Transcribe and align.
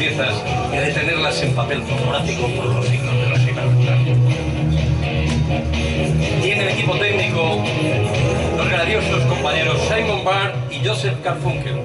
piezas 0.00 0.32
y 0.72 0.76
detenerlas 0.78 1.42
en 1.42 1.54
papel 1.54 1.82
fotográfico 1.82 2.48
por 2.56 2.64
los 2.74 2.86
signos 2.86 3.14
de 3.14 3.28
la 3.28 3.36
sinalidad. 3.36 3.98
Y 6.42 6.50
en 6.50 6.60
el 6.62 6.68
equipo 6.70 6.94
técnico, 6.96 7.62
los 8.56 8.70
grandiosos 8.70 9.22
compañeros 9.24 9.78
Simon 9.82 10.24
Barr 10.24 10.54
y 10.70 10.82
Joseph 10.82 11.16
Carfunkel, 11.22 11.82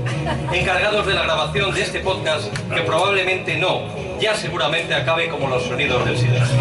encargados 0.53 1.05
de 1.05 1.13
la 1.13 1.23
grabación 1.23 1.75
de 1.75 1.81
este 1.81 1.99
podcast 1.99 2.57
que 2.73 2.81
probablemente 2.83 3.57
no, 3.57 3.81
ya 4.21 4.33
seguramente 4.33 4.95
acabe 4.95 5.27
como 5.27 5.49
los 5.49 5.63
sonidos 5.63 6.05
del 6.05 6.17
silencio. 6.17 6.55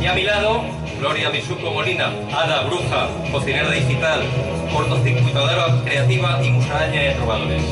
Y 0.00 0.06
a 0.06 0.14
mi 0.14 0.22
lado, 0.22 0.62
Gloria 1.00 1.28
Misuco 1.28 1.70
Molina, 1.70 2.12
hada, 2.34 2.62
bruja, 2.62 3.08
cocinera 3.30 3.70
digital, 3.70 4.22
cortocircuitadora 4.72 5.82
creativa 5.84 6.40
y 6.42 6.50
musaraña 6.50 7.02
de 7.02 7.10
trovadores. 7.12 7.62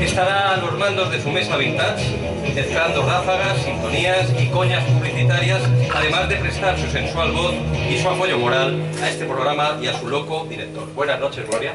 Estará 0.00 0.54
a 0.54 0.56
los 0.56 0.78
mandos 0.78 1.10
de 1.10 1.20
su 1.22 1.30
mesa 1.30 1.58
vintage, 1.58 2.16
mezclando 2.54 3.02
ráfagas, 3.06 3.62
sintonías 3.62 4.30
y 4.40 4.48
coñas 4.48 4.82
publicitarias, 4.84 5.60
además 5.94 6.26
de 6.30 6.36
prestar 6.36 6.78
su 6.78 6.90
sensual 6.90 7.32
voz 7.32 7.54
y 7.90 7.98
su 8.00 8.08
apoyo 8.08 8.38
moral 8.38 8.82
a 9.02 9.10
este 9.10 9.26
programa 9.26 9.78
y 9.82 9.88
a 9.88 9.98
su 9.98 10.08
loco 10.08 10.46
director. 10.46 10.90
Buenas 10.94 11.20
noches, 11.20 11.46
Gloria. 11.46 11.74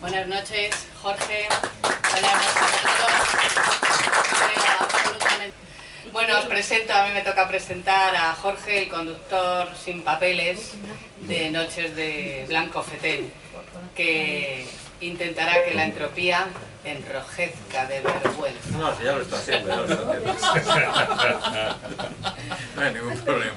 Buenas 0.00 0.26
noches, 0.26 0.86
Jorge. 1.02 1.46
Buenas 1.82 2.32
noches 2.32 2.86
a 5.26 6.10
Bueno, 6.12 6.38
os 6.38 6.46
presento, 6.46 6.94
a 6.94 7.06
mí 7.06 7.12
me 7.12 7.20
toca 7.20 7.46
presentar 7.46 8.16
a 8.16 8.32
Jorge, 8.34 8.84
el 8.84 8.88
conductor 8.88 9.68
sin 9.76 10.02
papeles 10.02 10.72
de 11.20 11.50
Noches 11.50 11.94
de 11.94 12.46
Blanco 12.48 12.82
Fetén, 12.82 13.30
que 13.94 14.66
intentará 15.02 15.62
que 15.64 15.74
la 15.74 15.84
entropía 15.84 16.48
enrojezca 17.14 17.86
de 17.86 18.00
vergüenza. 18.00 18.78
No, 18.78 18.96
si 18.96 19.04
ya 19.04 19.12
lo 19.12 19.22
está 19.22 19.36
haciendo, 19.36 19.68
ya 19.68 19.76
lo 19.76 19.84
está 20.32 20.52
haciendo. 20.52 21.76
No 22.74 22.82
hay 22.82 22.94
ningún 22.94 23.18
problema. 23.18 23.54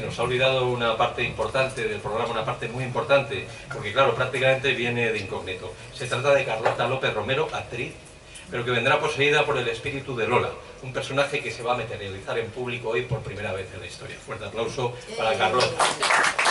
Nos 0.00 0.18
ha 0.18 0.22
olvidado 0.22 0.66
una 0.66 0.96
parte 0.96 1.22
importante 1.22 1.88
del 1.88 2.00
programa, 2.00 2.30
una 2.32 2.44
parte 2.44 2.68
muy 2.68 2.84
importante, 2.84 3.48
porque 3.72 3.92
claro, 3.92 4.14
prácticamente 4.14 4.72
viene 4.72 5.10
de 5.10 5.18
incógnito. 5.18 5.72
Se 5.94 6.06
trata 6.06 6.34
de 6.34 6.44
Carlota 6.44 6.86
López 6.86 7.14
Romero, 7.14 7.48
actriz, 7.52 7.94
pero 8.50 8.64
que 8.64 8.70
vendrá 8.70 9.00
poseída 9.00 9.46
por 9.46 9.56
el 9.56 9.66
espíritu 9.68 10.14
de 10.14 10.28
Lola, 10.28 10.50
un 10.82 10.92
personaje 10.92 11.40
que 11.40 11.50
se 11.50 11.62
va 11.62 11.72
a 11.72 11.76
materializar 11.78 12.38
en 12.38 12.50
público 12.50 12.90
hoy 12.90 13.02
por 13.02 13.20
primera 13.20 13.52
vez 13.52 13.72
en 13.72 13.80
la 13.80 13.86
historia. 13.86 14.16
Fuerte 14.24 14.44
aplauso 14.44 14.94
para 15.16 15.34
Carlota. 15.38 16.43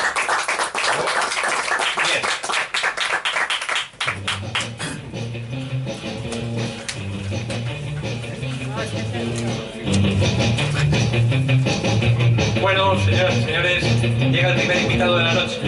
Señoras 13.06 13.36
y 13.38 13.44
señores, 13.44 14.02
llega 14.32 14.50
el 14.50 14.56
primer 14.56 14.82
invitado 14.82 15.18
de 15.18 15.24
la 15.24 15.34
noche. 15.34 15.60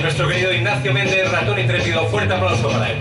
Nuestro 0.00 0.28
querido 0.28 0.52
Ignacio 0.52 0.92
Méndez, 0.92 1.30
ratón 1.30 1.58
intrépido. 1.58 2.06
Fuerte 2.06 2.34
aplauso 2.34 2.68
para 2.68 2.90
él. 2.90 2.98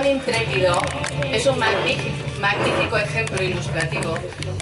El 0.00 0.06
ratón 0.06 0.16
intrépido 0.16 0.80
es 1.30 1.46
un 1.46 1.58
magnífico 1.58 2.96
ejemplo 2.96 3.42
ilustrativo 3.42 4.14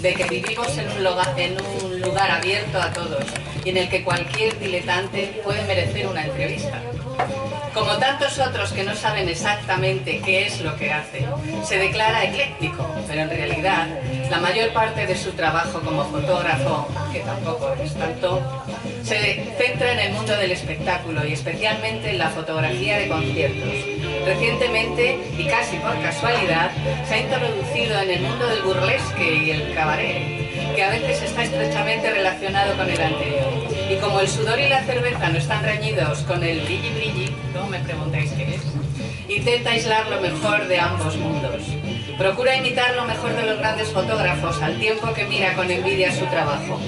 de 0.03 0.15
que 0.15 0.25
vivimos 0.25 0.77
en 0.77 0.91
un, 0.91 1.05
lugar, 1.05 1.33
en 1.37 1.57
un 1.61 2.01
lugar 2.01 2.29
abierto 2.29 2.83
a 2.83 2.93
todos 2.93 3.23
y 3.65 3.71
en 3.71 3.77
el 3.77 3.89
que 3.89 4.03
cualquier 4.03 4.59
diletante 4.59 5.41
puede 5.45 5.63
merecer 5.63 6.09
una 6.09 6.25
entrevista. 6.25 6.83
Como 7.73 7.99
tantos 7.99 8.37
otros 8.41 8.73
que 8.73 8.83
no 8.83 8.97
saben 8.97 9.29
exactamente 9.29 10.21
qué 10.25 10.47
es 10.47 10.61
lo 10.61 10.77
que 10.77 10.93
hace, 10.93 11.25
se 11.63 11.79
declara 11.79 12.25
ecléctico, 12.25 12.85
pero 13.07 13.21
en 13.23 13.31
realidad 13.31 13.87
la 14.31 14.39
mayor 14.41 14.73
parte 14.73 15.07
de 15.07 15.17
su 15.17 15.33
trabajo 15.33 15.81
como 15.81 16.05
fotógrafo, 16.05 16.87
que 17.13 17.21
tampoco 17.21 17.73
es 17.83 17.95
tanto, 17.95 18.43
se 19.03 19.55
centra 19.57 19.93
en 19.93 19.99
el 20.01 20.13
mundo 20.13 20.37
del 20.37 20.53
espectáculo 20.53 21.27
y 21.27 21.33
especialmente 21.33 22.11
en 22.11 22.19
la 22.19 22.29
fotografía 22.29 22.99
de 22.99 23.09
conciertos. 23.09 23.73
Recientemente, 24.27 25.19
y 25.39 25.47
casi 25.47 25.77
por 25.79 25.99
casualidad, 26.03 26.71
se 27.07 27.15
ha 27.15 27.19
introducido 27.21 28.01
en 28.03 28.11
el 28.11 28.21
mundo 28.21 28.47
del 28.49 28.63
burlesque 28.63 29.35
y 29.35 29.51
el 29.51 29.75
cabaret, 29.75 30.75
que 30.75 30.85
a 30.85 30.91
veces 30.91 31.23
está 31.23 31.45
estrechamente 31.45 32.11
relacionado 32.11 32.77
con 32.77 32.91
el 32.91 33.01
anterior. 33.01 33.49
Y 33.91 33.97
como 33.97 34.21
el 34.21 34.29
sudor 34.29 34.59
y 34.61 34.69
la 34.69 34.83
cerveza 34.85 35.31
no 35.31 35.39
están 35.39 35.65
reñidos 35.65 36.19
con 36.21 36.45
el 36.45 36.61
brilli 36.61 36.91
brilli, 36.91 37.37
no 37.55 37.67
me 37.69 37.79
preguntéis 37.79 38.33
qué 38.33 38.57
es, 38.57 38.63
intenta 39.29 39.71
aislar 39.71 40.07
lo 40.09 40.21
mejor 40.21 40.69
de 40.69 40.79
ambos 40.79 41.17
mundos. 41.17 41.63
Procura 42.19 42.57
imitar 42.57 42.97
lo 42.97 43.05
mejor 43.05 43.33
de 43.37 43.47
los 43.47 43.59
grandes 43.61 43.93
fotógrafos 43.93 44.61
al 44.61 44.77
tiempo 44.81 45.15
que 45.15 45.25
mira 45.27 45.55
con 45.55 45.71
envidia 45.71 46.11
su 46.11 46.27
trabajo. 46.27 46.81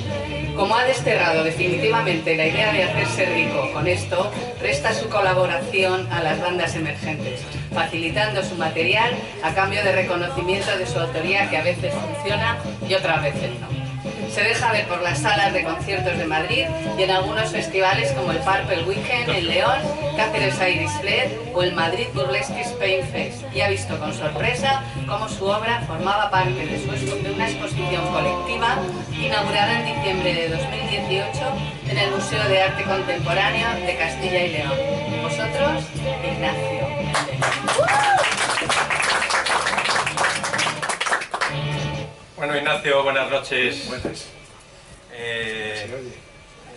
Como 0.56 0.74
ha 0.74 0.82
desterrado 0.82 1.44
definitivamente 1.44 2.36
la 2.36 2.48
idea 2.48 2.72
de 2.72 2.82
hacerse 2.82 3.26
rico 3.26 3.70
con 3.72 3.86
esto, 3.86 4.28
presta 4.58 4.92
su 4.92 5.08
colaboración 5.08 6.12
a 6.12 6.20
las 6.20 6.40
bandas 6.40 6.74
emergentes, 6.74 7.42
facilitando 7.72 8.42
su 8.42 8.56
material 8.56 9.14
a 9.44 9.54
cambio 9.54 9.84
de 9.84 9.92
reconocimiento 9.92 10.76
de 10.76 10.86
su 10.86 10.98
autoría 10.98 11.48
que 11.48 11.58
a 11.58 11.62
veces 11.62 11.94
funciona 11.94 12.58
y 12.88 12.94
otras 12.94 13.22
veces 13.22 13.50
no. 13.60 13.79
Se 14.32 14.42
deja 14.42 14.72
ver 14.72 14.86
por 14.86 15.02
las 15.02 15.18
salas 15.18 15.52
de 15.52 15.64
conciertos 15.64 16.16
de 16.16 16.24
Madrid 16.24 16.66
y 16.98 17.02
en 17.02 17.10
algunos 17.10 17.50
festivales 17.50 18.12
como 18.12 18.32
el 18.32 18.38
Purple 18.38 18.84
Weekend 18.84 19.28
en 19.28 19.48
León, 19.48 19.78
Cáceres 20.16 20.54
Iris 20.60 20.92
Fled 21.00 21.30
o 21.54 21.62
el 21.62 21.72
Madrid 21.74 22.06
Burlesque 22.14 22.60
Spain 22.60 23.04
Fest 23.08 23.42
y 23.54 23.60
ha 23.60 23.68
visto 23.68 23.98
con 23.98 24.14
sorpresa 24.14 24.82
cómo 25.06 25.28
su 25.28 25.46
obra 25.46 25.82
formaba 25.86 26.30
parte 26.30 26.66
de 26.66 27.32
una 27.34 27.48
exposición 27.48 28.06
colectiva 28.12 28.78
inaugurada 29.12 29.80
en 29.80 29.96
diciembre 29.96 30.34
de 30.34 30.48
2018 30.48 31.40
en 31.90 31.98
el 31.98 32.10
Museo 32.10 32.44
de 32.48 32.62
Arte 32.62 32.84
Contemporáneo 32.84 33.68
de 33.86 33.96
Castilla 33.96 34.44
y 34.44 34.50
León. 34.50 34.72
Vosotros, 35.22 35.84
Ignacio. 36.24 38.19
Bueno, 42.40 42.56
Ignacio, 42.56 43.02
buenas 43.02 43.30
noches. 43.30 43.86
Buenas. 43.86 44.28
Eh, 45.12 45.84
¿Se 45.86 45.94
oye? 45.94 46.14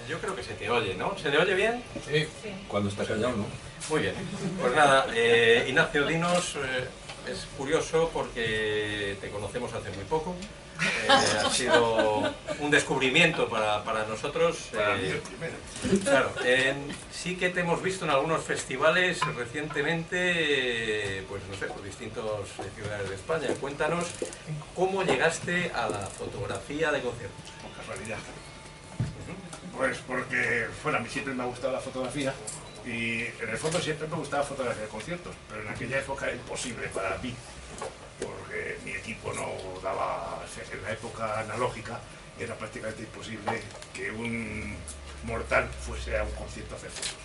yo 0.09 0.19
creo 0.19 0.35
que 0.35 0.43
se 0.43 0.55
te 0.55 0.69
oye, 0.69 0.93
¿no? 0.95 1.17
¿Se 1.17 1.29
le 1.29 1.37
oye 1.37 1.55
bien? 1.55 1.81
Sí. 2.05 2.27
Cuando 2.67 2.89
está 2.89 3.05
callado, 3.05 3.29
¿no? 3.37 3.45
Muy 3.89 4.01
bien. 4.01 4.13
Pues 4.59 4.75
nada, 4.75 5.07
eh, 5.15 5.63
Ignacio, 5.69 6.05
dinos, 6.05 6.57
eh, 6.57 7.31
es 7.31 7.47
curioso 7.57 8.11
porque 8.13 9.15
te 9.21 9.29
conocemos 9.29 9.73
hace 9.73 9.89
muy 9.91 10.03
poco. 10.03 10.35
Eh, 10.81 11.07
ha 11.09 11.49
sido 11.49 12.33
un 12.59 12.71
descubrimiento 12.71 13.47
para, 13.47 13.83
para 13.83 14.05
nosotros. 14.05 14.69
Para 14.73 14.95
mí 14.95 15.03
eh, 15.03 15.11
el 15.11 15.19
primero. 15.19 15.53
Claro, 16.03 16.33
sí 17.11 17.35
que 17.35 17.49
te 17.49 17.61
hemos 17.61 17.81
visto 17.81 18.05
en 18.05 18.11
algunos 18.11 18.43
festivales 18.43 19.19
recientemente, 19.35 21.23
pues 21.29 21.41
no 21.49 21.55
sé, 21.57 21.67
por 21.67 21.83
distintas 21.83 22.23
eh, 22.23 22.69
ciudades 22.75 23.09
de 23.09 23.15
España. 23.15 23.47
Cuéntanos 23.59 24.05
cómo 24.75 25.03
llegaste 25.03 25.71
a 25.73 25.89
la 25.89 25.99
fotografía 26.07 26.91
de 26.91 27.01
conciertos. 27.01 27.51
Con 27.61 27.71
casualidad. 27.71 28.17
Pues 29.77 29.97
porque, 30.05 30.67
bueno, 30.83 30.99
a 30.99 31.01
mí 31.01 31.09
siempre 31.09 31.33
me 31.33 31.43
ha 31.43 31.47
gustado 31.47 31.73
la 31.73 31.79
fotografía 31.79 32.33
y 32.85 33.21
en 33.21 33.49
el 33.49 33.57
fondo 33.57 33.79
siempre 33.79 34.07
me 34.07 34.17
gustaba 34.17 34.43
fotografiar 34.43 34.87
conciertos, 34.87 35.33
pero 35.49 35.61
en 35.61 35.69
aquella 35.69 35.99
época 35.99 36.27
era 36.27 36.35
imposible 36.35 36.87
para 36.89 37.17
mí, 37.19 37.33
porque 38.25 38.77
mi 38.85 38.91
equipo 38.91 39.33
no 39.33 39.47
daba, 39.81 40.43
o 40.43 40.47
sea, 40.47 40.63
en 40.71 40.83
la 40.83 40.91
época 40.91 41.39
analógica 41.39 41.99
era 42.39 42.55
prácticamente 42.55 43.03
imposible 43.03 43.61
que 43.93 44.11
un 44.11 44.75
mortal 45.23 45.69
fuese 45.81 46.17
a 46.17 46.23
un 46.23 46.31
concierto 46.31 46.75
a 46.75 46.77
hacer 46.77 46.91
fotos. 46.91 47.15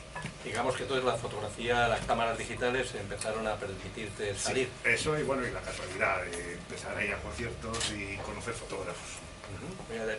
Digamos 0.45 0.77
que 0.77 0.83
entonces 0.83 1.05
la 1.05 1.17
fotografía, 1.17 1.89
las 1.89 2.01
cámaras 2.05 2.39
digitales 2.39 2.95
empezaron 2.95 3.47
a 3.47 3.55
permitirte 3.57 4.35
salir. 4.35 4.69
Sí, 4.83 4.91
eso 4.91 5.19
y 5.19 5.23
bueno, 5.23 5.47
y 5.47 5.51
la 5.51 5.61
casualidad 5.61 6.23
de 6.25 6.55
empezar 6.55 6.97
a 6.97 7.05
ir 7.05 7.13
a 7.13 7.19
conciertos 7.19 7.93
y 7.93 8.17
conocer 8.19 8.55
fotógrafos. 8.55 9.29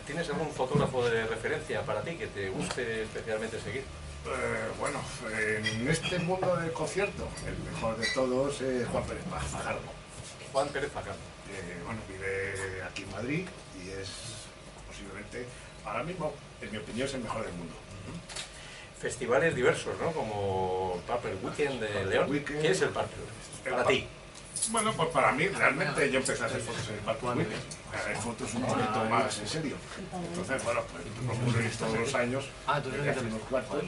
¿Tienes 0.06 0.28
algún 0.30 0.50
fotógrafo 0.52 1.08
de 1.08 1.26
referencia 1.26 1.82
para 1.82 2.02
ti 2.02 2.16
que 2.16 2.26
te 2.26 2.50
guste 2.50 3.02
especialmente 3.02 3.60
seguir? 3.60 3.84
Eh, 4.26 4.70
bueno, 4.78 5.00
en 5.38 5.88
este 5.88 6.18
mundo 6.18 6.56
del 6.56 6.72
concierto, 6.72 7.28
el 7.46 7.72
mejor 7.72 7.96
de 7.96 8.06
todos 8.08 8.60
es 8.60 8.86
Juan 8.88 9.04
Pérez 9.04 9.24
Paz, 9.30 9.44
Fajardo. 9.44 9.99
Juan 10.52 10.68
Pérez. 10.68 10.90
Eh, 10.90 11.82
bueno, 11.84 12.00
vive 12.08 12.82
aquí 12.82 13.02
en 13.02 13.10
Madrid 13.12 13.46
y 13.84 13.90
es 13.90 14.08
posiblemente, 14.86 15.46
ahora 15.84 16.02
mismo, 16.02 16.32
en 16.60 16.70
mi 16.72 16.78
opinión, 16.78 17.06
es 17.08 17.14
el 17.14 17.20
mejor 17.22 17.44
del 17.44 17.52
mundo. 17.54 17.74
Festivales 19.00 19.54
diversos, 19.54 19.94
¿no? 20.00 20.12
Como 20.12 21.00
Purple 21.06 21.34
Weekend 21.42 21.80
de 21.80 21.86
Purple 21.88 22.06
León. 22.10 22.30
Weekend. 22.30 22.62
¿Qué 22.62 22.70
es 22.70 22.82
el 22.82 22.90
Purple? 22.90 23.16
El 23.64 23.70
Para 23.72 23.84
pa- 23.84 23.88
ti. 23.90 24.06
Bueno, 24.68 24.92
pues 24.92 25.08
para 25.08 25.32
mí, 25.32 25.48
realmente 25.48 26.10
yo 26.10 26.18
empecé 26.18 26.42
a 26.42 26.46
hacer 26.46 26.60
fotos 26.60 26.86
en 26.88 26.94
el 26.94 27.00
Parque 27.00 27.26
Weekend. 27.26 27.62
Hacer 27.94 28.16
fotos 28.16 28.54
un 28.54 28.62
poquito 28.62 29.04
más 29.06 29.38
en 29.38 29.48
serio. 29.48 29.76
Entonces, 30.28 30.62
bueno, 30.64 30.82
pues 30.92 31.04
procuro 31.38 31.60
ir 31.64 31.70
todos 31.76 31.98
los 31.98 32.14
años, 32.14 32.44
Ah, 32.66 32.80
tú 32.82 32.90
eres 32.90 33.16
unos 33.22 33.40
cuantos, 33.48 33.82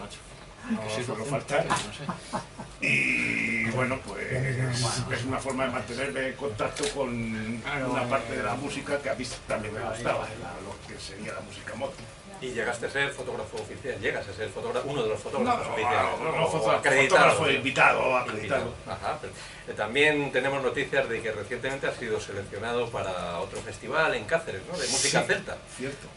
Macho. 0.71 0.99
no 0.99 1.05
suelo 1.05 1.25
faltar. 1.25 1.67
No 1.67 1.77
sé. 1.77 2.87
Y 2.87 3.71
bueno, 3.71 3.99
pues 4.05 4.33
es 4.33 5.25
una 5.25 5.39
forma 5.39 5.67
de 5.67 5.71
mantenerme 5.71 6.29
en 6.29 6.35
contacto 6.35 6.85
con 6.95 7.09
una 7.11 8.09
parte 8.09 8.37
de 8.37 8.43
la 8.43 8.55
música 8.55 8.99
que 9.01 9.11
a 9.11 9.15
mí 9.15 9.25
también 9.47 9.75
me 9.75 9.81
gustaba, 9.81 10.27
lo 10.65 10.89
que 10.89 11.01
sería 11.01 11.33
la 11.35 11.41
música 11.41 11.75
moto. 11.77 11.95
Y 12.41 12.49
llegaste 12.51 12.87
a 12.87 12.91
ser 12.91 13.11
fotógrafo 13.13 13.57
oficial, 13.57 14.01
llegas 14.01 14.27
a 14.29 14.33
ser 14.33 14.49
fotógrafo, 14.49 14.89
uno 14.91 15.05
de 15.05 15.11
los 15.11 15.21
fotógrafos 15.21 15.65
no, 15.65 15.73
oficiales. 15.75 16.19
no, 16.19 16.33
no, 16.33 16.47
fotógrafo, 16.49 16.79
acreditado. 16.79 17.31
fotógrafo 17.31 17.51
invitado, 17.53 18.17
acreditado. 18.17 18.63
Invitado. 18.63 18.93
Ajá, 18.93 19.19
pero, 19.21 19.33
eh, 19.69 19.75
también 19.77 20.33
tenemos 20.33 20.61
noticias 20.61 21.09
de 21.09 21.23
que 21.23 21.31
recientemente 21.31 21.87
has 21.87 21.97
sido 21.97 22.19
seleccionado 22.21 22.91
para 22.91 23.39
otro 23.39 23.61
festival 23.61 24.15
en 24.17 24.25
Cáceres, 24.25 24.63
¿no? 24.67 24.77
De 24.77 24.89
música 24.89 25.21
Sí, 25.21 25.27
celta. 25.29 25.57
Cierto. 25.77 26.09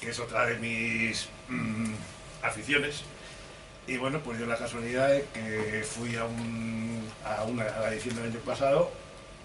Que 0.00 0.10
es 0.10 0.18
otra 0.18 0.46
de 0.46 0.58
mis 0.58 1.28
mm, 1.48 1.94
aficiones. 2.42 3.04
Y 3.86 3.96
bueno, 3.96 4.20
pues 4.20 4.38
dio 4.38 4.46
la 4.46 4.56
casualidad 4.56 5.08
de 5.08 5.24
que 5.34 5.82
fui 5.82 6.14
a, 6.16 6.24
un, 6.24 7.02
a, 7.24 7.42
una, 7.44 7.66
edición 7.88 8.14
del 8.16 8.26
año 8.26 8.38
pasado 8.40 8.90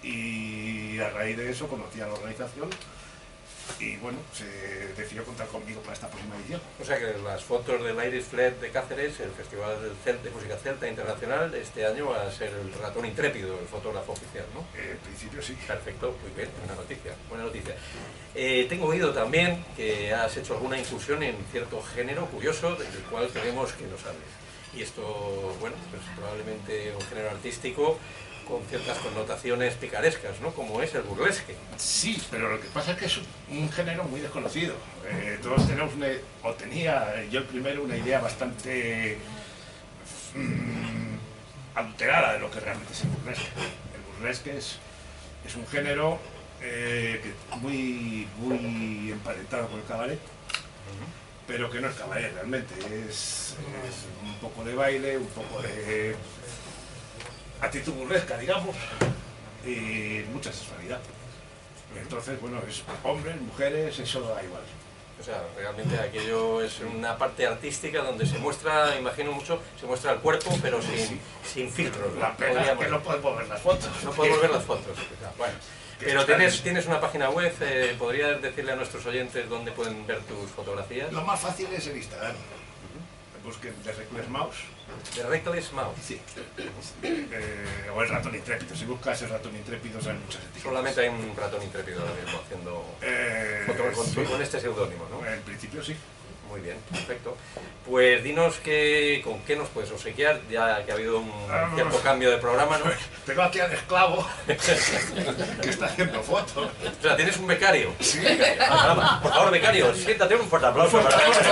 y 0.02 0.98
a 1.00 1.10
raíz 1.10 1.36
de 1.36 1.50
eso 1.50 1.66
conocí 1.66 2.00
a 2.00 2.06
la 2.06 2.12
organización 2.12 2.70
y 3.80 3.96
bueno, 3.96 4.18
se 4.32 4.44
decidió 4.94 5.24
contar 5.24 5.46
conmigo 5.48 5.80
para 5.80 5.94
esta 5.94 6.08
próxima 6.08 6.36
edición. 6.36 6.60
O 6.80 6.84
sea 6.84 6.98
que 6.98 7.16
las 7.24 7.42
fotos 7.44 7.82
del 7.82 7.96
Iris 8.06 8.26
Flat 8.26 8.60
de 8.60 8.70
Cáceres, 8.70 9.20
el 9.20 9.30
Festival 9.30 9.76
de 9.80 10.30
Música 10.30 10.56
Celta 10.56 10.88
Internacional, 10.88 11.54
este 11.54 11.86
año 11.86 12.10
va 12.10 12.22
a 12.22 12.32
ser 12.32 12.50
el 12.50 12.72
ratón 12.74 13.06
intrépido, 13.06 13.58
el 13.58 13.66
fotógrafo 13.66 14.12
oficial, 14.12 14.46
¿no? 14.54 14.60
Eh, 14.78 14.92
en 14.92 14.98
principio 14.98 15.42
sí. 15.42 15.56
Perfecto, 15.66 16.16
muy 16.22 16.30
bien, 16.36 16.48
buena 16.58 16.74
noticia, 16.74 17.12
buena 17.28 17.44
noticia. 17.44 17.74
Eh, 18.34 18.66
tengo 18.68 18.86
oído 18.86 19.12
también 19.12 19.64
que 19.76 20.12
has 20.12 20.36
hecho 20.36 20.54
alguna 20.54 20.78
incursión 20.78 21.22
en 21.22 21.36
cierto 21.50 21.82
género 21.82 22.26
curioso 22.26 22.74
del 22.76 23.02
cual 23.10 23.28
queremos 23.28 23.72
que 23.72 23.86
nos 23.86 24.04
hables. 24.04 24.28
Y 24.74 24.82
esto, 24.82 25.56
bueno, 25.60 25.76
pues 25.90 26.02
probablemente 26.16 26.92
un 26.94 27.06
género 27.06 27.30
artístico 27.30 27.98
con 28.48 28.64
ciertas 28.64 28.98
connotaciones 28.98 29.74
picarescas, 29.74 30.40
¿no? 30.40 30.52
Como 30.52 30.80
es 30.80 30.94
el 30.94 31.02
burlesque. 31.02 31.54
Sí, 31.76 32.20
pero 32.30 32.48
lo 32.48 32.60
que 32.60 32.68
pasa 32.68 32.92
es 32.92 32.98
que 32.98 33.04
es 33.04 33.20
un 33.50 33.70
género 33.70 34.04
muy 34.04 34.20
desconocido. 34.20 34.74
Eh, 35.06 35.38
todos 35.42 35.66
tenemos 35.68 35.94
una, 35.94 36.08
o 36.42 36.54
tenía 36.54 37.24
yo 37.30 37.44
primero 37.46 37.82
una 37.82 37.96
idea 37.96 38.20
bastante 38.20 39.18
mm, 40.34 41.78
adulterada 41.78 42.32
de 42.32 42.38
lo 42.38 42.50
que 42.50 42.60
realmente 42.60 42.92
es 42.92 43.02
el 43.02 43.10
burlesque. 43.10 43.48
El 43.94 44.14
burlesque 44.16 44.56
es, 44.56 44.78
es 45.46 45.54
un 45.54 45.66
género 45.66 46.18
eh, 46.62 47.20
muy, 47.60 48.26
muy 48.38 49.12
emparentado 49.12 49.68
con 49.68 49.78
el 49.78 49.86
cabaret, 49.86 50.20
pero 51.46 51.70
que 51.70 51.80
no 51.80 51.88
es 51.88 51.96
cabaret 51.96 52.32
realmente, 52.32 52.74
es 53.08 53.56
un 54.22 54.34
poco 54.36 54.64
de 54.64 54.74
baile, 54.74 55.18
un 55.18 55.28
poco 55.28 55.62
de 55.62 56.14
actitud 57.60 57.92
burlesca, 57.92 58.36
digamos, 58.36 58.76
y 59.64 60.24
mucha 60.32 60.52
sexualidad. 60.52 61.00
Entonces, 61.96 62.40
bueno, 62.40 62.60
es 62.68 62.82
hombres, 63.02 63.40
mujeres, 63.40 63.98
eso 63.98 64.20
da 64.20 64.42
igual. 64.42 64.62
O 65.20 65.24
sea, 65.24 65.42
realmente 65.56 65.98
aquello 65.98 66.62
es 66.62 66.78
una 66.80 67.18
parte 67.18 67.44
artística 67.44 68.02
donde 68.02 68.24
se 68.24 68.38
muestra, 68.38 68.96
imagino 68.96 69.32
mucho, 69.32 69.60
se 69.78 69.86
muestra 69.86 70.12
el 70.12 70.18
cuerpo, 70.20 70.56
pero 70.62 70.80
sin, 70.80 71.20
sin 71.44 71.70
filtros. 71.70 72.14
La 72.16 72.36
pena 72.36 72.62
es 72.62 72.78
que 72.78 72.86
no 72.86 73.02
podemos 73.02 73.36
ver 73.36 73.48
las 73.48 73.60
fotos. 73.60 73.90
No 74.04 74.12
podemos 74.12 74.40
ver 74.40 74.50
las 74.50 74.64
fotos. 74.64 74.96
Bueno, 75.36 75.54
pero 75.98 76.24
tienes, 76.24 76.62
tienes 76.62 76.86
una 76.86 77.00
página 77.00 77.30
web, 77.30 77.52
eh, 77.60 77.96
¿podrías 77.98 78.40
decirle 78.40 78.72
a 78.72 78.76
nuestros 78.76 79.04
oyentes 79.06 79.48
dónde 79.48 79.72
pueden 79.72 80.06
ver 80.06 80.20
tus 80.20 80.50
fotografías? 80.50 81.12
Lo 81.12 81.22
más 81.22 81.40
fácil 81.40 81.66
es 81.72 81.88
el 81.88 81.96
Instagram. 81.96 82.36
Busquen 83.42 83.74
The 83.82 83.92
Reckless 83.92 84.28
Mouse 84.28 84.58
De 85.16 85.22
Reckless 85.24 85.72
Mouse. 85.72 85.96
sí. 86.06 86.20
Eh, 87.02 87.90
o 87.94 88.02
el 88.02 88.08
ratón 88.08 88.34
intrépido. 88.34 88.76
Si 88.76 88.84
buscas 88.84 89.20
el 89.22 89.30
ratón 89.30 89.54
intrépido 89.56 90.00
salen 90.00 90.20
muchas 90.22 90.42
etiquetas. 90.42 90.62
Solamente 90.62 91.00
hay 91.00 91.08
un 91.08 91.34
ratón 91.36 91.62
intrépido 91.62 92.00
ahora 92.00 92.12
mismo 92.22 92.40
haciendo 92.44 92.84
Eh, 93.02 93.64
fotos 93.66 93.94
con, 93.96 94.06
sí. 94.06 94.22
con 94.30 94.42
este 94.42 94.60
seudónimo, 94.60 95.06
¿no? 95.10 95.26
En 95.26 95.40
principio 95.42 95.82
sí. 95.82 95.96
Muy 96.48 96.62
bien, 96.62 96.78
perfecto. 96.90 97.36
Pues 97.84 98.24
dinos 98.24 98.54
que, 98.64 99.20
con 99.22 99.38
qué 99.42 99.54
nos 99.54 99.68
puedes 99.68 99.90
obsequiar, 99.90 100.40
ya 100.50 100.82
que 100.86 100.92
ha 100.92 100.94
habido 100.94 101.18
un 101.18 101.30
Ah, 101.50 101.70
cierto 101.74 102.00
cambio 102.00 102.30
de 102.30 102.38
programa, 102.38 102.78
¿no? 102.78 102.86
Tengo 103.26 103.42
aquí 103.42 103.60
al 103.60 103.70
esclavo 103.70 104.26
que 104.46 105.68
está 105.68 105.86
haciendo 105.86 106.22
fotos. 106.22 106.70
O 106.98 107.02
sea, 107.02 107.16
tienes 107.16 107.36
un 107.36 107.48
becario. 107.48 107.92
Sí. 108.00 108.20
Caramba, 108.58 109.20
Por 109.22 109.30
favor, 109.30 109.50
becario, 109.50 109.94
siéntate 109.94 110.36
un 110.36 110.48
fuerte 110.48 110.68
aplauso 110.68 111.02
para 111.02 111.16
El 111.22 111.32
becario 111.32 111.46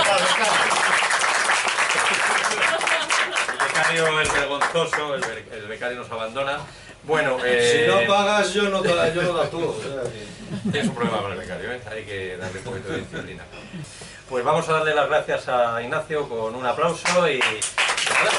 es 4.21 4.33
vergonzoso, 4.33 5.15
el, 5.15 5.21
be- 5.21 5.45
el 5.57 5.67
becario 5.67 5.97
nos 5.97 6.09
abandona. 6.11 6.59
Bueno, 7.03 7.37
eh, 7.43 7.85
Si 7.85 7.91
no 7.91 8.05
pagas, 8.13 8.53
yo 8.53 8.63
no, 8.69 8.81
da- 8.81 9.13
yo 9.13 9.21
no 9.23 9.33
la 9.37 9.43
actúo. 9.43 9.69
o 9.77 9.81
sea 9.81 10.03
que- 10.11 10.27
Tienes 10.71 10.89
un 10.89 10.95
problema 10.95 11.21
con 11.21 11.31
el 11.33 11.37
becario, 11.39 11.71
¿eh? 11.71 11.81
hay 11.91 12.03
que 12.05 12.37
darle 12.37 12.59
un 12.59 12.65
poquito 12.65 12.89
de 12.89 12.99
disciplina. 12.99 13.43
Pues 14.29 14.43
vamos 14.45 14.67
a 14.69 14.73
darle 14.73 14.93
las 14.95 15.07
gracias 15.09 15.47
a 15.49 15.81
Ignacio 15.81 16.27
con 16.29 16.53
un 16.55 16.65
aplauso 16.65 17.29
y... 17.29 17.39
nada. 17.39 18.31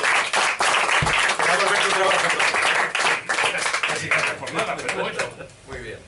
Vamos 1.49 1.65
a 1.65 1.71
ver 1.71 1.81
tu 1.83 1.89
trabajo. 1.91 2.29
Casi 3.89 4.09
casi 4.09 4.31
por 4.39 4.53
nada, 4.55 4.77
pero 4.77 5.03
bueno. 5.03 5.19
Muy 5.67 5.79
bien. 5.79 5.99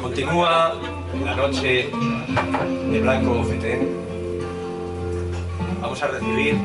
Continúa 0.00 0.74
la 1.24 1.34
noche 1.36 1.90
de 2.90 3.00
Blanco 3.00 3.44
Fetén. 3.44 4.06
Vamos 5.80 6.02
a 6.02 6.06
recibir 6.08 6.56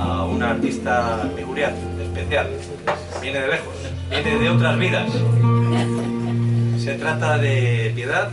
a 0.00 0.24
una 0.24 0.50
artista 0.50 1.28
peculiar, 1.34 1.74
especial. 2.02 2.48
Viene 3.20 3.40
de 3.40 3.48
lejos, 3.48 3.74
viene 4.10 4.38
de 4.38 4.50
otras 4.50 4.78
vidas. 4.78 5.10
Se 6.82 6.94
trata 6.94 7.38
de 7.38 7.92
Piedad. 7.94 8.30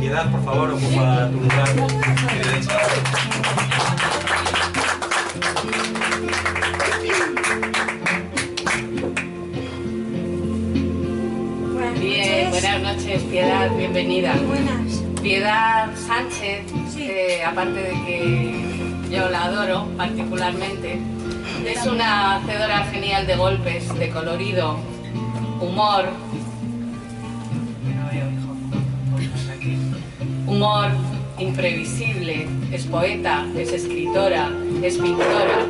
Piedad, 0.00 0.30
por 0.30 0.44
favor, 0.44 0.70
ocupa 0.70 1.28
tu 1.30 1.40
lugar 1.40 1.68
derecha. 2.42 2.78
Buenas 11.72 12.00
Bien, 12.00 12.44
noches. 12.44 12.50
buenas 12.50 12.82
noches, 12.96 13.22
Piedad, 13.24 13.70
bienvenida. 13.76 14.34
Buenas. 14.46 15.02
Piedad 15.22 15.90
Sánchez, 15.96 16.64
Sí. 16.92 17.02
eh, 17.10 17.44
aparte 17.44 17.80
de 17.82 17.90
que 18.06 18.69
yo 19.10 19.28
la 19.28 19.44
adoro 19.44 19.86
particularmente, 19.96 21.00
es 21.66 21.86
una 21.86 22.36
hacedora 22.36 22.84
genial 22.84 23.26
de 23.26 23.36
golpes, 23.36 23.92
de 23.98 24.08
colorido, 24.10 24.76
humor. 25.60 26.04
Humor 30.46 30.90
imprevisible, 31.38 32.46
es 32.72 32.84
poeta, 32.84 33.46
es 33.56 33.72
escritora, 33.72 34.50
es 34.82 34.96
pintora 34.98 35.66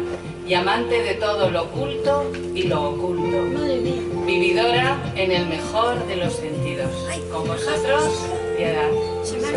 y 0.46 0.54
amante 0.54 1.02
de 1.02 1.14
todo 1.14 1.50
lo 1.50 1.64
oculto 1.64 2.32
y 2.54 2.64
lo 2.64 2.90
oculto. 2.90 3.42
Madre 3.54 3.80
mía. 3.80 4.02
Vividora 4.26 4.98
en 5.16 5.32
el 5.32 5.46
mejor 5.46 6.06
de 6.06 6.16
los 6.16 6.34
sentidos. 6.34 6.90
Con 7.32 7.46
vosotros, 7.46 8.26
Piedad. 8.56 8.90
Se 9.24 9.38
me 9.38 9.48
han. 9.48 9.54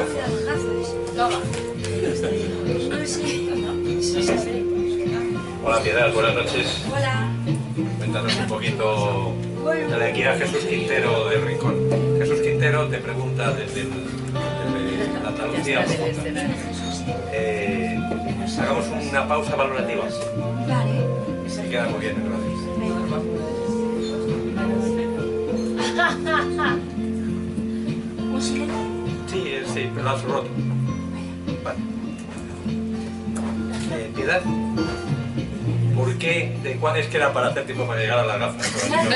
No, 1.16 1.30
Hola 5.66 5.82
Piedad, 5.82 6.14
buenas 6.14 6.36
noches. 6.36 6.84
Hola. 6.92 7.32
Cuéntanos 7.98 8.36
un 8.38 8.46
poquito 8.48 9.34
de 9.66 10.06
aquí 10.06 10.22
a 10.22 10.36
Jesús 10.36 10.66
Quintero 10.66 11.30
del 11.30 11.42
Rincón. 11.42 11.74
Jesús 12.20 12.40
Quintero 12.42 12.88
te 12.90 13.00
pregunta 13.00 13.52
desde, 13.54 13.82
el- 13.82 13.90
desde 13.90 15.28
Andalucía. 15.28 15.84
Eh, 17.34 17.98
hagamos 18.60 18.86
una 19.10 19.28
pausa 19.28 19.56
valorativa. 19.56 20.04
vale. 20.68 21.50
Se 21.50 21.68
queda 21.68 21.90
muy 21.90 22.02
bien, 22.02 22.16
gracias. 22.24 22.44
Música. 28.30 28.74
Sí, 29.26 29.44
eh, 29.48 29.64
sí, 29.74 29.90
pero 29.92 30.04
lo 30.04 30.10
has 30.12 30.22
roto. 30.24 30.50
Vale. 31.64 31.80
Piedad, 34.16 34.42
¿por 35.96 36.18
qué? 36.18 36.58
¿De 36.64 36.76
cuál 36.78 36.98
es 36.98 37.08
que 37.08 37.18
era 37.18 37.34
para 37.34 37.48
hacer 37.50 37.66
tiempo 37.66 37.86
para 37.88 38.00
llegar 38.02 38.20
a? 38.20 38.24
Desde 38.24 38.90
luego 38.90 39.12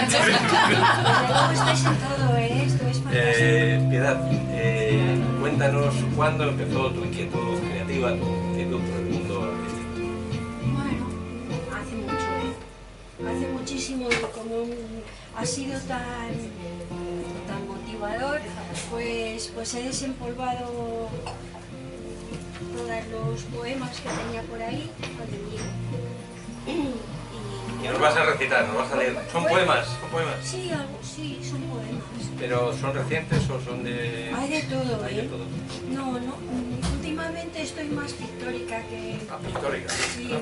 estáis 1.53 1.85
en 1.85 1.95
todo, 1.97 2.37
¿eh? 2.37 2.63
Esto 2.65 2.87
es 2.87 2.97
fantástico. 2.97 3.09
Eh, 3.13 3.87
Piedad, 3.89 4.29
eh, 4.51 5.17
cuéntanos 5.39 5.93
cuándo 6.15 6.43
empezó 6.49 6.91
tu 6.91 7.03
inquietud 7.05 7.59
creativa, 7.71 8.09
tu 8.11 8.25
inquietud 8.51 8.79
por 8.81 8.99
el 8.99 9.05
mundo 9.05 9.43
artístico. 9.43 9.87
Bueno, 10.73 11.05
hace 11.77 11.95
mucho, 11.95 12.29
¿eh? 12.43 13.29
Hace 13.37 13.47
muchísimo 13.51 14.07
y 14.11 14.15
como 14.37 14.55
un- 14.63 15.03
ha 15.35 15.45
sido 15.45 15.79
tan, 15.81 16.29
tan 17.47 17.67
motivador, 17.67 18.39
pues, 18.91 19.51
pues 19.53 19.73
he 19.75 19.83
desempolvado 19.83 21.09
todos 22.59 23.31
los 23.31 23.41
poemas 23.43 23.91
que 23.99 24.09
tenía 24.09 24.41
por 24.43 24.61
ahí. 24.61 24.89
Y, 26.67 27.85
Y 27.85 27.87
nos 27.89 27.99
vas 27.99 28.15
a 28.17 28.25
recitar, 28.25 28.67
nos 28.67 28.77
vas 28.77 28.91
a 28.91 28.95
leer. 28.97 29.15
¿Son 29.31 29.45
poemas? 29.45 29.85
¿Son 29.99 30.09
poemas? 30.09 30.35
Sí, 30.43 30.69
algo, 30.71 30.99
sí, 31.03 31.39
son 31.43 31.61
poemas. 31.61 32.03
¿Pero 32.39 32.75
son 32.77 32.93
recientes 32.93 33.49
o 33.49 33.61
son 33.61 33.83
de...? 33.83 34.31
Hay 34.35 34.49
de 34.49 34.61
todo, 34.63 35.03
Hay 35.05 35.15
de 35.15 35.21
¿eh? 35.23 35.27
todo. 35.29 35.45
No, 35.91 36.19
no, 36.19 36.35
últimamente 36.93 37.61
estoy 37.61 37.85
más 37.89 38.13
pictórica 38.13 38.81
que... 38.83 39.19
Ah, 39.29 39.37
pictórica. 39.45 39.89
Sí, 39.89 40.27
¿no? 40.31 40.39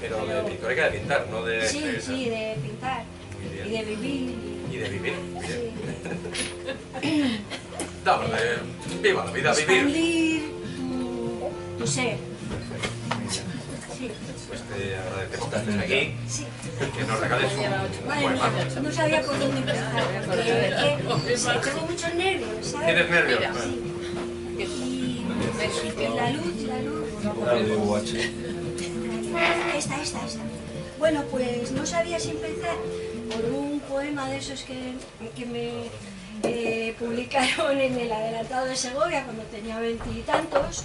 Pero 0.00 0.24
de 0.26 0.42
pictórica 0.50 0.84
de 0.90 0.98
pintar, 0.98 1.26
no 1.30 1.42
de... 1.44 1.66
sí, 1.68 1.80
de- 1.80 2.00
sí, 2.00 2.28
de 2.30 2.56
pintar 2.62 3.04
y 3.66 3.70
de 3.70 3.84
vivir. 3.84 4.34
y- 4.72 4.76
de 4.76 4.88
vivir. 4.88 5.14
sí. 5.46 5.70
Eh, 8.02 8.58
viva 9.02 9.24
la 9.26 9.30
vida, 9.30 9.52
vivir. 9.54 10.50
Ser. 11.86 12.16
Sí, 13.96 14.10
Pues 14.48 14.60
te 14.62 14.96
agradecemos 14.96 15.54
estés 15.54 15.78
aquí 15.78 16.14
sí. 16.28 16.46
que 16.96 17.04
nos 17.04 17.20
regales 17.20 17.52
un 17.52 18.06
Madre 18.08 18.28
mía, 18.28 18.80
no 18.82 18.92
sabía 18.92 19.22
por 19.22 19.38
dónde 19.38 19.58
empezar. 19.58 20.02
Porque 20.26 20.42
que- 20.42 21.60
tengo 21.70 21.86
muchos 21.86 22.14
nervios, 22.14 22.48
¿sabes? 22.66 22.86
¿Tienes 22.86 23.10
nervios? 23.10 23.40
Sí. 23.64 23.70
Y, 24.62 25.24
la 26.16 26.30
luz, 26.30 26.62
la 26.62 26.82
luz. 26.82 27.06
Esta, 29.76 30.02
esta, 30.02 30.24
esta. 30.26 30.40
Bueno, 30.98 31.24
pues 31.30 31.70
no 31.72 31.84
sabía 31.86 32.18
si 32.20 32.30
empezar 32.30 32.76
por 33.34 33.44
un 33.52 33.80
poema 33.80 34.28
de 34.28 34.38
esos 34.38 34.62
que, 34.62 34.94
que 35.36 35.46
me 35.46 35.70
eh, 36.42 36.94
publicaron 36.98 37.78
en 37.80 37.98
el 37.98 38.12
adelantado 38.12 38.66
de 38.66 38.76
Segovia 38.76 39.24
cuando 39.24 39.42
tenía 39.44 39.78
veintitantos, 39.78 40.84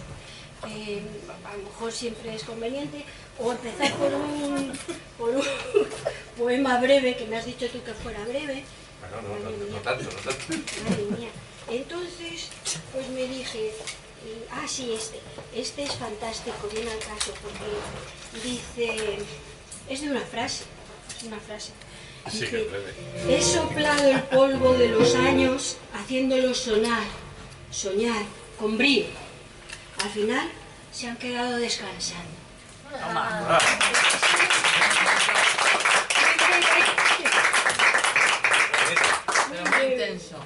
que 0.65 1.01
a 1.45 1.57
lo 1.57 1.63
mejor 1.63 1.91
siempre 1.91 2.36
es 2.36 2.43
conveniente, 2.43 3.03
o 3.39 3.51
empezar 3.51 3.93
por 3.93 4.13
un, 4.13 4.72
por 5.17 5.29
un 5.29 5.43
poema 6.38 6.79
breve, 6.79 7.15
que 7.15 7.25
me 7.27 7.38
has 7.38 7.45
dicho 7.45 7.67
tú 7.69 7.84
que 7.84 7.93
fuera 7.93 8.24
breve. 8.24 8.63
Bueno, 9.00 9.39
no, 9.43 9.50
no, 9.50 9.65
no 9.72 9.77
tanto, 9.77 10.03
no 10.03 10.10
tanto. 10.10 10.45
Madre 10.89 11.03
mía. 11.17 11.29
Entonces, 11.69 12.50
pues 12.93 13.07
me 13.10 13.24
dije, 13.27 13.67
eh, 13.67 14.48
ah, 14.51 14.65
sí, 14.67 14.93
este, 14.93 15.19
este 15.55 15.84
es 15.84 15.93
fantástico, 15.95 16.67
viene 16.72 16.91
al 16.91 17.00
caso, 17.00 17.34
porque 17.41 18.48
dice, 18.48 19.19
es 19.89 20.01
de 20.01 20.10
una 20.10 20.22
frase, 20.22 20.63
es 21.17 21.24
una 21.24 21.39
frase. 21.39 21.72
Dice, 22.31 22.50
que 22.50 22.63
breve. 22.63 22.93
He 23.29 23.41
soplado 23.41 24.07
el 24.07 24.22
polvo 24.24 24.74
de 24.74 24.89
los 24.89 25.13
años 25.15 25.77
haciéndolo 25.93 26.53
sonar, 26.53 27.03
soñar, 27.72 28.24
con 28.60 28.77
brío. 28.77 29.05
Al 30.03 30.09
final 30.09 30.51
se 30.91 31.07
han 31.07 31.17
quedado 31.17 31.57
descansando. 31.57 32.29
Ah, 32.93 33.59
Pero 39.49 39.63
muy 39.71 39.93
intenso. 39.93 40.37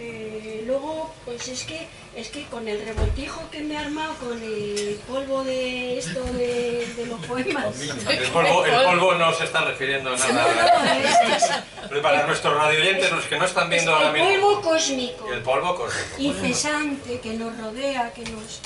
Eh, 0.00 0.62
luego, 0.64 1.12
pues 1.24 1.48
es 1.48 1.64
que 1.64 1.88
es 2.14 2.28
que 2.28 2.44
con 2.44 2.68
el 2.68 2.84
revoltijo 2.84 3.42
que 3.50 3.60
me 3.60 3.74
he 3.74 3.78
armado 3.78 4.14
con 4.14 4.40
el 4.40 5.00
polvo 5.08 5.42
de 5.42 5.98
esto 5.98 6.22
de, 6.24 6.86
de 6.96 7.06
los 7.06 7.18
poemas. 7.26 7.80
El 8.08 8.30
polvo, 8.30 8.64
el 8.64 8.84
polvo 8.84 9.14
no 9.14 9.32
se 9.34 9.44
está 9.44 9.64
refiriendo 9.64 10.10
a 10.10 10.16
nada. 10.16 11.64
Pero 11.88 12.02
para 12.02 12.26
nuestros 12.26 12.56
radioyentes, 12.56 13.10
los 13.10 13.24
que 13.24 13.38
no 13.38 13.44
están 13.44 13.64
es 13.64 13.70
viendo 13.70 13.94
ahora 13.94 14.08
el 14.08 14.12
mismo, 14.14 14.46
polvo 14.46 14.62
cósmico, 14.62 15.32
el 15.32 15.42
polvo 15.42 15.74
cósmico. 15.74 16.22
incesante, 16.22 17.20
que 17.20 17.34
nos 17.34 17.56
rodea, 17.58 18.12
que 18.12 18.22
nos 18.22 18.60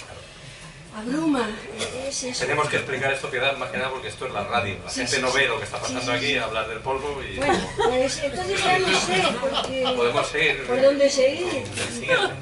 abruma. 0.96 1.49
Es 2.08 2.22
eso. 2.25 2.40
Tenemos 2.44 2.68
que 2.68 2.76
explicar 2.76 3.12
esto, 3.12 3.30
Piedad, 3.30 3.56
más 3.56 3.70
que 3.70 3.78
nada 3.78 3.90
porque 3.90 4.08
esto 4.08 4.26
es 4.26 4.32
la 4.32 4.44
radio. 4.44 4.76
La 4.84 4.90
Sí, 4.90 5.00
gente 5.00 5.16
sí, 5.16 5.22
no 5.22 5.30
sí. 5.30 5.38
ve 5.38 5.49
lo 5.49 5.58
que 5.58 5.64
está 5.64 5.78
pasando 5.80 6.12
aquí, 6.12 6.37
hablar 6.37 6.68
del 6.68 6.80
polvo 6.80 7.22
y 7.22 7.37
Bueno, 7.37 7.58
pues 7.76 8.18
entonces 8.22 8.62
ya 8.64 8.78
no 8.78 8.88
sé 9.00 9.22
porque 9.40 9.82
podemos 9.96 10.26
seguir. 10.28 10.66
por 10.66 10.80
dónde 10.82 11.11
seguir. 11.11 11.64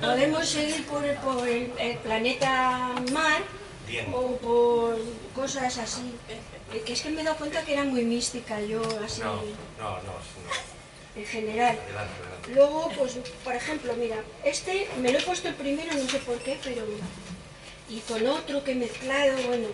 Podemos 0.01 0.49
seguir 0.49 0.87
por, 0.87 1.05
el- 1.05 1.17
por 1.19 1.47
el, 1.49 1.73
el 1.79 1.97
planeta 1.99 2.93
Mar 3.13 3.43
Bien. 3.87 4.07
o 4.13 4.37
por 4.39 4.99
cosas 5.35 5.79
así. 5.79 6.15
Que 6.85 6.93
es 6.93 7.03
que 7.03 7.11
me 7.11 7.23
he 7.23 7.25
dado 7.25 7.37
cuenta 7.37 7.65
que 7.65 7.73
era 7.73 7.83
muy 7.85 8.05
mística 8.05 8.61
yo, 8.61 8.81
así, 9.05 9.21
No, 9.23 9.35
no, 9.79 9.91
no, 9.91 9.97
no. 10.03 11.17
en 11.17 11.27
general. 11.27 11.77
Adelante, 11.77 12.13
adelante. 12.23 12.51
Luego, 12.55 12.91
pues, 12.97 13.19
por 13.43 13.55
ejemplo, 13.57 13.93
mira, 13.99 14.17
este 14.45 14.89
me 15.01 15.11
lo 15.13 15.19
he 15.19 15.23
puesto 15.23 15.49
el 15.49 15.55
primero, 15.55 15.93
no 15.93 16.09
sé 16.09 16.19
por 16.21 16.39
qué, 16.39 16.59
pero... 16.63 16.83
Y 17.91 17.99
con 18.01 18.25
otro 18.29 18.63
que 18.63 18.75
mezclado, 18.77 19.37
bueno, 19.49 19.67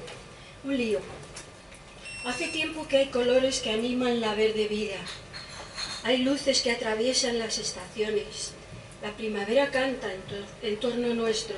un 0.64 0.76
lío. 0.76 1.00
Hace 2.24 2.48
tiempo 2.48 2.88
que 2.88 2.96
hay 2.96 3.06
colores 3.08 3.60
que 3.60 3.70
animan 3.70 4.20
la 4.20 4.34
verde 4.34 4.68
vida. 4.68 4.96
Hay 6.02 6.18
luces 6.18 6.62
que 6.62 6.70
atraviesan 6.70 7.38
las 7.38 7.58
estaciones. 7.58 8.52
La 9.02 9.12
primavera 9.12 9.70
canta 9.70 10.08
en 10.62 10.76
torno 10.78 11.12
nuestro, 11.14 11.56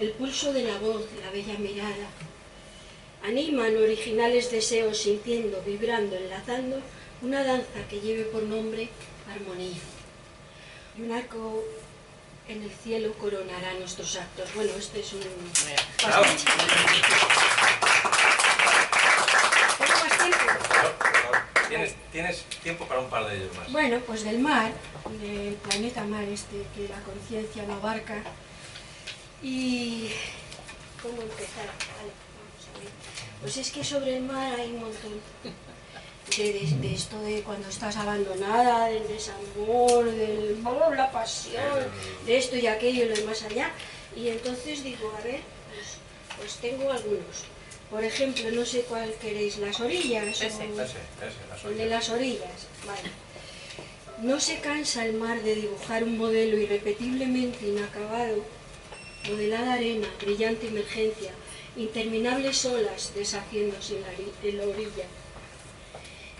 el 0.00 0.10
pulso 0.10 0.52
de 0.52 0.64
la 0.64 0.78
voz, 0.78 1.06
la 1.24 1.30
bella 1.30 1.56
mirada. 1.58 2.10
Animan 3.22 3.76
originales 3.76 4.50
deseos 4.50 4.98
sintiendo, 4.98 5.62
vibrando, 5.64 6.16
enlazando 6.16 6.80
una 7.22 7.44
danza 7.44 7.86
que 7.88 8.00
lleve 8.00 8.24
por 8.24 8.42
nombre 8.42 8.88
armonía. 9.30 9.78
Y 10.98 11.02
un 11.02 11.12
arco 11.12 11.64
en 12.52 12.62
el 12.62 12.70
cielo 12.70 13.12
coronará 13.14 13.74
nuestros 13.74 14.16
actos. 14.16 14.54
Bueno, 14.54 14.72
este 14.78 15.00
es 15.00 15.12
un... 15.14 15.20
Bravo. 16.06 16.24
¿Tengo 19.78 19.92
más 19.92 20.18
tiempo? 20.18 20.38
Tienes, 21.68 21.94
tienes 22.12 22.44
tiempo 22.62 22.86
para 22.86 23.00
un 23.00 23.08
par 23.08 23.26
de 23.26 23.36
ellos 23.36 23.56
más. 23.56 23.72
Bueno, 23.72 24.00
pues 24.06 24.24
del 24.24 24.38
mar, 24.38 24.72
del 25.20 25.54
planeta 25.54 26.04
mar 26.04 26.24
este 26.24 26.66
que 26.76 26.88
la 26.88 27.00
conciencia 27.00 27.64
no 27.64 27.74
abarca. 27.74 28.22
Y... 29.42 30.10
¿Cómo 31.02 31.20
empezar? 31.22 31.66
Vale, 31.66 32.12
vamos 32.36 32.68
a 32.68 32.78
ver. 32.78 32.88
Pues 33.40 33.56
es 33.56 33.70
que 33.72 33.82
sobre 33.82 34.18
el 34.18 34.22
mar 34.22 34.52
hay 34.52 34.70
un 34.72 34.80
montón 34.82 35.20
de, 36.36 36.52
de- 36.52 36.76
de 36.88 36.94
esto 36.94 37.20
de 37.22 37.42
cuando 37.42 37.68
estás 37.68 37.96
abandonada, 37.96 38.86
del 38.88 39.06
desamor, 39.08 40.04
del 40.10 40.56
amor, 40.64 40.96
la 40.96 41.10
pasión, 41.10 41.86
de 42.26 42.36
esto 42.36 42.56
y 42.56 42.66
aquello 42.66 43.04
y 43.04 43.08
lo 43.08 43.14
de 43.14 43.24
más 43.24 43.42
allá. 43.42 43.70
Y 44.16 44.28
entonces 44.28 44.82
digo, 44.84 45.12
a 45.18 45.20
ver, 45.22 45.40
pues, 45.74 45.96
pues 46.38 46.54
tengo 46.56 46.90
algunos. 46.90 47.44
Por 47.90 48.02
ejemplo, 48.04 48.50
no 48.52 48.64
sé 48.64 48.82
cuál 48.82 49.12
queréis, 49.20 49.58
las 49.58 49.78
orillas. 49.80 50.40
Ese. 50.40 50.46
o- 50.46 50.48
Ese, 50.48 50.82
ese, 50.82 51.64
las 51.66 51.76
de 51.76 51.86
las 51.86 52.08
orillas, 52.10 52.66
vale. 52.86 53.10
No 54.22 54.38
se 54.40 54.60
cansa 54.60 55.04
el 55.04 55.14
mar 55.14 55.42
de 55.42 55.54
dibujar 55.56 56.04
un 56.04 56.16
modelo 56.16 56.56
irrepetiblemente 56.56 57.66
inacabado, 57.66 58.44
modelada 59.28 59.74
arena, 59.74 60.08
brillante 60.20 60.68
emergencia, 60.68 61.32
interminables 61.76 62.64
olas 62.64 63.12
deshaciéndose 63.14 63.96
en 63.96 64.02
la, 64.02 64.08
en 64.48 64.58
la 64.58 64.64
orilla. 64.64 65.04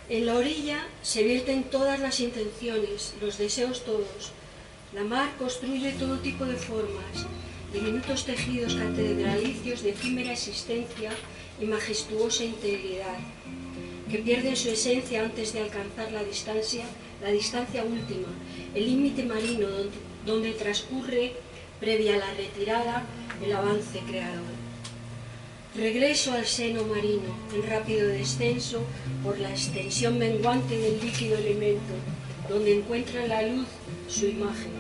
En 0.09 0.27
la 0.27 0.35
orilla 0.35 0.87
se 1.03 1.23
vierten 1.23 1.65
todas 1.65 2.01
las 2.01 2.21
intenciones, 2.21 3.15
los 3.21 3.39
deseos 3.39 3.85
todos. 3.85 4.33
La 4.93 5.05
mar 5.05 5.31
construye 5.39 5.93
todo 5.93 6.19
tipo 6.19 6.45
de 6.45 6.57
formas, 6.57 7.27
diminutos 7.73 8.27
tejidos 8.27 8.75
catedralicios 8.75 9.83
de 9.83 9.91
efímera 9.91 10.33
existencia 10.33 11.13
y 11.61 11.65
majestuosa 11.65 12.45
integridad 12.45 13.19
que 14.11 14.19
pierden 14.19 14.57
su 14.57 14.69
esencia 14.69 15.25
antes 15.25 15.55
de 15.55 15.61
alcanzar 15.61 16.13
la 16.13 16.23
distancia, 16.23 16.85
la 17.23 17.31
distancia 17.31 17.83
última, 17.83 18.29
el 18.75 18.85
límite 18.85 19.23
marino 19.23 19.69
donde, 19.69 19.97
donde 20.27 20.53
transcurre, 20.53 21.33
previa 21.81 22.17
a 22.17 22.19
la 22.19 22.35
retirada, 22.35 23.05
el 23.43 23.53
avance 23.53 24.01
creador. 24.01 24.62
Regreso 25.75 26.33
al 26.35 26.45
seno 26.45 26.85
marino, 26.85 27.35
en 27.55 27.69
rápido 27.71 28.07
descenso 28.09 28.85
por 29.25 29.38
la 29.38 29.49
extensión 29.49 30.19
menguante 30.19 30.76
del 30.76 31.00
líquido 31.00 31.38
elemento, 31.38 31.95
donde 32.49 32.77
encuentra 32.77 33.27
la 33.27 33.40
luz 33.42 33.66
su 34.07 34.27
imagen, 34.27 34.73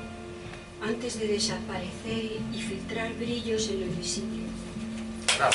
antes 0.82 1.18
de 1.18 1.28
desaparecer 1.28 2.32
y 2.52 2.60
filtrar 2.60 3.14
brillos 3.14 3.68
en 3.70 3.80
lo 3.80 3.86
invisible. 3.86 4.42
Bravo. 5.38 5.52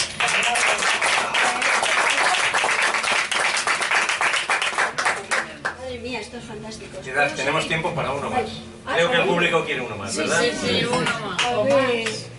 Madre 5.79 5.99
mía, 5.99 6.19
esto 6.19 6.37
es 6.37 6.43
fantástico. 6.43 6.97
Piedad, 6.99 7.23
¿Puedo 7.25 7.35
tenemos 7.35 7.67
tiempo 7.67 7.93
para 7.93 8.11
uno 8.11 8.29
más. 8.29 8.45
Ah, 8.85 8.93
Creo 8.95 9.11
que 9.11 9.17
el 9.17 9.23
¿sí? 9.23 9.29
público 9.29 9.65
quiere 9.65 9.81
uno 9.81 9.95
más, 9.97 10.15
¿verdad? 10.15 10.41
Sí, 10.41 10.85
uno 10.85 10.99
más. 11.01 11.43
A 11.45 11.61
ver. 11.63 12.36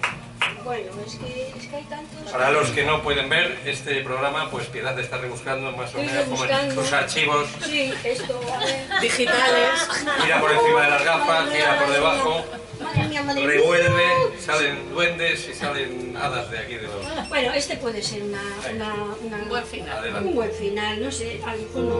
Bueno, 0.68 0.92
es 1.07 1.14
que, 1.14 1.48
es 1.59 1.66
que 1.66 1.76
hay 1.76 1.85
tantos. 1.85 2.31
Para 2.31 2.50
los 2.50 2.68
que 2.72 2.85
no 2.85 3.02
pueden 3.02 3.31
ver 3.31 3.59
este 3.64 4.02
programa, 4.02 4.50
pues 4.50 4.66
Piedad 4.66 4.98
está 5.00 5.16
rebuscando 5.16 5.72
más 5.72 5.94
o 5.94 5.98
menos 5.98 6.24
como 6.28 6.44
en 6.44 6.74
sus 6.74 6.92
archivos. 6.92 7.48
Sí, 7.64 7.90
esto. 8.04 8.38
Digitales. 9.00 9.88
Mira 10.22 10.38
por 10.40 10.52
encima 10.52 10.83
de 10.85 10.90
las 10.90 11.04
gafas, 11.04 11.48
mira 11.50 11.78
por 11.78 11.90
debajo, 11.94 12.44
Madre 12.83 13.09
mía, 13.09 13.22
madre 13.22 13.40
mía. 13.40 13.48
revuelve, 13.50 14.04
salen 14.44 14.90
duendes 14.90 15.48
y 15.48 15.54
salen 15.54 16.14
hadas 16.16 16.50
de 16.50 16.59
aquí 16.59 16.74
de 16.74 16.83
los... 16.83 17.28
Bueno, 17.31 17.52
este 17.54 17.76
puede 17.78 18.02
ser 18.02 18.22
una, 18.24 18.42
una, 18.70 18.94
una- 19.22 19.37
Un 19.38 19.48
buen 19.48 19.64
final. 19.64 19.98
Adelante. 19.98 20.28
un 20.28 20.35
buen 20.35 20.52
final, 20.52 21.02
no 21.02 21.11
sé, 21.11 21.40
a 21.46 21.57
lo 21.57 21.62
mejor 21.62 21.83
no. 21.83 21.98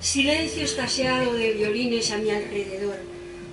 Silencio 0.00 0.64
estasiado 0.64 1.32
de 1.34 1.52
violines 1.54 2.12
a 2.12 2.18
mi 2.18 2.30
alrededor. 2.30 2.96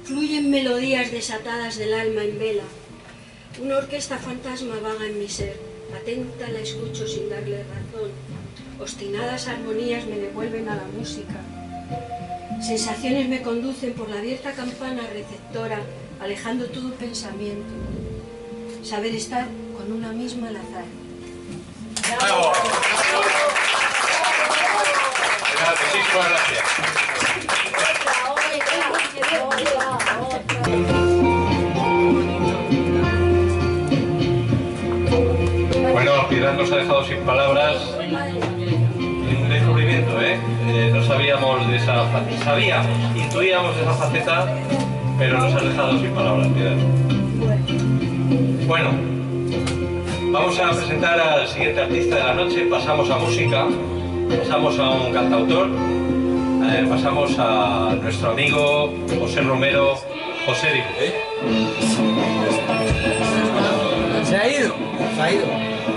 Fluyen 0.05 0.51
melodías 0.51 1.11
desatadas 1.11 1.77
del 1.77 1.93
alma 1.95 2.21
en 2.23 2.37
vela. 2.37 2.63
Una 3.57 3.77
orquesta 3.77 4.17
fantasma 4.17 4.75
vaga 4.81 5.05
en 5.05 5.17
mi 5.17 5.29
ser. 5.29 5.57
Atenta 5.95 6.49
la 6.49 6.59
escucho 6.59 7.07
sin 7.07 7.29
darle 7.29 7.63
razón. 7.63 8.11
Obstinadas 8.81 9.47
armonías 9.47 10.05
me 10.05 10.17
devuelven 10.17 10.67
a 10.67 10.75
la 10.75 10.83
música. 10.97 11.35
Sensaciones 12.61 13.29
me 13.29 13.41
conducen 13.41 13.93
por 13.93 14.09
la 14.09 14.17
abierta 14.17 14.51
campana 14.51 15.03
receptora, 15.13 15.79
alejando 16.19 16.65
todo 16.65 16.93
pensamiento. 16.95 17.73
Saber 18.83 19.15
estar 19.15 19.47
con 19.77 19.93
una 19.93 20.11
misma 20.11 20.49
al 20.49 20.57
azar. 20.57 20.83
¡Bravo! 22.19 22.51
Piedad, 25.51 25.75
muchísimas 25.93 26.29
gracias. 30.69 31.04
Nos 36.53 36.71
ha 36.71 36.77
dejado 36.77 37.03
sin 37.03 37.17
palabras. 37.19 37.75
Un 37.99 39.49
descubrimiento, 39.49 40.21
¿eh? 40.21 40.37
Eh, 40.67 40.91
No 40.93 41.03
sabíamos 41.03 41.67
de 41.67 41.75
esa 41.75 42.05
faceta. 42.05 42.43
Sabíamos, 42.45 42.87
intuíamos 43.15 43.75
de 43.75 43.81
esa 43.81 43.93
faceta, 43.93 44.47
pero 45.17 45.39
nos 45.39 45.53
has 45.53 45.63
dejado 45.63 45.99
sin 45.99 46.11
palabras, 46.11 46.47
Piedad. 46.49 46.77
Bueno, 48.67 48.89
vamos 50.31 50.59
a 50.59 50.69
presentar 50.71 51.19
al 51.19 51.47
siguiente 51.47 51.81
artista 51.81 52.15
de 52.15 52.23
la 52.23 52.33
noche. 52.35 52.67
Pasamos 52.69 53.09
a 53.09 53.17
música, 53.17 53.65
pasamos 54.39 54.79
a 54.79 54.89
un 54.91 55.13
cantautor, 55.13 55.67
eh, 55.67 56.85
pasamos 56.89 57.37
a 57.37 57.95
nuestro 58.01 58.31
amigo 58.31 58.93
José 59.19 59.41
Romero, 59.41 59.95
José 60.45 60.67
Dibu. 60.73 60.85
Se 64.23 64.37
ha 64.37 64.47
ido. 64.47 64.94
Se 65.15 65.21
ha 65.21 65.31
ido. 65.31 65.45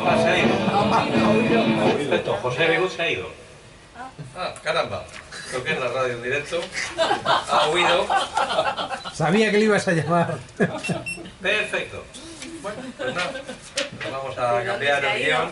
Ah, 0.07 0.17
se 0.23 0.29
ha 0.29 0.39
ido. 0.39 1.97
Perfecto, 1.97 2.39
José 2.41 2.67
Begut 2.69 2.91
se 2.91 3.03
ha 3.03 3.11
ido. 3.11 3.29
Ah, 4.37 4.55
caramba. 4.63 5.05
Creo 5.51 5.65
que 5.65 5.73
es 5.73 5.81
la 5.81 5.89
radio 5.89 6.15
en 6.15 6.23
directo. 6.23 6.61
Ha 6.97 7.69
huido. 7.71 8.07
Sabía 9.13 9.51
que 9.51 9.59
le 9.59 9.65
ibas 9.65 9.89
a 9.89 9.93
llamar. 9.93 10.39
Perfecto. 11.43 12.05
Bueno, 12.63 12.79
pues 12.97 13.15
nada. 13.15 13.31
Vamos 14.13 14.39
a 14.39 14.65
cambiar 14.65 15.05
el 15.05 15.25
guion. 15.25 15.51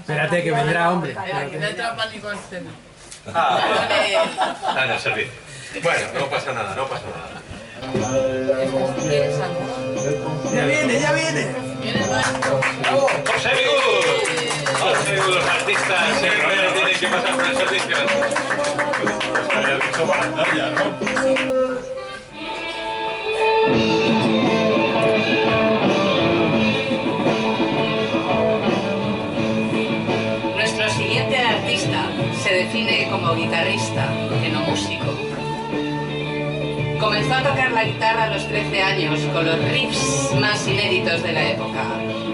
Espérate 0.00 0.42
que 0.42 0.50
vendrá, 0.50 0.90
hombre. 0.90 1.16
Letra 1.60 1.94
pánico 1.96 2.32
escena. 2.32 2.70
Ah, 3.32 3.86
está 4.68 4.84
en 4.84 4.90
el 4.90 4.98
servicio. 4.98 5.32
Bueno, 5.82 6.06
no 6.18 6.28
pasa 6.28 6.52
nada, 6.52 6.74
no 6.74 6.88
pasa 6.88 7.04
nada. 7.06 7.42
Ya 10.54 10.64
viene, 10.66 11.00
ya 11.00 11.12
viene. 11.12 11.46
¿Quieres 11.82 12.10
algo? 12.10 12.60
José 13.26 13.50
Begut. 13.54 14.78
José 14.80 15.12
Begut, 15.12 15.34
los 15.34 15.46
artistas 15.46 16.22
en 16.22 16.42
Romero 16.42 16.72
tienen 16.72 16.98
que 16.98 17.06
pasar 17.08 17.36
por 17.36 17.46
el 17.46 17.56
servicio. 17.56 17.96
Pues 19.02 19.56
había 19.56 19.76
dicho 19.76 20.04
¿no? 20.04 20.96
Nuestro 30.54 30.88
siguiente 30.90 31.38
artista 31.38 32.10
se 32.42 32.54
define 32.54 33.08
como 33.10 33.34
guitarrista. 33.34 34.08
Comenzó 37.06 37.34
a 37.34 37.42
tocar 37.44 37.70
la 37.70 37.84
guitarra 37.84 38.24
a 38.24 38.30
los 38.34 38.48
13 38.48 38.82
años 38.82 39.20
con 39.32 39.46
los 39.46 39.56
riffs 39.70 40.32
más 40.40 40.66
inéditos 40.66 41.22
de 41.22 41.32
la 41.32 41.50
época. 41.50 41.84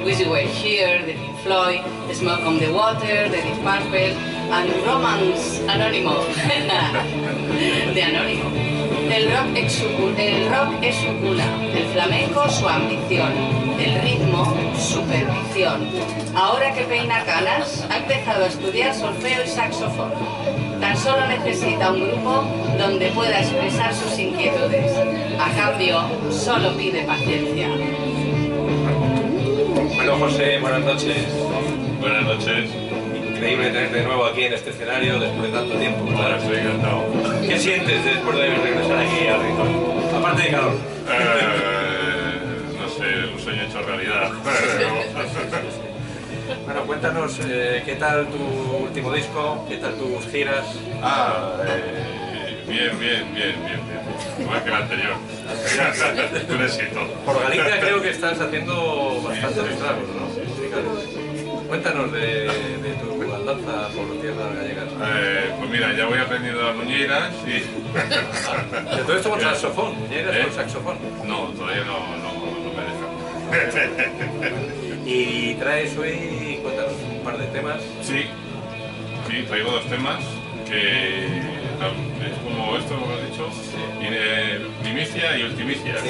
Wish 0.03 0.21
You 0.21 0.31
Were 0.31 0.49
Here, 0.49 1.05
de 1.05 1.13
Pink 1.13 1.37
Floyd, 1.43 1.81
Smoke 2.11 2.47
on 2.47 2.59
the 2.59 2.71
Water, 2.71 3.31
de 3.31 3.43
Deep 3.43 3.57
Purple, 3.57 4.15
Anuromans 4.51 5.61
Anónimo. 5.69 6.15
de 7.95 8.03
Anónimo. 8.03 8.51
El 9.11 9.31
rock, 9.31 9.57
es 9.57 9.73
su, 9.75 9.85
el 10.17 10.49
rock 10.49 10.75
es 10.81 10.97
su 10.97 11.19
cuna, 11.21 11.45
el 11.75 11.85
flamenco 11.89 12.49
su 12.49 12.67
ambición, 12.67 13.31
el 13.79 14.01
ritmo 14.01 14.57
su 14.79 15.03
perdición. 15.03 15.87
Ahora 16.35 16.73
que 16.73 16.85
peina 16.85 17.23
canas, 17.27 17.87
ha 17.91 17.99
empezado 17.99 18.45
a 18.45 18.49
estudiar 18.49 18.95
solfeo 18.95 19.45
y 19.45 19.49
saxofón. 19.49 20.13
Solo 21.03 21.27
necesita 21.27 21.91
un 21.91 22.09
grupo 22.09 22.45
donde 22.79 23.09
pueda 23.09 23.41
expresar 23.41 23.93
sus 23.93 24.17
inquietudes. 24.17 24.93
A 25.41 25.51
cambio, 25.57 26.01
solo 26.31 26.77
pide 26.77 27.03
paciencia. 27.03 27.69
Bueno, 29.97 30.17
José, 30.17 30.59
buenas 30.61 30.83
noches. 30.83 31.27
Buenas 31.99 32.23
noches. 32.23 32.71
Increíble 33.17 33.71
tenerte 33.71 33.97
de 33.97 34.05
nuevo 34.05 34.27
aquí 34.27 34.45
en 34.45 34.53
este 34.53 34.71
escenario 34.71 35.19
después 35.19 35.43
de 35.43 35.59
tanto 35.59 35.75
tiempo. 35.75 36.05
Bueno, 36.05 36.37
estoy 36.37 36.59
encantado. 36.59 37.05
¿Qué 37.49 37.59
sientes 37.59 38.05
después 38.05 38.37
de 38.37 38.55
regresar 38.55 38.99
aquí 38.99 39.27
al 39.27 39.43
rincón? 39.43 39.69
Aparte 40.17 40.43
de 40.43 40.51
calor. 40.51 40.75
Eh, 41.11 42.38
no 42.81 42.88
sé, 42.88 43.33
un 43.35 43.41
sueño 43.41 43.62
hecho 43.65 43.83
realidad. 43.83 44.31
Bueno, 46.64 46.83
cuéntanos 46.87 47.38
eh, 47.44 47.83
qué 47.85 47.96
tal 47.96 48.27
tu 48.29 48.38
último 48.85 49.12
disco, 49.12 49.64
qué 49.68 49.77
tal 49.79 49.94
tus 49.94 50.27
giras. 50.31 50.64
ah, 51.03 51.55
eh, 51.66 52.62
bien, 52.68 52.98
bien, 52.98 53.35
bien, 53.35 53.55
bien, 53.64 53.81
bien. 53.87 54.01
Igual 54.40 54.62
que 54.62 54.68
el 54.68 54.75
anterior. 54.75 55.14
un 56.55 56.62
éxito. 56.62 57.01
Por 57.25 57.42
Galicia 57.42 57.81
creo 57.81 58.01
que 58.01 58.11
estás 58.11 58.40
haciendo 58.40 59.22
bastantes 59.25 59.64
estragos, 59.64 60.09
¿no? 60.14 61.62
Cuéntanos 61.68 62.12
de, 62.12 62.20
de 62.20 62.94
tu 63.01 63.35
andanza 63.35 63.88
por 63.88 64.20
tierras 64.20 64.55
gallegas. 64.57 64.88
Eh, 65.16 65.55
pues 65.59 65.70
mira, 65.70 65.92
ya 65.94 66.07
voy 66.07 66.18
aprendiendo 66.18 66.62
las 66.62 66.77
muñeiras 66.77 67.33
y... 67.46 68.96
De 68.96 69.03
todo 69.03 69.16
esto 69.16 69.31
con 69.31 69.40
saxofón, 69.40 69.94
¿Eh? 70.11 70.42
con 70.44 70.55
saxofón. 70.55 70.96
No, 71.27 71.46
todavía 71.48 71.85
no, 71.85 72.16
no, 72.18 72.33
no 72.62 72.72
me 72.72 72.83
dejan. 74.42 74.83
Y 75.05 75.55
traes 75.55 75.96
hoy, 75.98 76.11
un 77.23 77.25
par 77.25 77.39
de 77.39 77.47
temas. 77.47 77.81
Sí, 78.03 78.25
sí, 79.29 79.45
traigo 79.47 79.71
dos 79.71 79.87
temas 79.87 80.19
que 80.67 81.27
es 81.27 82.39
como 82.45 82.77
esto, 82.77 82.99
como 82.99 83.13
he 83.13 83.27
dicho, 83.31 83.49
y, 84.01 84.07
eh, 84.11 84.67
primicia 84.83 85.39
y 85.39 85.43
ultimicia. 85.45 85.97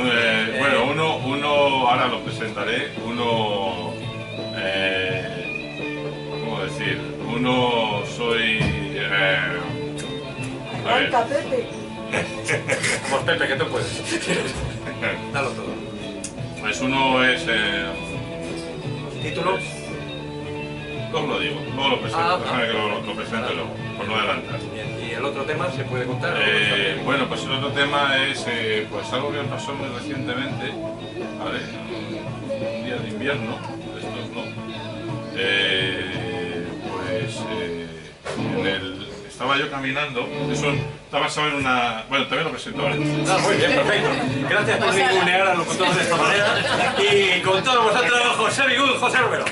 Eh, 0.00 0.56
bueno, 0.60 0.84
uno, 0.92 1.16
uno, 1.16 1.48
ahora 1.88 2.06
lo 2.06 2.22
presentaré, 2.22 2.92
uno, 3.04 3.92
eh, 4.56 5.74
¿cómo 6.30 6.62
decir? 6.62 7.00
Uno 7.26 8.04
soy... 8.16 8.58
Eh, 8.94 9.58
a 10.86 10.94
ver, 10.94 11.10
Canta, 11.10 11.34
Pepe. 11.34 11.66
Vamos, 13.10 13.24
Pepe, 13.24 13.48
que 13.48 13.56
tú 13.56 13.66
puedes. 13.66 14.22
Dalo 15.32 15.50
todo. 15.50 15.87
Pues 16.60 16.80
uno 16.80 17.24
es... 17.24 17.44
Eh, 17.48 17.86
¿Título? 19.22 19.58
¿Cómo 21.12 21.26
lo 21.26 21.40
digo? 21.40 21.56
¿Cómo 21.74 21.88
lo 21.88 22.00
presento? 22.00 22.24
Ah, 22.24 22.38
Déjame 22.38 22.62
ah. 22.62 22.66
que 22.66 22.72
lo, 22.72 23.00
lo 23.00 23.14
presente 23.14 23.54
luego, 23.54 23.70
por 23.96 24.06
no 24.08 24.14
adelantar. 24.16 24.60
Bien, 24.72 25.08
¿Y 25.08 25.12
el 25.12 25.24
otro 25.24 25.42
tema 25.44 25.70
se 25.70 25.84
puede 25.84 26.04
contar? 26.04 26.36
Eh, 26.38 27.00
bueno, 27.04 27.26
pues 27.28 27.44
el 27.44 27.52
otro 27.52 27.70
tema 27.70 28.16
es 28.26 28.44
eh, 28.48 28.86
pues 28.90 29.10
algo 29.12 29.32
que 29.32 29.38
pasó 29.38 29.74
muy 29.74 29.88
recientemente, 29.88 30.72
¿vale? 31.38 31.60
Un 32.78 32.84
día 32.84 32.96
de 32.96 33.08
invierno, 33.08 33.58
estos 33.96 34.30
no. 34.34 34.42
Eh, 35.36 36.66
pues 36.90 37.40
en 38.58 38.66
el, 38.66 38.97
estaba 39.38 39.56
yo 39.56 39.70
caminando, 39.70 40.28
eso 40.50 40.66
está 41.04 41.20
basado 41.20 41.46
en 41.46 41.54
una... 41.54 42.02
Bueno, 42.08 42.26
también 42.26 42.46
lo 42.46 42.50
presento 42.50 42.82
ahora. 42.82 42.96
Ah, 42.96 43.38
muy 43.40 43.54
bien, 43.54 43.72
perfecto. 43.72 44.08
Gracias 44.50 44.78
por 44.78 44.92
ningunear 44.92 45.46
al 45.46 45.58
locutor 45.58 45.94
de 45.94 46.02
esta 46.02 46.16
manera. 46.16 46.56
Y 46.98 47.40
con 47.42 47.62
todos 47.62 47.84
vosotros, 47.84 48.20
José 48.36 48.66
Vigul, 48.66 48.98
José 48.98 49.18
Romero. 49.18 49.44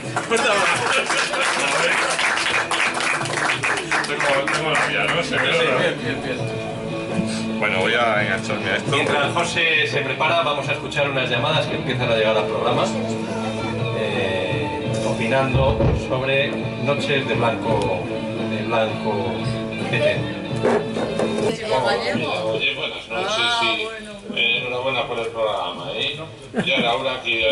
Tengo, 4.09 4.53
tengo 4.53 4.71
la 4.73 4.87
mía, 4.89 5.05
¿no? 5.05 5.23
Se 5.23 5.37
me 5.39 5.53
Sí, 5.53 5.59
bien, 5.79 5.99
bien, 6.03 6.23
bien. 6.25 7.59
Bueno, 7.61 7.79
voy 7.79 7.95
a 7.95 8.25
engancharme 8.25 8.71
a 8.71 8.77
esto. 8.79 8.91
Mientras 8.91 9.33
José 9.35 9.87
se 9.87 10.01
prepara, 10.01 10.43
vamos 10.43 10.69
a 10.69 10.73
escuchar 10.73 11.09
unas 11.09 11.31
llamadas 11.31 11.65
que 11.65 11.77
empiezan 11.77 12.11
a 12.11 12.17
llegar 12.17 12.37
al 12.37 12.47
programa, 12.47 12.87
eh, 14.01 14.93
opinando 15.09 15.79
sobre 16.09 16.51
Noches 16.83 17.29
de 17.29 17.35
Blanco, 17.37 18.01
de 18.51 18.65
Blanco. 18.65 19.66
Enhorabuena 24.35 25.07
por 25.07 25.19
el 25.19 25.29
programa. 25.29 25.93
¿eh? 25.95 26.19
Ya 26.65 26.75
era 26.77 26.95
hora 26.95 27.23
que 27.23 27.51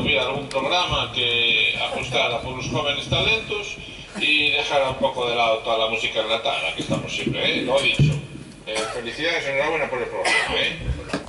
hubiera, 0.00 0.22
algún 0.22 0.48
programa 0.48 1.10
que 1.12 1.78
ajustara 1.82 2.40
por 2.40 2.56
los 2.56 2.68
jóvenes 2.68 3.08
talentos 3.08 3.76
y 4.20 4.50
dejara 4.50 4.90
un 4.90 4.96
poco 4.96 5.28
de 5.28 5.36
lado 5.36 5.58
toda 5.58 5.78
la 5.78 5.88
música 5.88 6.20
enlatada 6.20 6.74
que 6.74 6.82
estamos 6.82 7.12
siempre, 7.12 7.58
¿eh? 7.58 7.62
lo 7.62 7.80
dicho. 7.80 8.12
Eh, 8.66 8.76
felicidades, 8.94 9.46
enhorabuena 9.46 9.88
por 9.88 9.98
el 10.00 10.08
programa. 10.08 10.54
¿eh? 10.56 11.21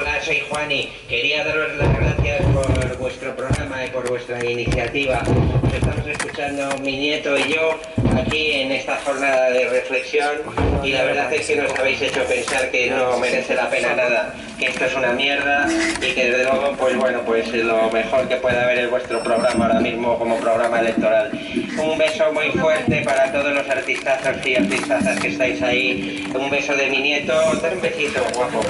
Hola, 0.00 0.22
soy 0.22 0.40
Juani. 0.48 0.92
Quería 1.08 1.42
daros 1.42 1.76
las 1.76 1.92
gracias 1.92 2.42
por 2.52 2.98
vuestro 2.98 3.34
programa 3.34 3.84
y 3.84 3.88
por 3.88 4.08
vuestra 4.08 4.44
iniciativa. 4.44 5.22
Os 5.66 5.74
estamos 5.74 6.06
escuchando 6.06 6.68
mi 6.84 6.96
nieto 6.96 7.36
y 7.36 7.54
yo 7.54 7.80
aquí 8.16 8.52
en 8.52 8.70
esta 8.70 8.96
jornada 8.98 9.50
de 9.50 9.68
reflexión 9.68 10.36
y 10.84 10.92
la 10.92 11.02
verdad 11.02 11.32
es 11.32 11.48
que 11.48 11.56
nos 11.56 11.76
habéis 11.76 12.00
hecho 12.00 12.22
pensar 12.26 12.70
que 12.70 12.90
no 12.90 13.18
merece 13.18 13.56
la 13.56 13.68
pena 13.68 13.96
nada, 13.96 14.34
que 14.56 14.66
esto 14.66 14.84
es 14.84 14.94
una 14.94 15.12
mierda 15.14 15.66
y 16.00 16.12
que 16.12 16.30
desde 16.30 16.44
luego, 16.44 16.76
pues 16.78 16.96
bueno, 16.96 17.22
pues 17.26 17.52
lo 17.52 17.90
mejor 17.90 18.28
que 18.28 18.36
puede 18.36 18.60
haber 18.60 18.78
es 18.78 18.90
vuestro 18.90 19.20
programa 19.24 19.66
ahora 19.66 19.80
mismo 19.80 20.16
como 20.16 20.38
programa 20.38 20.78
electoral. 20.78 21.32
Un 21.76 21.98
beso 21.98 22.32
muy 22.32 22.50
fuerte 22.50 23.02
para 23.02 23.32
todos 23.32 23.52
los 23.52 23.68
artistazos 23.68 24.46
y 24.46 24.54
artistazas 24.54 25.18
que 25.18 25.28
estáis 25.28 25.60
ahí. 25.60 26.24
Un 26.32 26.50
beso 26.50 26.76
de 26.76 26.88
mi 26.88 26.98
nieto. 26.98 27.34
Dale 27.60 27.74
un 27.74 27.82
besito, 27.82 28.20
guapo. 28.34 28.60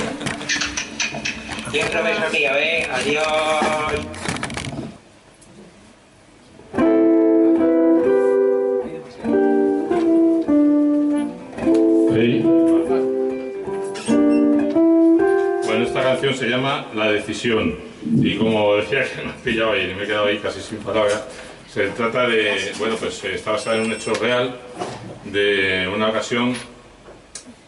Otro 1.69 2.03
beso 2.03 2.31
mío, 2.33 2.51
¿eh? 2.57 2.89
Adiós. 2.91 3.25
Bueno, 15.67 15.85
esta 15.85 16.03
canción 16.03 16.35
se 16.35 16.47
llama 16.49 16.87
La 16.95 17.13
Decisión 17.13 17.77
y 18.17 18.39
como 18.39 18.77
decía 18.77 19.05
que 19.05 19.23
me 19.23 19.31
he 19.31 19.35
pillado 19.45 19.73
ahí 19.73 19.91
y 19.91 19.95
me 19.95 20.05
he 20.05 20.07
quedado 20.07 20.27
ahí 20.27 20.39
casi 20.39 20.63
sin 20.63 20.79
palabras, 20.79 21.23
se 21.71 21.89
trata 21.89 22.27
de, 22.27 22.73
bueno, 22.79 22.97
pues 22.97 23.23
está 23.25 23.53
basada 23.53 23.77
en 23.77 23.83
un 23.83 23.93
hecho 23.93 24.15
real 24.15 24.59
de 25.27 25.87
una 25.95 26.09
ocasión 26.09 26.55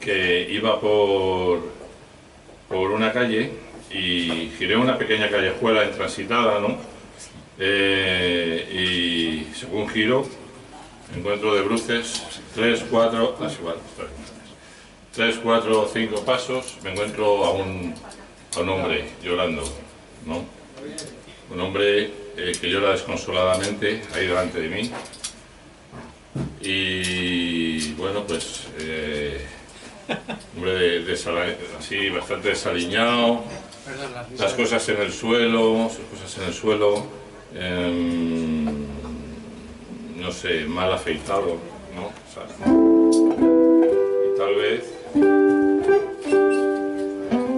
que 0.00 0.48
iba 0.50 0.80
por, 0.80 1.60
por 2.66 2.92
una 2.92 3.12
calle 3.12 3.69
y 3.90 4.50
giré 4.58 4.76
una 4.76 4.96
pequeña 4.96 5.28
callejuela 5.28 5.84
intransitada, 5.84 6.60
¿no? 6.60 6.78
Eh, 7.58 9.44
y 9.50 9.54
según 9.54 9.88
giro, 9.88 10.26
encuentro 11.16 11.54
de 11.54 11.62
bruces, 11.62 12.22
tres, 12.54 12.84
cuatro, 12.90 13.36
las 13.40 13.54
igual, 13.58 13.76
estoy 13.90 14.06
tres, 15.14 15.40
cuatro, 15.42 15.90
cinco 15.92 16.24
pasos, 16.24 16.76
me 16.84 16.92
encuentro 16.92 17.44
a 17.44 17.50
un, 17.50 17.94
a 18.56 18.60
un 18.60 18.68
hombre 18.68 19.04
llorando, 19.22 19.62
¿no? 20.24 20.44
Un 21.52 21.60
hombre 21.60 22.10
eh, 22.36 22.52
que 22.60 22.68
llora 22.70 22.92
desconsoladamente 22.92 24.02
ahí 24.14 24.26
delante 24.28 24.60
de 24.60 24.68
mí. 24.68 24.90
Y 26.62 27.92
bueno, 27.94 28.24
pues, 28.26 28.62
eh, 28.78 29.44
hombre 30.56 30.72
de- 30.74 31.04
desala- 31.04 31.56
así 31.78 32.08
bastante 32.10 32.50
desaliñado, 32.50 33.44
las 34.38 34.54
cosas 34.54 34.88
en 34.88 35.00
el 35.00 35.12
suelo, 35.12 35.88
sus 35.88 36.04
cosas 36.06 36.38
en 36.38 36.44
el 36.44 36.54
suelo, 36.54 37.04
em, 37.54 38.64
no 40.16 40.30
sé, 40.32 40.64
mal 40.66 40.92
afeitado, 40.92 41.56
¿no? 41.94 42.06
O 42.06 42.32
sea, 42.32 42.44
y 44.24 44.38
tal 44.38 44.54
vez, 44.54 44.84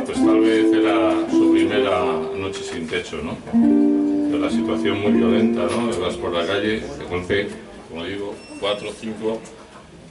pues 0.06 0.18
tal 0.24 0.40
vez 0.40 0.72
era 0.72 1.30
su 1.30 1.52
primera 1.52 2.04
noche 2.36 2.62
sin 2.62 2.86
techo, 2.86 3.18
¿no? 3.22 3.36
Pero 3.52 4.38
la 4.38 4.50
situación 4.50 5.00
muy 5.00 5.12
violenta, 5.12 5.62
¿no? 5.62 5.98
Vas 6.00 6.16
por 6.16 6.32
la 6.32 6.46
calle, 6.46 6.80
te 6.80 7.04
golpe, 7.04 7.48
como 7.90 8.04
digo, 8.04 8.34
cuatro 8.60 8.90
o 8.90 8.92
cinco 8.92 9.40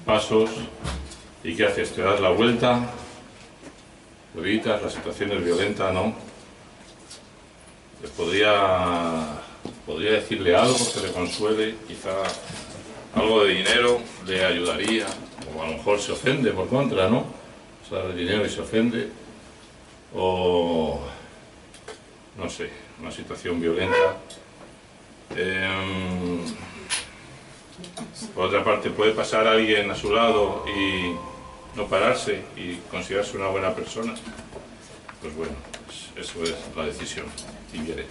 pasos, 0.05 0.49
¿y 1.43 1.55
qué 1.55 1.65
haces? 1.65 1.91
Te 1.91 2.01
das 2.01 2.19
la 2.19 2.29
vuelta, 2.29 2.91
bebidas, 4.33 4.81
las 4.81 4.93
situaciones 4.93 5.43
violentas, 5.43 5.93
¿no? 5.93 6.13
Les 8.01 8.11
podría, 8.11 9.41
podría 9.85 10.13
decirle 10.13 10.55
algo 10.55 10.77
que 10.93 11.07
le 11.07 11.11
consuele, 11.13 11.75
quizá 11.87 12.11
algo 13.15 13.43
de 13.43 13.53
dinero 13.55 13.99
le 14.25 14.45
ayudaría, 14.45 15.05
o 15.55 15.61
a 15.61 15.67
lo 15.67 15.73
mejor 15.77 15.99
se 15.99 16.13
ofende 16.13 16.51
por 16.51 16.67
contra, 16.67 17.09
¿no? 17.09 17.19
O 17.19 17.89
sea, 17.89 18.03
el 18.05 18.17
dinero 18.17 18.45
y 18.45 18.49
se 18.49 18.61
ofende, 18.61 19.09
o 20.15 21.01
no 22.37 22.49
sé, 22.49 22.69
una 22.99 23.11
situación 23.11 23.59
violenta. 23.59 24.17
Em, 25.35 26.41
por 28.33 28.45
otra 28.45 28.63
parte, 28.63 28.89
puede 28.89 29.11
pasar 29.11 29.47
alguien 29.47 29.89
a 29.91 29.95
su 29.95 30.11
lado 30.11 30.65
y 30.67 31.15
no 31.75 31.87
pararse 31.87 32.43
y 32.55 32.75
considerarse 32.89 33.37
una 33.37 33.47
buena 33.47 33.73
persona, 33.73 34.13
pues 35.21 35.35
bueno, 35.35 35.53
eso 36.15 36.43
es 36.43 36.55
la 36.75 36.85
decisión. 36.85 37.25
Tibieré. 37.71 38.05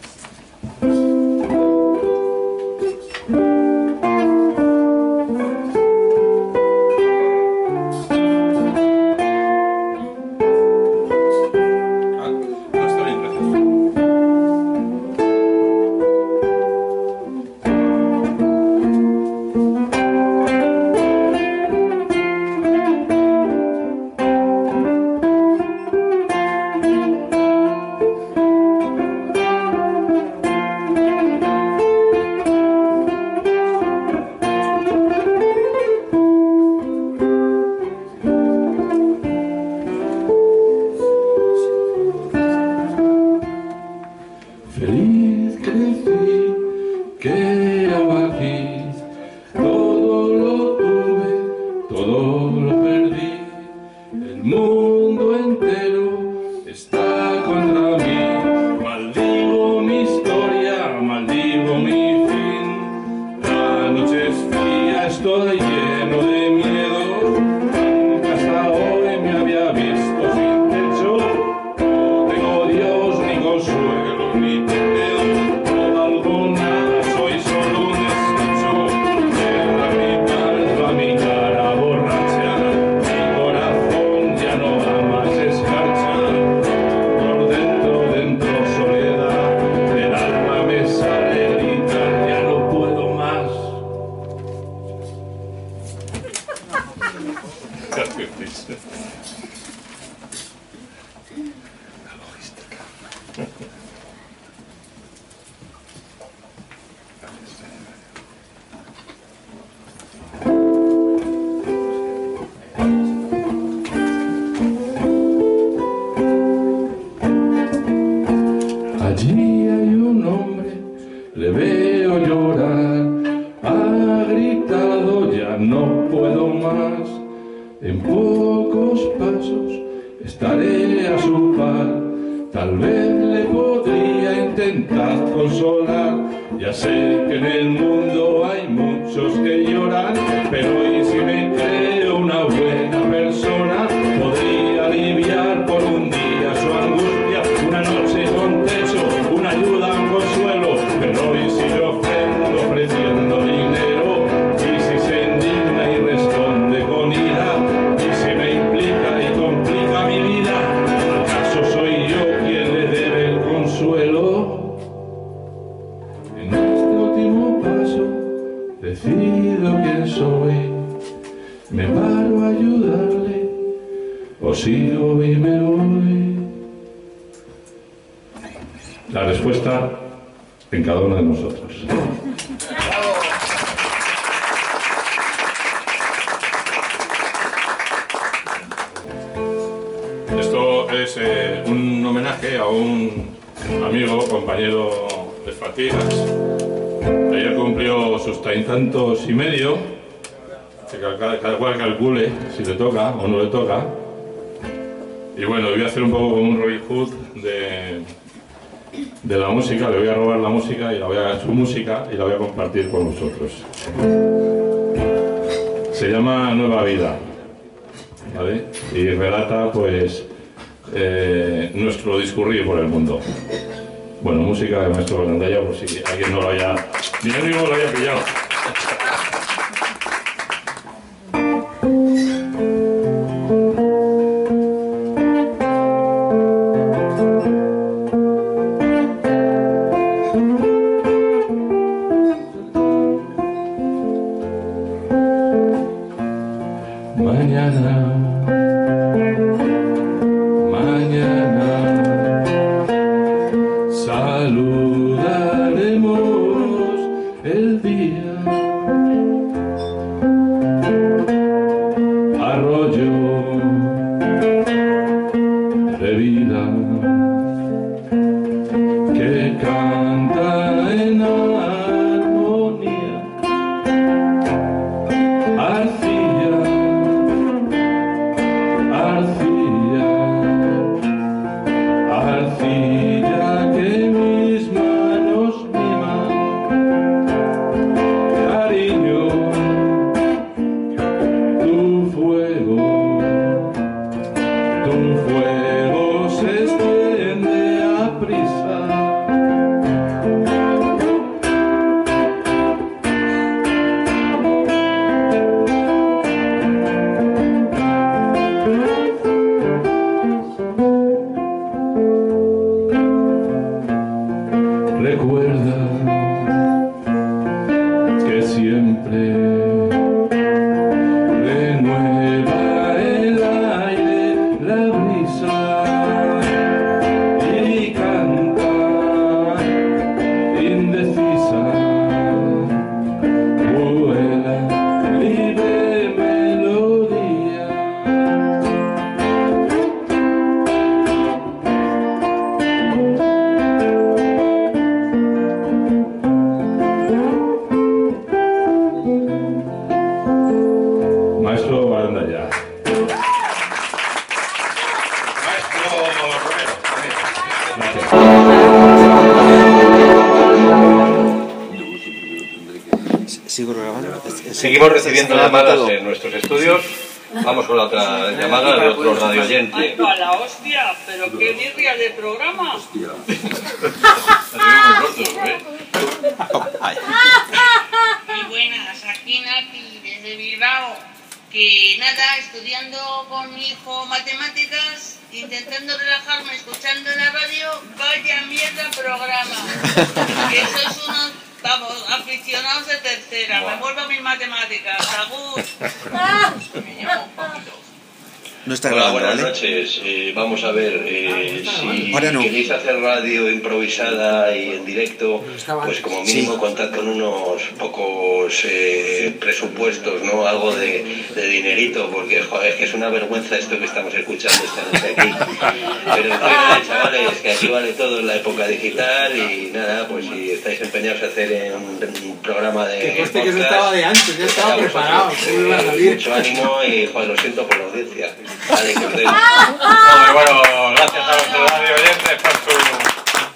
Queréis 402.51 402.71
hacer 402.71 403.01
radio 403.01 403.49
improvisada 403.51 404.55
y 404.57 404.73
en 404.73 404.85
directo, 404.85 405.45
pues 405.85 406.01
como 406.01 406.23
mínimo 406.25 406.55
Sí. 406.55 406.59
contad 406.59 406.91
con 406.91 407.07
unos 407.09 407.63
pocos 407.79 408.65
eh, 408.65 409.33
presupuestos, 409.39 410.23
¿no? 410.23 410.47
Algo 410.47 410.75
de, 410.75 411.25
de 411.35 411.47
dinerito, 411.49 412.11
porque 412.11 412.43
joder, 412.43 412.71
es 412.73 412.75
que 412.77 412.85
es 412.85 412.95
una 412.95 413.09
vergüenza 413.09 413.57
esto 413.57 413.79
que 413.79 413.85
estamos 413.85 414.13
escuchando 414.15 414.59
esta 414.65 414.83
noche 414.93 415.15
aquí. 415.17 415.31
Pero 416.15 416.35
en 416.35 416.87
chavales, 416.89 417.39
que 417.43 417.53
aquí 417.53 417.67
vale 417.69 417.93
todo 417.93 418.19
en 418.21 418.27
la 418.27 418.37
época 418.37 418.67
digital 418.67 419.37
y 419.37 419.71
nada, 419.73 420.09
pues 420.09 420.25
si 420.27 420.51
estáis 420.51 420.81
empeñados 420.81 421.23
a 421.23 421.27
hacer 421.27 421.53
en 421.53 421.73
un, 421.75 421.99
un 422.25 422.37
programa 422.43 422.87
de 422.89 422.99
Que 423.01 423.17
conste 423.19 423.43
que 423.43 423.49
eso 423.51 423.59
podcast, 423.59 423.73
estaba 423.73 423.93
de 423.93 424.05
antes, 424.05 424.39
ya 424.39 424.45
estaba 424.45 424.75
pues, 424.75 424.85
preparado. 424.87 425.29
pues, 425.29 425.41
¿Cómo 425.47 425.61
iba 425.67 425.77
a 425.77 425.81
eh? 425.95 426.11
Mucho 426.15 426.35
ánimo 426.35 426.79
y 426.85 427.07
joder, 427.13 427.29
lo 427.29 427.37
siento 427.37 427.67
por 427.67 427.79
la 427.79 427.85
audiencia. 427.85 428.35
Vale, 428.71 428.93
que 428.95 429.07
os 429.07 429.17
den. 429.17 429.27
Hombre, 429.29 430.33
bueno, 430.33 430.63
gracias 430.97 431.23
a 431.29 431.33
nuestros 431.37 431.71
radio 431.71 431.95
oyentes 431.95 432.43
por 432.43 432.53
su, 432.53 432.79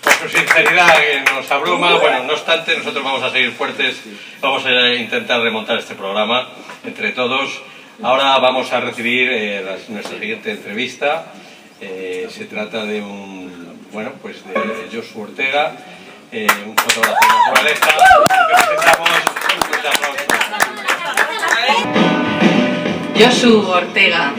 por 0.03 0.13
su 0.31 0.37
sinceridad 0.37 0.97
que 0.99 1.23
Bueno, 2.01 2.25
no 2.25 2.33
obstante, 2.33 2.77
nosotros 2.77 3.05
vamos 3.05 3.23
a 3.23 3.31
seguir 3.31 3.53
fuertes, 3.53 4.01
vamos 4.41 4.65
a 4.67 4.95
intentar 4.95 5.41
remontar 5.41 5.79
este 5.79 5.95
programa 5.95 6.49
entre 6.85 7.13
todos. 7.13 7.61
Ahora 8.03 8.37
vamos 8.39 8.73
a 8.73 8.81
recibir 8.81 9.31
eh, 9.31 9.63
las- 9.65 9.89
nuestra 9.89 10.19
siguiente 10.19 10.51
entrevista. 10.51 11.27
Eh, 11.81 12.27
se 12.31 12.47
trata 12.47 12.85
de 12.85 13.01
un, 13.03 13.79
bueno, 13.93 14.13
pues 14.23 14.43
de 14.47 14.89
Josu 14.97 15.21
Ortega, 15.23 15.73
eh, 16.33 16.47
un 16.67 16.77
fotógrafo 16.77 17.19
de 17.21 17.53
naturaleza. 17.63 17.87
Josu 23.17 23.69
Ortega, 23.71 24.33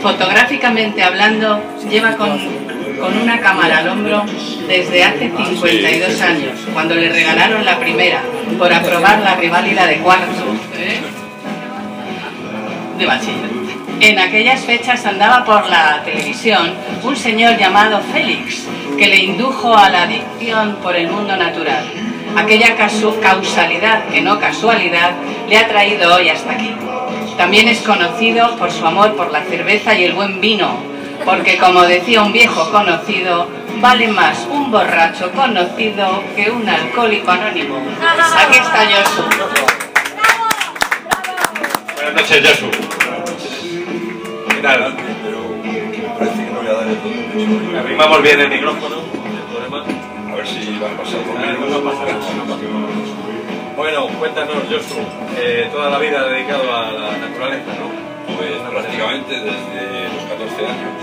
fotográficamente 0.00 1.02
hablando, 1.02 1.60
lleva 1.90 2.16
con, 2.16 2.38
con 3.00 3.16
una 3.16 3.40
cámara 3.40 3.78
al 3.78 3.88
hombro 3.88 4.24
desde 4.66 5.04
hace 5.04 5.30
52 5.30 6.20
años, 6.22 6.60
cuando 6.72 6.94
le 6.94 7.10
regalaron 7.10 7.64
la 7.64 7.78
primera, 7.78 8.20
por 8.58 8.72
aprobar 8.72 9.20
la 9.20 9.36
riválida 9.36 9.86
de 9.86 9.98
cuarto 9.98 10.44
de 12.98 13.06
bachiller. 13.06 13.50
En 14.00 14.18
aquellas 14.18 14.60
fechas 14.64 15.04
andaba 15.06 15.44
por 15.44 15.68
la 15.68 16.02
televisión 16.04 16.74
un 17.02 17.16
señor 17.16 17.56
llamado 17.56 18.00
Félix, 18.12 18.66
que 18.98 19.06
le 19.06 19.16
indujo 19.16 19.76
a 19.76 19.88
la 19.88 20.02
adicción 20.02 20.76
por 20.82 20.96
el 20.96 21.08
mundo 21.08 21.36
natural. 21.36 21.84
Aquella 22.36 22.76
causalidad, 22.76 24.06
que 24.08 24.20
no 24.20 24.38
casualidad, 24.38 25.12
le 25.48 25.58
ha 25.58 25.68
traído 25.68 26.14
hoy 26.14 26.28
hasta 26.28 26.52
aquí. 26.52 26.72
También 27.36 27.68
es 27.68 27.80
conocido 27.80 28.56
por 28.56 28.70
su 28.70 28.86
amor 28.86 29.14
por 29.16 29.30
la 29.30 29.42
cerveza 29.42 29.98
y 29.98 30.04
el 30.04 30.12
buen 30.12 30.40
vino, 30.40 30.76
porque 31.24 31.58
como 31.58 31.82
decía 31.82 32.22
un 32.22 32.32
viejo 32.32 32.70
conocido, 32.70 33.48
vale 33.80 34.08
más 34.08 34.46
un 34.50 34.70
borracho 34.70 35.30
conocido 35.32 36.22
que 36.34 36.50
un 36.50 36.68
alcohólico 36.68 37.30
anónimo. 37.30 37.76
Aquí 38.38 38.58
está 38.58 38.86
Josu. 38.86 39.22
Buenas 41.94 42.14
noches, 42.14 42.48
Josu. 42.48 42.70
¿Qué 44.48 44.62
tal? 44.62 44.96
Parece 46.18 46.44
que 46.44 46.50
no 46.50 46.60
voy 46.60 46.68
a 46.68 46.72
dar 46.72 46.88
el 46.88 46.96
todo. 46.96 47.78
Arrimamos 47.80 48.22
bien 48.22 48.40
el 48.40 48.48
micrófono. 48.48 48.96
A 50.32 50.34
ver 50.36 50.46
si 50.46 50.78
va 50.78 50.88
a 50.88 50.96
pasar 50.96 51.20
nada. 51.34 51.56
Bueno, 53.76 54.08
cuéntanos, 54.18 54.56
Josu, 54.70 55.00
eh, 55.36 55.68
toda 55.70 55.90
la 55.90 55.98
vida 55.98 56.26
dedicado 56.28 56.74
a 56.74 56.92
la 56.92 57.16
naturaleza, 57.18 57.72
¿no? 57.78 58.15
Pues 58.26 58.60
prácticamente 58.70 59.34
desde 59.34 60.08
los 60.14 60.24
14 60.24 60.66
años 60.66 61.02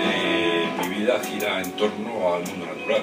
eh, 0.00 0.66
mi 0.80 0.94
vida 0.96 1.20
gira 1.20 1.60
en 1.60 1.72
torno 1.72 2.34
al 2.34 2.42
mundo 2.42 2.66
natural. 2.66 3.02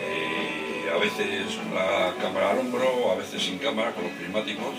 Eh, 0.00 0.90
a 0.94 0.98
veces 0.98 1.56
con 1.56 1.74
la 1.74 2.14
cámara 2.20 2.52
al 2.52 2.58
hombro, 2.58 3.12
a 3.12 3.16
veces 3.16 3.42
sin 3.42 3.58
cámara, 3.58 3.92
con 3.92 4.04
los 4.04 4.12
prismáticos. 4.12 4.74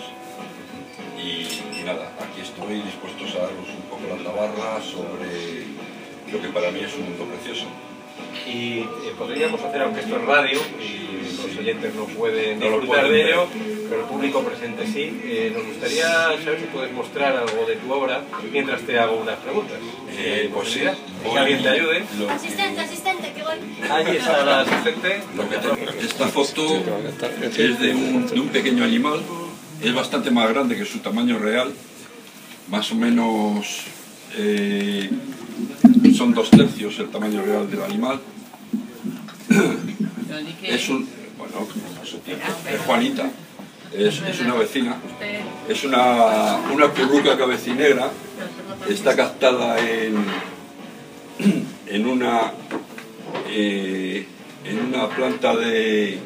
Y, 1.18 1.84
nada, 1.84 2.12
aquí 2.20 2.42
estoy 2.42 2.82
dispuestos 2.82 3.36
a 3.36 3.40
daros 3.40 3.70
un 3.70 3.84
poco 3.90 4.04
la 4.10 4.24
tabarra 4.24 4.82
sobre 4.82 5.66
lo 6.32 6.42
que 6.42 6.50
para 6.50 6.72
mí 6.72 6.80
es 6.80 6.94
un 6.96 7.04
mundo 7.04 7.26
precioso. 7.26 7.68
Y 8.48 8.80
eh, 8.80 8.88
podríamos 9.18 9.62
hacer, 9.62 9.82
aunque 9.82 10.02
esto 10.02 10.16
es 10.18 10.26
radio 10.26 10.60
y 10.82 11.48
los 11.48 11.58
oyentes 11.58 11.94
no 11.96 12.06
pueden 12.06 12.60
No 12.60 12.70
lo 12.70 12.80
disfrutar 12.80 13.06
pueden 13.06 13.12
de 13.12 13.24
ver. 13.24 13.34
ello, 13.34 13.48
pero 13.90 14.02
el 14.02 14.08
público 14.08 14.42
presente 14.44 14.86
sí, 14.88 15.20
eh, 15.24 15.52
nos 15.56 15.66
gustaría 15.66 16.08
saber 16.44 16.60
si 16.60 16.66
puedes 16.68 16.92
mostrar 16.94 17.36
algo 17.38 17.66
de 17.66 17.76
tu 17.76 17.92
obra 17.94 18.22
mientras 18.52 18.82
te 18.82 18.98
hago 19.00 19.18
unas 19.18 19.38
preguntas. 19.40 19.78
Eh, 20.18 20.50
pues 20.54 20.70
sí, 20.70 20.80
Que 20.80 21.38
alguien 21.38 21.62
te 21.62 21.70
ayude. 21.70 22.04
que- 22.18 22.30
Asistente, 22.32 22.82
asistente, 22.82 23.34
que 23.34 23.44
voy. 23.44 23.90
Allí 23.92 24.18
está 24.18 24.44
la 24.46 24.62
asistente. 24.62 25.22
Lo 25.36 25.50
que 25.50 25.58
te- 25.58 26.06
esta 26.06 26.28
foto 26.28 26.84
es 27.58 27.80
de 27.80 27.94
un, 27.96 28.28
de 28.28 28.40
un 28.40 28.48
pequeño 28.50 28.84
animal, 28.84 29.22
es 29.84 29.94
bastante 29.94 30.32
más 30.32 30.50
grande 30.50 30.76
que 30.76 30.86
su 30.86 31.00
tamaño 31.00 31.38
real, 31.38 31.72
más 32.70 32.92
o 32.92 32.96
menos 32.96 33.84
eh, 34.38 35.10
son 36.16 36.34
dos 36.34 36.50
tercios 36.50 36.98
el 37.00 37.10
tamaño 37.10 37.42
real 37.44 37.70
del 37.70 37.84
animal. 37.84 38.20
Es 40.64 40.90
un, 40.90 41.08
bueno, 41.38 41.68
es 42.70 42.82
Juanita, 42.82 43.30
es, 43.94 44.22
es 44.22 44.42
una 44.42 44.56
vecina, 44.56 44.98
es 45.68 45.84
una, 45.84 46.58
una 46.74 46.88
curruca 46.90 47.38
cabecinegra, 47.38 48.12
está 48.88 49.16
captada 49.16 49.80
en, 49.80 50.16
en 51.88 52.06
una 52.06 52.52
eh, 53.50 54.26
en 54.64 54.80
una 54.80 55.08
planta 55.10 55.56
de, 55.56 56.20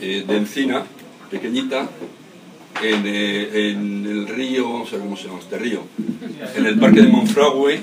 eh, 0.00 0.24
de 0.26 0.36
encina 0.36 0.84
pequeñita 1.30 1.88
en, 2.82 3.02
eh, 3.06 3.70
en 3.70 4.06
el 4.06 4.28
río, 4.28 4.78
a 4.78 4.90
ver 4.90 5.00
cómo 5.00 5.16
se 5.16 5.24
llama 5.24 5.40
este 5.40 5.58
río, 5.58 5.82
en 6.54 6.66
el 6.66 6.78
parque 6.78 7.02
de 7.02 7.08
Monfragüe, 7.08 7.82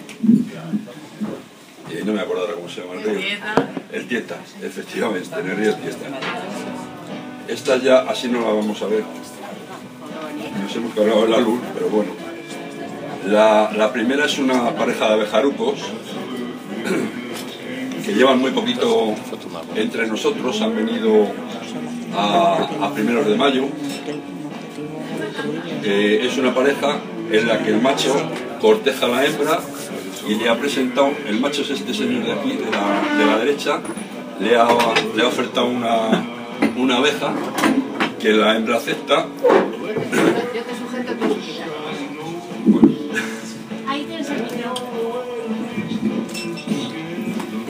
eh, 1.92 2.02
no 2.06 2.14
me 2.14 2.22
acuerdo 2.22 2.44
ahora 2.44 2.56
cómo 2.56 2.70
se 2.70 2.82
llama 2.82 2.94
el 2.96 3.04
río, 3.04 3.38
el 3.92 4.08
Tieta, 4.08 4.38
efectivamente, 4.62 5.30
en 5.40 5.50
el 5.50 5.58
río 5.58 5.76
Tieta. 5.76 6.08
Esta 7.48 7.78
ya 7.78 8.00
así 8.02 8.28
no 8.28 8.42
la 8.42 8.48
vamos 8.48 8.82
a 8.82 8.88
ver, 8.88 9.04
nos 10.62 10.76
hemos 10.76 10.94
cargado 10.94 11.28
la 11.28 11.40
luz, 11.40 11.60
pero 11.74 11.90
bueno. 11.90 12.12
La, 13.28 13.72
la 13.76 13.94
primera 13.94 14.26
es 14.26 14.38
una 14.38 14.76
pareja 14.76 15.08
de 15.08 15.14
abejarucos 15.14 15.80
que 18.06 18.14
llevan 18.14 18.40
muy 18.40 18.52
poquito 18.52 19.16
entre 19.76 20.08
nosotros, 20.08 20.62
han 20.62 20.76
venido 20.76 21.28
a, 22.16 22.68
a 22.82 22.94
primeros 22.94 23.26
de 23.28 23.36
mayo. 23.36 23.66
Eh, 25.84 26.28
es 26.30 26.38
una 26.38 26.54
pareja 26.54 26.98
en 27.32 27.48
la 27.48 27.60
que 27.64 27.70
el 27.70 27.82
macho 27.82 28.14
corteja 28.60 29.06
a 29.06 29.10
la 29.10 29.26
hembra 29.26 29.60
y 30.28 30.36
le 30.36 30.50
ha 30.50 30.58
presentado, 30.58 31.12
el 31.28 31.40
macho 31.40 31.62
es 31.62 31.72
este 31.72 31.94
señor 31.94 32.26
de 32.26 32.32
aquí, 32.32 32.52
de 32.52 32.72
la, 32.72 33.18
de 33.18 33.26
la 33.26 33.38
derecha, 33.40 33.82
le 34.40 34.56
ha, 34.56 34.68
le 35.16 35.24
ha 35.24 35.28
ofertado 35.28 35.68
una, 35.68 36.24
una 36.78 36.98
abeja 36.98 37.34
que 38.20 38.32
la 38.32 38.56
hembra 38.56 38.78
acepta. 38.78 39.28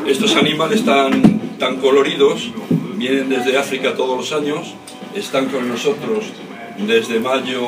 Estos 0.06 0.36
animales 0.36 0.86
tan, 0.86 1.40
tan 1.58 1.78
coloridos 1.78 2.52
vienen 2.96 3.30
desde 3.30 3.58
África 3.58 3.96
todos 3.96 4.18
los 4.18 4.32
años, 4.32 4.76
están 5.16 5.48
con 5.48 5.68
nosotros 5.68 6.26
desde 6.78 7.20
mayo 7.20 7.62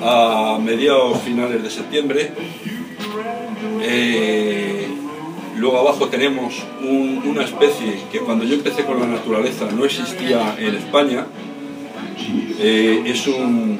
a 0.00 0.58
mediados 0.62 1.20
finales 1.22 1.62
de 1.62 1.70
septiembre. 1.70 2.32
Eh, 3.82 4.86
luego 5.56 5.78
abajo 5.78 6.08
tenemos 6.08 6.62
un- 6.82 7.22
una 7.26 7.44
especie 7.44 8.00
que 8.12 8.18
cuando 8.20 8.44
yo 8.44 8.54
empecé 8.54 8.84
con 8.84 9.00
la 9.00 9.06
naturaleza 9.06 9.68
no 9.76 9.84
existía 9.84 10.56
en 10.58 10.74
España, 10.76 11.26
Eh, 12.62 13.02
es 13.06 13.26
un, 13.26 13.78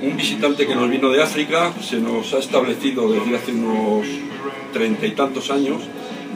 un 0.00 0.16
visitante 0.16 0.66
que 0.66 0.74
nos 0.74 0.88
vino 0.88 1.10
de 1.10 1.22
África, 1.22 1.70
se 1.82 1.98
nos 2.00 2.32
ha 2.32 2.38
establecido 2.38 3.12
desde 3.12 3.36
hace 3.36 3.52
unos 3.52 4.06
treinta 4.72 5.06
y 5.06 5.10
tantos 5.10 5.50
años, 5.50 5.82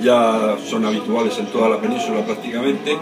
ya 0.03 0.57
son 0.71 0.85
habituales 0.85 1.39
en 1.39 1.47
toda 1.47 1.71
la 1.71 1.81
península 1.81 2.25
prácticamente. 2.25 2.97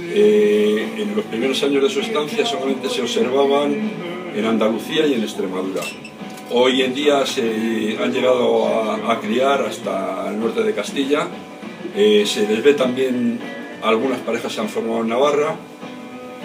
Eh, 0.00 0.88
en 1.02 1.14
los 1.14 1.24
primeros 1.26 1.62
años 1.62 1.82
de 1.82 1.90
su 1.90 2.00
estancia 2.00 2.46
solamente 2.46 2.88
se 2.88 3.02
observaban 3.02 3.70
en 4.34 4.44
Andalucía 4.46 5.06
y 5.06 5.12
en 5.14 5.22
Extremadura. 5.22 5.82
Hoy 6.56 6.82
en 6.82 6.94
día 6.94 7.26
se 7.26 7.98
han 8.00 8.12
llegado 8.12 8.68
a, 9.08 9.20
criar 9.20 9.62
hasta 9.62 10.30
el 10.30 10.38
norte 10.38 10.62
de 10.62 10.72
Castilla. 10.72 11.26
Eh, 11.96 12.22
se 12.26 12.46
les 12.46 12.62
ve 12.62 12.74
también, 12.74 13.40
algunas 13.82 14.20
parejas 14.20 14.52
se 14.52 14.60
han 14.60 14.68
formado 14.68 15.00
en 15.00 15.08
Navarra. 15.08 15.56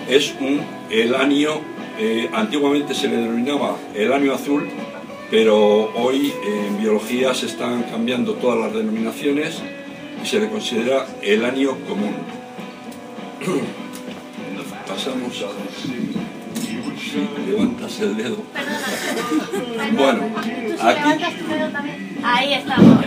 Es 0.10 0.34
un 0.40 0.62
elanio, 0.90 1.62
eh, 2.00 2.28
antiguamente 2.34 2.96
se 2.96 3.08
le 3.08 3.18
denominaba 3.18 3.78
elanio 3.94 4.34
azul, 4.34 4.68
pero 5.30 5.94
hoy 5.94 6.34
en 6.44 6.82
biología 6.82 7.36
se 7.36 7.46
están 7.46 7.84
cambiando 7.84 8.34
todas 8.34 8.58
las 8.58 8.74
denominaciones 8.74 9.62
y 10.24 10.26
se 10.26 10.40
le 10.40 10.50
considera 10.50 11.06
elanio 11.22 11.78
común. 11.88 12.16
Pasamos 14.88 15.44
a... 15.44 16.09
Levantas 17.48 18.00
el 18.02 18.18
dedo. 18.18 18.38
Bueno, 19.98 20.22
aquí, 20.82 21.24
Ahí 22.24 22.54
estamos. 22.54 23.06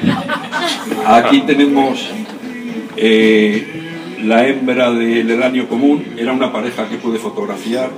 aquí 1.06 1.40
tenemos 1.42 2.10
eh, 2.96 4.16
la 4.24 4.46
hembra 4.46 4.90
del 4.92 5.30
elanio 5.30 5.68
común. 5.68 6.14
Era 6.16 6.32
una 6.32 6.52
pareja 6.52 6.88
que 6.88 6.96
pude 6.96 7.18
fotografiar. 7.18 7.90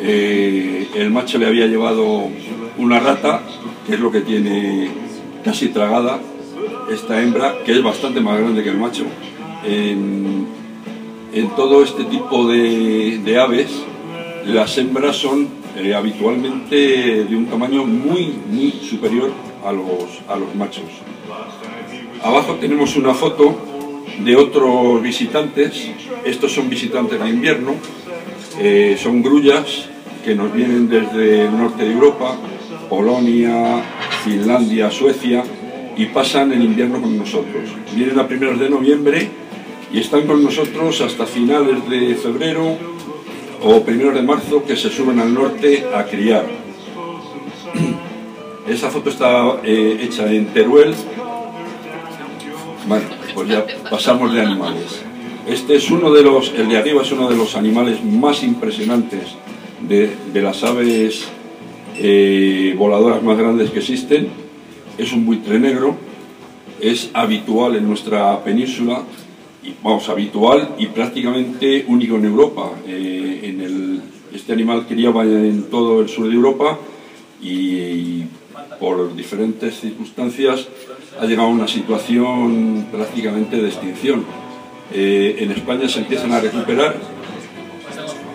Eh, 0.00 0.88
el 0.94 1.10
macho 1.10 1.38
le 1.38 1.46
había 1.46 1.66
llevado 1.66 2.28
una 2.78 3.00
rata, 3.00 3.42
que 3.86 3.94
es 3.94 4.00
lo 4.00 4.10
que 4.10 4.20
tiene 4.20 4.90
casi 5.44 5.68
tragada 5.68 6.20
esta 6.90 7.20
hembra, 7.20 7.54
que 7.64 7.72
es 7.72 7.82
bastante 7.82 8.20
más 8.20 8.38
grande 8.38 8.62
que 8.62 8.70
el 8.70 8.78
macho. 8.78 9.04
En, 9.64 10.46
en 11.32 11.50
todo 11.56 11.82
este 11.82 12.04
tipo 12.04 12.46
de, 12.48 13.18
de 13.24 13.38
aves, 13.40 13.70
las 14.48 14.78
hembras 14.78 15.16
son 15.16 15.48
eh, 15.76 15.94
habitualmente 15.94 17.24
de 17.24 17.36
un 17.36 17.46
tamaño 17.46 17.84
muy, 17.84 18.32
muy 18.48 18.70
superior 18.70 19.30
a 19.64 19.72
los, 19.72 20.22
a 20.28 20.36
los 20.36 20.54
machos. 20.54 20.84
Abajo 22.22 22.54
tenemos 22.54 22.96
una 22.96 23.14
foto 23.14 23.56
de 24.24 24.36
otros 24.36 25.02
visitantes. 25.02 25.90
Estos 26.24 26.52
son 26.52 26.68
visitantes 26.68 27.20
de 27.20 27.28
invierno. 27.28 27.74
Eh, 28.58 28.98
son 29.00 29.22
grullas 29.22 29.88
que 30.24 30.34
nos 30.34 30.52
vienen 30.52 30.88
desde 30.88 31.46
el 31.46 31.56
norte 31.56 31.84
de 31.84 31.92
Europa, 31.92 32.36
Polonia, 32.88 33.82
Finlandia, 34.24 34.90
Suecia, 34.90 35.44
y 35.96 36.06
pasan 36.06 36.52
el 36.52 36.62
invierno 36.62 37.00
con 37.00 37.16
nosotros. 37.16 37.68
Vienen 37.94 38.18
a 38.18 38.26
primeros 38.26 38.58
de 38.58 38.70
noviembre 38.70 39.28
y 39.92 40.00
están 40.00 40.26
con 40.26 40.42
nosotros 40.42 41.00
hasta 41.00 41.26
finales 41.26 41.88
de 41.88 42.14
febrero 42.14 42.97
o 43.62 43.82
primeros 43.82 44.14
de 44.14 44.22
marzo 44.22 44.64
que 44.64 44.76
se 44.76 44.90
suben 44.90 45.18
al 45.18 45.32
norte 45.32 45.86
a 45.94 46.04
criar. 46.04 46.46
Esa 48.68 48.90
foto 48.90 49.10
está 49.10 49.60
eh, 49.64 49.98
hecha 50.02 50.30
en 50.30 50.46
Teruel. 50.46 50.94
Bueno, 52.86 53.06
pues 53.34 53.48
ya 53.48 53.66
pasamos 53.90 54.32
de 54.32 54.42
animales. 54.42 55.02
Este 55.48 55.76
es 55.76 55.90
uno 55.90 56.12
de 56.12 56.22
los, 56.22 56.52
el 56.54 56.68
de 56.68 56.76
arriba 56.76 57.02
es 57.02 57.10
uno 57.10 57.28
de 57.28 57.36
los 57.36 57.56
animales 57.56 58.04
más 58.04 58.42
impresionantes 58.42 59.36
de, 59.80 60.10
de 60.32 60.42
las 60.42 60.62
aves 60.62 61.28
eh, 61.96 62.74
voladoras 62.76 63.22
más 63.22 63.38
grandes 63.38 63.70
que 63.70 63.78
existen. 63.78 64.28
Es 64.98 65.12
un 65.12 65.24
buitre 65.24 65.58
negro, 65.58 65.96
es 66.80 67.10
habitual 67.14 67.76
en 67.76 67.88
nuestra 67.88 68.42
península, 68.44 69.02
vamos, 69.82 70.08
habitual 70.08 70.74
y 70.78 70.86
prácticamente 70.86 71.84
único 71.88 72.16
en 72.16 72.24
Europa. 72.24 72.72
Eh, 72.86 73.18
este 74.32 74.52
animal 74.52 74.86
criaba 74.86 75.24
en 75.24 75.64
todo 75.64 76.00
el 76.00 76.08
sur 76.08 76.28
de 76.28 76.34
Europa 76.34 76.78
y, 77.42 78.24
por 78.78 79.14
diferentes 79.16 79.80
circunstancias 79.80 80.68
ha 81.20 81.26
llegado 81.26 81.48
a 81.48 81.50
una 81.50 81.66
situación 81.66 82.86
prácticamente 82.92 83.56
de 83.56 83.68
extinción. 83.68 84.24
Eh, 84.92 85.36
en 85.40 85.50
España 85.50 85.88
se 85.88 86.00
empiezan 86.00 86.32
a 86.32 86.40
recuperar 86.40 86.96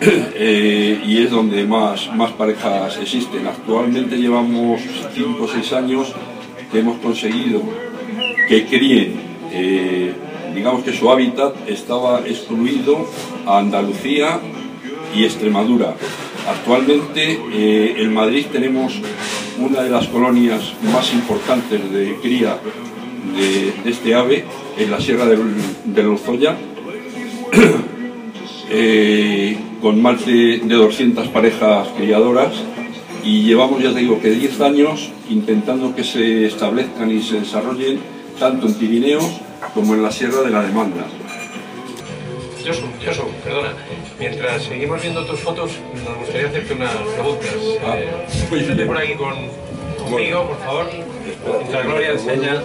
eh, 0.02 1.00
y 1.06 1.22
es 1.22 1.30
donde 1.30 1.64
más, 1.64 2.14
más 2.14 2.32
parejas 2.32 2.98
existen. 2.98 3.46
Actualmente 3.46 4.16
llevamos 4.16 4.82
5 5.14 5.42
o 5.42 5.48
6 5.48 5.72
años 5.72 6.12
que 6.70 6.80
hemos 6.80 6.98
conseguido 6.98 7.62
que 8.48 8.66
críen, 8.66 9.14
digamos 10.54 10.84
que 10.84 10.92
su 10.92 11.10
hábitat 11.10 11.54
estaba 11.68 12.20
excluido 12.20 13.06
a 13.46 13.58
Andalucía 13.58 14.40
y 15.14 15.24
Extremadura. 15.24 15.94
Actualmente 16.48 17.40
eh, 17.52 17.96
en 17.98 18.12
Madrid 18.12 18.46
tenemos 18.52 18.94
una 19.58 19.82
de 19.82 19.90
las 19.90 20.06
colonias 20.08 20.74
más 20.92 21.12
importantes 21.12 21.90
de 21.92 22.16
cría 22.22 22.58
de, 23.36 23.72
de 23.82 23.90
este 23.90 24.14
ave, 24.14 24.44
en 24.78 24.90
la 24.90 25.00
Sierra 25.00 25.26
del, 25.26 25.40
Lozoya, 25.96 26.56
eh, 28.70 29.56
con 29.80 30.02
más 30.02 30.24
de, 30.26 30.58
de 30.58 30.74
200 30.74 31.28
parejas 31.28 31.88
criadoras 31.96 32.52
y 33.24 33.42
llevamos, 33.42 33.82
ya 33.82 33.92
digo, 33.92 34.20
que 34.20 34.30
10 34.30 34.60
años 34.60 35.10
intentando 35.30 35.94
que 35.94 36.04
se 36.04 36.46
establezcan 36.46 37.10
y 37.10 37.22
se 37.22 37.40
desarrollen 37.40 37.98
tanto 38.38 38.66
en 38.66 38.74
Pirineos 38.74 39.24
como 39.72 39.94
en 39.94 40.02
la 40.02 40.10
Sierra 40.10 40.42
de 40.42 40.50
la 40.50 40.62
Demanda. 40.62 41.04
Josu, 42.66 42.86
Josu, 43.04 43.28
perdona. 43.44 43.74
Mientras 44.18 44.62
seguimos 44.62 45.02
viendo 45.02 45.24
tus 45.26 45.40
fotos, 45.40 45.72
nos 46.06 46.18
gustaría 46.18 46.48
hacerte 46.48 46.74
unas 46.74 46.92
preguntas. 46.94 47.50
Ah, 47.86 47.96
Eh, 47.98 48.84
por 48.86 48.98
aquí 48.98 49.14
con, 49.14 49.34
conmigo, 49.98 50.48
por 50.48 50.58
favor. 50.58 50.86
Mientras 51.58 51.84
Gloria 51.86 52.10
enseña. 52.12 52.62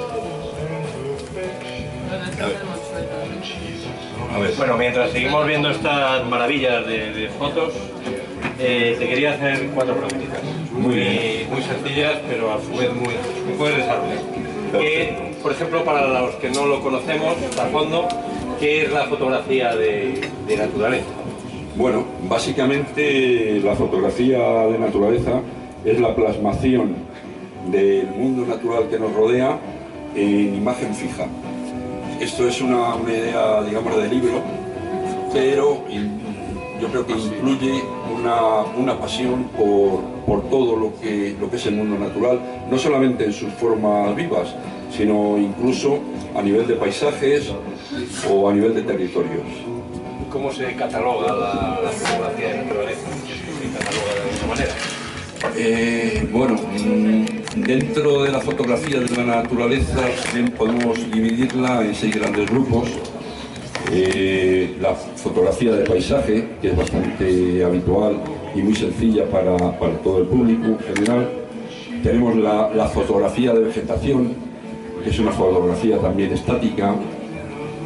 Bueno, 4.57 4.77
mientras 4.77 5.11
seguimos 5.11 5.45
viendo 5.47 5.69
estas 5.71 6.25
maravillas 6.27 6.85
de, 6.85 7.11
de 7.11 7.29
fotos, 7.29 7.73
eh, 8.59 8.95
te 8.97 9.07
quería 9.09 9.33
hacer 9.33 9.69
cuatro 9.73 9.95
preguntitas. 9.95 10.39
Muy, 10.71 11.45
muy 11.49 11.61
sencillas, 11.61 12.19
pero 12.29 12.53
a 12.53 12.61
su 12.61 12.69
vez 12.77 12.93
muy, 12.93 13.13
muy 13.45 13.53
puedes 13.57 13.77
desarrollar. 13.77 14.17
Por 15.41 15.51
ejemplo, 15.51 15.83
para 15.83 16.07
los 16.07 16.35
que 16.35 16.49
no 16.49 16.65
lo 16.65 16.81
conocemos 16.81 17.35
a 17.59 17.65
fondo, 17.67 18.07
¿qué 18.59 18.83
es 18.83 18.91
la 18.91 19.05
fotografía 19.05 19.75
de, 19.75 20.29
naturaleza? 20.57 21.05
Bueno, 21.75 22.05
básicamente 22.27 23.59
la 23.63 23.75
fotografía 23.75 24.37
de 24.37 24.77
naturaleza 24.77 25.41
es 25.85 25.99
la 25.99 26.13
plasmación 26.13 26.95
del 27.71 28.07
mundo 28.07 28.45
natural 28.45 28.89
que 28.89 28.99
nos 28.99 29.13
rodea 29.13 29.57
en 30.15 30.55
imagen 30.55 30.93
fija. 30.93 31.25
Esto 32.19 32.47
es 32.47 32.61
una, 32.61 32.95
una 32.95 33.11
idea, 33.11 33.63
digamos, 33.63 33.95
de 33.95 34.07
libro, 34.09 34.41
pero 35.31 35.85
yo 36.79 36.87
creo 36.87 37.05
que 37.05 37.13
incluye 37.13 37.83
una, 38.13 38.61
una 38.77 38.99
pasión 38.99 39.45
por, 39.57 40.01
por 40.25 40.49
todo 40.49 40.75
lo 40.75 40.99
que, 40.99 41.35
lo 41.39 41.49
que 41.49 41.57
es 41.57 41.65
el 41.65 41.75
mundo 41.75 41.97
natural, 41.97 42.39
no 42.69 42.77
solamente 42.77 43.25
en 43.25 43.33
sus 43.33 43.51
formas 43.53 44.15
vivas, 44.15 44.55
sino 44.95 45.37
incluso 45.37 45.99
a 46.35 46.41
nivel 46.41 46.67
de 46.67 46.75
paisajes 46.75 47.51
o 48.29 48.49
a 48.49 48.53
nivel 48.53 48.73
de 48.73 48.81
territorios. 48.83 49.43
¿Cómo 50.31 50.51
se 50.51 50.75
cataloga 50.75 51.33
la, 51.33 51.79
la 51.83 51.89
fotografía 51.89 52.49
de 52.49 52.63
naturaleza? 52.63 53.07
¿Se 53.25 53.77
cataloga 53.77 54.13
de 54.13 54.29
alguna 54.29 54.47
manera? 54.47 54.73
Eh, 55.55 56.27
bueno, 56.31 56.55
mm, 56.55 57.61
dentro 57.61 58.23
de 58.23 58.31
la 58.31 58.39
fotografía 58.39 58.99
de 58.99 59.15
la 59.15 59.41
naturaleza 59.41 60.01
podemos 60.57 61.11
dividirla 61.11 61.81
en 61.81 61.95
seis 61.95 62.15
grandes 62.15 62.49
grupos. 62.49 62.89
Eh, 63.91 64.77
la 64.79 64.93
fotografía 64.93 65.73
de 65.73 65.83
paisaje, 65.83 66.47
que 66.61 66.69
es 66.69 66.77
bastante 66.77 67.63
habitual 67.63 68.17
y 68.53 68.61
muy 68.61 68.75
sencilla 68.75 69.25
para, 69.25 69.57
para 69.79 69.97
todo 69.97 70.19
el 70.19 70.25
público 70.25 70.67
en 70.67 70.79
general. 70.79 71.29
Tenemos 72.03 72.35
la, 72.35 72.87
fotografía 72.87 73.53
de 73.53 73.61
vegetación, 73.61 74.33
que 75.03 75.09
es 75.09 75.19
una 75.19 75.31
fotografía 75.31 75.97
también 75.97 76.31
estática. 76.31 76.95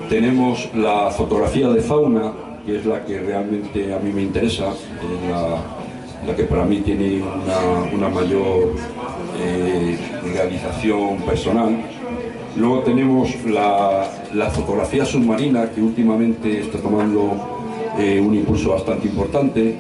Tenemos 0.09 0.69
la 0.75 1.09
fotografía 1.09 1.69
de 1.69 1.81
fauna, 1.81 2.33
que 2.65 2.77
es 2.77 2.85
la 2.85 3.03
que 3.05 3.19
realmente 3.19 3.93
a 3.93 3.99
mí 3.99 4.11
me 4.11 4.23
interesa, 4.23 4.71
es 4.71 5.29
la, 5.29 6.27
la 6.27 6.35
que 6.35 6.43
para 6.43 6.65
mí 6.65 6.81
tiene 6.81 7.21
una, 7.21 7.91
una 7.93 8.09
mayor 8.09 8.73
eh, 9.41 9.97
realización 10.33 11.17
personal. 11.21 11.77
Luego 12.55 12.79
tenemos 12.79 13.29
la, 13.45 14.49
fotografía 14.51 15.05
submarina, 15.05 15.71
que 15.71 15.81
últimamente 15.81 16.59
está 16.61 16.77
tomando 16.77 17.31
eh, 17.97 18.21
un 18.21 18.35
impulso 18.35 18.71
bastante 18.71 19.07
importante. 19.07 19.75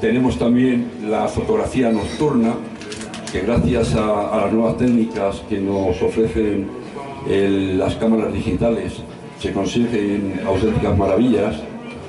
Tenemos 0.00 0.38
también 0.38 0.90
la 1.08 1.26
fotografía 1.26 1.90
nocturna, 1.90 2.54
que 3.32 3.40
gracias 3.40 3.94
a, 3.96 4.42
las 4.44 4.52
nuevas 4.52 4.76
técnicas 4.76 5.42
que 5.48 5.58
nos 5.58 6.00
ofrecen 6.00 6.78
las 7.26 7.96
cámaras 7.96 8.32
digitales 8.32 9.02
se 9.40 9.52
consiguen 9.52 10.40
auténticas 10.46 10.96
maravillas. 10.96 11.56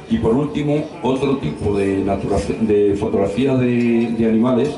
Y 0.10 0.18
por 0.20 0.36
último, 0.36 0.86
otro 1.02 1.38
tipo 1.38 1.76
de, 1.76 2.96
fotografía 3.00 3.56
de 3.56 4.26
animales 4.28 4.70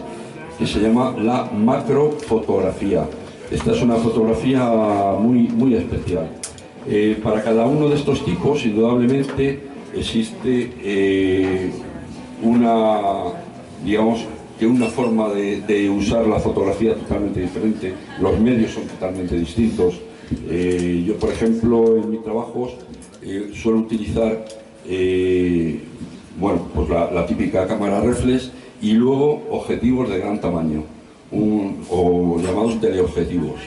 que 0.58 0.66
se 0.66 0.80
llama 0.80 1.14
la 1.18 1.46
macrofotografía. 1.46 3.06
Esta 3.52 3.74
es 3.74 3.82
una 3.82 3.96
fotografía 3.96 4.64
muy, 5.20 5.50
muy 5.50 5.76
especial. 5.76 6.30
Eh, 6.88 7.20
para 7.22 7.44
cada 7.44 7.66
uno 7.66 7.90
de 7.90 7.96
estos 7.96 8.24
tipos, 8.24 8.66
indudablemente, 8.66 9.60
existe 9.94 10.72
eh, 10.82 11.70
una, 12.42 13.34
digamos, 13.84 14.26
que 14.58 14.66
una 14.66 14.86
forma 14.86 15.30
de, 15.34 15.90
usar 15.90 16.26
la 16.28 16.40
fotografía 16.40 16.96
totalmente 16.96 17.42
diferente. 17.42 17.94
Los 18.22 18.40
medios 18.40 18.72
son 18.72 18.84
totalmente 18.84 19.38
distintos. 19.38 20.00
Eh, 20.50 21.04
yo, 21.06 21.18
por 21.18 21.30
ejemplo, 21.30 21.98
en 21.98 22.10
mis 22.10 22.24
trabajos 22.24 22.72
suelo 23.54 23.80
utilizar 23.80 24.46
bueno, 26.40 26.68
pues 26.74 26.90
la, 26.90 27.12
la 27.12 27.26
típica 27.26 27.68
cámara 27.68 28.00
reflex 28.02 28.50
y 28.82 28.94
luego 28.94 29.44
objetivos 29.52 30.10
de 30.10 30.20
gran 30.20 30.40
tamaño, 30.40 30.84
un- 31.32 31.78
o 31.90 32.40
llamados 32.42 32.80
teleobjetivos. 32.80 33.60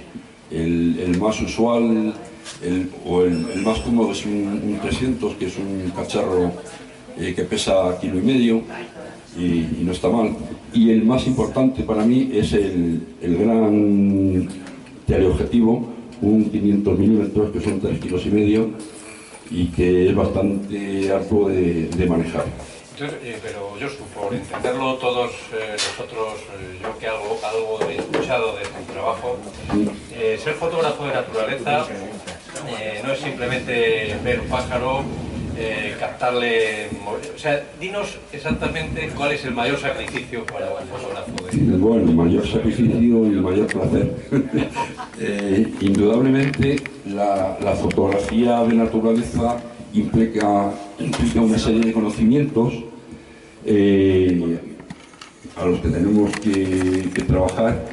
El, 0.51 0.99
el 1.01 1.19
más 1.19 1.41
usual 1.41 2.15
el- 2.62 2.91
o 3.07 3.23
el, 3.23 3.62
más 3.65 3.81
cómodo 3.81 4.12
es 4.12 4.25
un, 4.27 4.61
un 4.73 4.79
300, 4.81 5.35
que 5.37 5.47
es 5.47 5.57
un 5.59 5.91
cacharro 5.97 6.53
eh, 7.19 7.33
que 7.35 7.43
pesa 7.45 7.99
kilo 8.01 8.19
y 8.19 8.23
medio 8.23 8.62
y, 9.39 9.45
y 9.45 9.83
no 9.85 9.93
está 9.93 10.09
mal. 10.09 10.31
Y 10.73 10.91
el 10.91 11.05
más 11.05 11.27
importante 11.27 11.83
para 11.83 12.05
mí 12.05 12.31
es 12.35 12.53
el, 12.53 13.01
el 13.23 13.37
gran 13.39 14.49
teleobjetivo, 15.07 15.89
un 16.23 16.45
500 16.51 16.99
milímetros, 16.99 17.51
que 17.51 17.61
son 17.61 17.81
3 17.81 17.99
kilos 18.01 18.25
y 18.27 18.31
medio, 18.31 18.69
y 19.51 19.67
que 19.67 20.09
es 20.09 20.15
bastante 20.15 21.11
arduo 21.12 21.49
de, 21.49 21.89
de 21.89 22.07
manejar. 22.07 22.45
Eh, 23.01 23.39
pero 23.43 23.71
Josu, 23.81 24.05
por 24.15 24.33
entenderlo 24.33 24.95
todos 24.95 25.33
eh, 25.53 25.73
nosotros, 25.73 26.35
eh, 26.55 26.79
yo 26.81 26.97
que 26.97 27.09
algo, 27.09 27.41
algo 27.43 27.91
he 27.91 27.97
escuchado 27.97 28.55
de 28.55 28.63
tu 28.63 28.93
trabajo, 28.93 29.37
ser 30.13 30.55
fotógrafo 30.55 31.05
de 31.05 31.15
naturaleza 31.15 31.87
no 33.05 33.13
es 33.13 33.19
simplemente 33.19 34.17
ver 34.23 34.41
un 34.41 34.47
pájaro, 34.47 35.03
captarle... 35.99 36.89
O 37.35 37.39
sea, 37.39 37.65
dinos 37.81 38.19
exactamente 38.33 39.11
cuál 39.17 39.33
es 39.33 39.45
el 39.45 39.53
mayor 39.53 39.79
sacrificio 39.79 40.45
para 40.47 40.67
un 40.71 40.87
fotógrafo 40.87 41.33
de... 41.51 41.77
Bueno, 41.77 42.13
mayor 42.13 42.47
sacrificio 42.47 43.27
y 43.27 43.31
mayor 43.41 43.67
placer. 43.67 44.15
Indudablemente, 45.81 46.83
la 47.07 47.75
fotografía 47.75 48.63
de 48.63 48.75
naturaleza 48.75 49.61
implica, 49.95 50.73
una 51.37 51.59
serie 51.59 51.81
de 51.81 51.93
conocimientos 51.93 52.75
eh, 53.65 54.59
a 55.57 55.65
los 55.67 55.81
que 55.81 55.89
tenemos 55.89 56.31
que, 56.39 57.11
trabajar. 57.27 57.85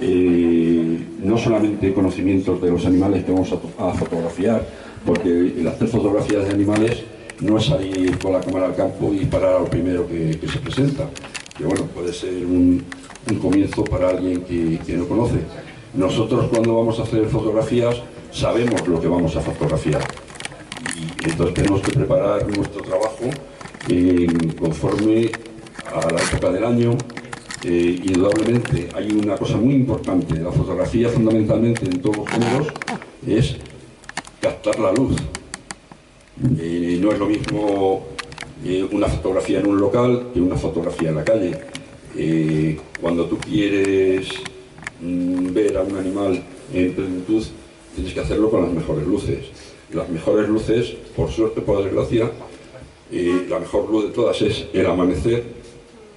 eh, 0.00 0.98
no 1.22 1.36
solamente 1.36 1.92
conocimientos 1.92 2.62
de 2.62 2.70
los 2.70 2.86
animales 2.86 3.24
que 3.24 3.32
vamos 3.32 3.52
a, 3.52 3.56
to- 3.56 3.70
a 3.78 3.92
fotografiar, 3.92 4.66
porque 5.04 5.28
el 5.58 5.66
hacer 5.68 5.88
fotografías 5.88 6.44
de 6.46 6.50
animales 6.54 7.02
no 7.40 7.58
es 7.58 7.66
salir 7.66 8.18
con 8.18 8.32
la 8.32 8.40
cámara 8.40 8.66
al 8.66 8.74
campo 8.76 9.12
y 9.12 9.26
parar 9.26 9.56
a 9.56 9.58
lo 9.60 9.66
primero 9.66 10.06
que, 10.08 10.38
se 10.48 10.58
presenta, 10.58 11.08
que 11.56 11.64
bueno, 11.64 11.82
puede 11.94 12.12
ser 12.14 12.46
un, 12.46 12.82
un 13.30 13.38
comienzo 13.38 13.84
para 13.84 14.08
alguien 14.10 14.42
que, 14.42 14.78
que 14.86 14.94
no 14.96 15.06
conoce. 15.06 15.40
Nosotros 15.94 16.46
cuando 16.48 16.76
vamos 16.76 16.98
a 16.98 17.02
hacer 17.02 17.26
fotografías 17.26 17.96
sabemos 18.32 18.86
lo 18.88 19.00
que 19.00 19.08
vamos 19.08 19.36
a 19.36 19.40
fotografiar 19.40 20.00
y 21.24 21.30
entonces 21.30 21.54
tenemos 21.54 21.82
que 21.82 21.92
preparar 21.92 22.46
nuestro 22.56 22.82
trabajo 22.82 23.24
eh, 23.88 24.26
conforme 24.58 25.30
a 25.92 26.12
la 26.12 26.22
época 26.22 26.50
del 26.50 26.64
año. 26.64 26.96
Eh, 27.62 28.00
indudablemente 28.04 28.88
hay 28.94 29.12
una 29.12 29.36
cosa 29.36 29.56
muy 29.58 29.74
importante 29.74 30.34
de 30.34 30.42
la 30.42 30.50
fotografía 30.50 31.10
fundamentalmente 31.10 31.84
en 31.84 32.00
todos 32.00 32.16
los 32.16 32.28
géneros 32.30 32.68
es 33.26 33.56
captar 34.40 34.78
la 34.78 34.92
luz. 34.92 35.16
Eh, 36.58 36.98
no 37.02 37.12
es 37.12 37.18
lo 37.18 37.26
mismo 37.26 38.06
eh, 38.64 38.86
una 38.90 39.08
fotografía 39.08 39.60
en 39.60 39.66
un 39.66 39.78
local 39.78 40.28
que 40.32 40.40
una 40.40 40.56
fotografía 40.56 41.10
en 41.10 41.16
la 41.16 41.24
calle. 41.24 42.76
Cuando 43.00 43.26
tú 43.26 43.38
quieres 43.38 44.28
mm, 45.00 45.52
ver 45.52 45.76
a 45.76 45.82
un 45.82 45.96
animal 45.96 46.42
en 46.72 46.94
plenitud, 46.94 47.44
tienes 47.94 48.14
que 48.14 48.20
hacerlo 48.20 48.50
con 48.50 48.62
las 48.62 48.72
mejores 48.72 49.06
luces. 49.06 49.69
Las 49.92 50.08
mejores 50.08 50.48
luces, 50.48 50.94
por 51.16 51.30
suerte, 51.30 51.60
por 51.60 51.82
desgracia, 51.82 52.30
eh, 53.10 53.46
la 53.48 53.58
mejor 53.58 53.90
luz 53.90 54.04
de 54.04 54.10
todas 54.10 54.40
es 54.42 54.66
el 54.72 54.86
amanecer, 54.86 55.42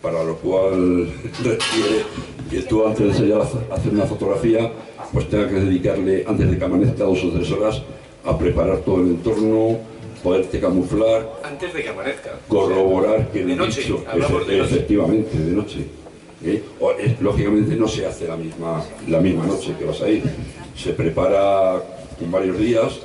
para 0.01 0.23
lo 0.23 0.35
cual 0.37 1.07
requiere 1.43 2.03
que 2.51 2.61
tú 2.63 2.85
antes 2.85 3.07
de 3.07 3.13
salir 3.13 3.33
a 3.33 3.41
hacer 3.73 3.91
una 3.91 4.05
fotografía, 4.05 4.71
pues 5.11 5.27
tengas 5.27 5.47
que 5.51 5.59
dedicarle, 5.59 6.23
antes 6.27 6.51
de 6.51 6.57
que 6.57 6.63
amanezca, 6.65 7.03
dos 7.03 7.23
o 7.23 7.31
tres 7.31 7.49
horas 7.51 7.81
a 8.25 8.37
preparar 8.37 8.79
todo 8.79 8.97
el 9.01 9.07
entorno, 9.07 9.79
poderte 10.21 10.59
camuflar, 10.59 11.27
Antes 11.43 11.73
de 11.73 11.81
que 11.83 11.89
amanezca. 11.89 12.31
corroborar 12.47 13.31
que 13.31 13.43
De 13.43 13.55
noche, 13.55 13.81
bicho, 13.81 14.03
hablamos 14.07 14.47
de 14.47 14.57
noche. 14.57 14.73
efectivamente, 14.75 15.37
de 15.37 15.51
noche. 15.51 15.79
¿eh? 16.45 16.63
O, 16.79 16.91
eh, 16.91 17.17
lógicamente 17.21 17.75
no 17.75 17.87
se 17.87 18.05
hace 18.05 18.27
la 18.27 18.37
misma, 18.37 18.83
la 19.07 19.19
misma 19.19 19.45
noche 19.47 19.73
que 19.77 19.85
vas 19.85 20.01
a 20.01 20.09
ir. 20.09 20.23
Se 20.77 20.91
prepara 20.93 21.81
en 22.21 22.31
varios 22.31 22.57
días, 22.57 22.99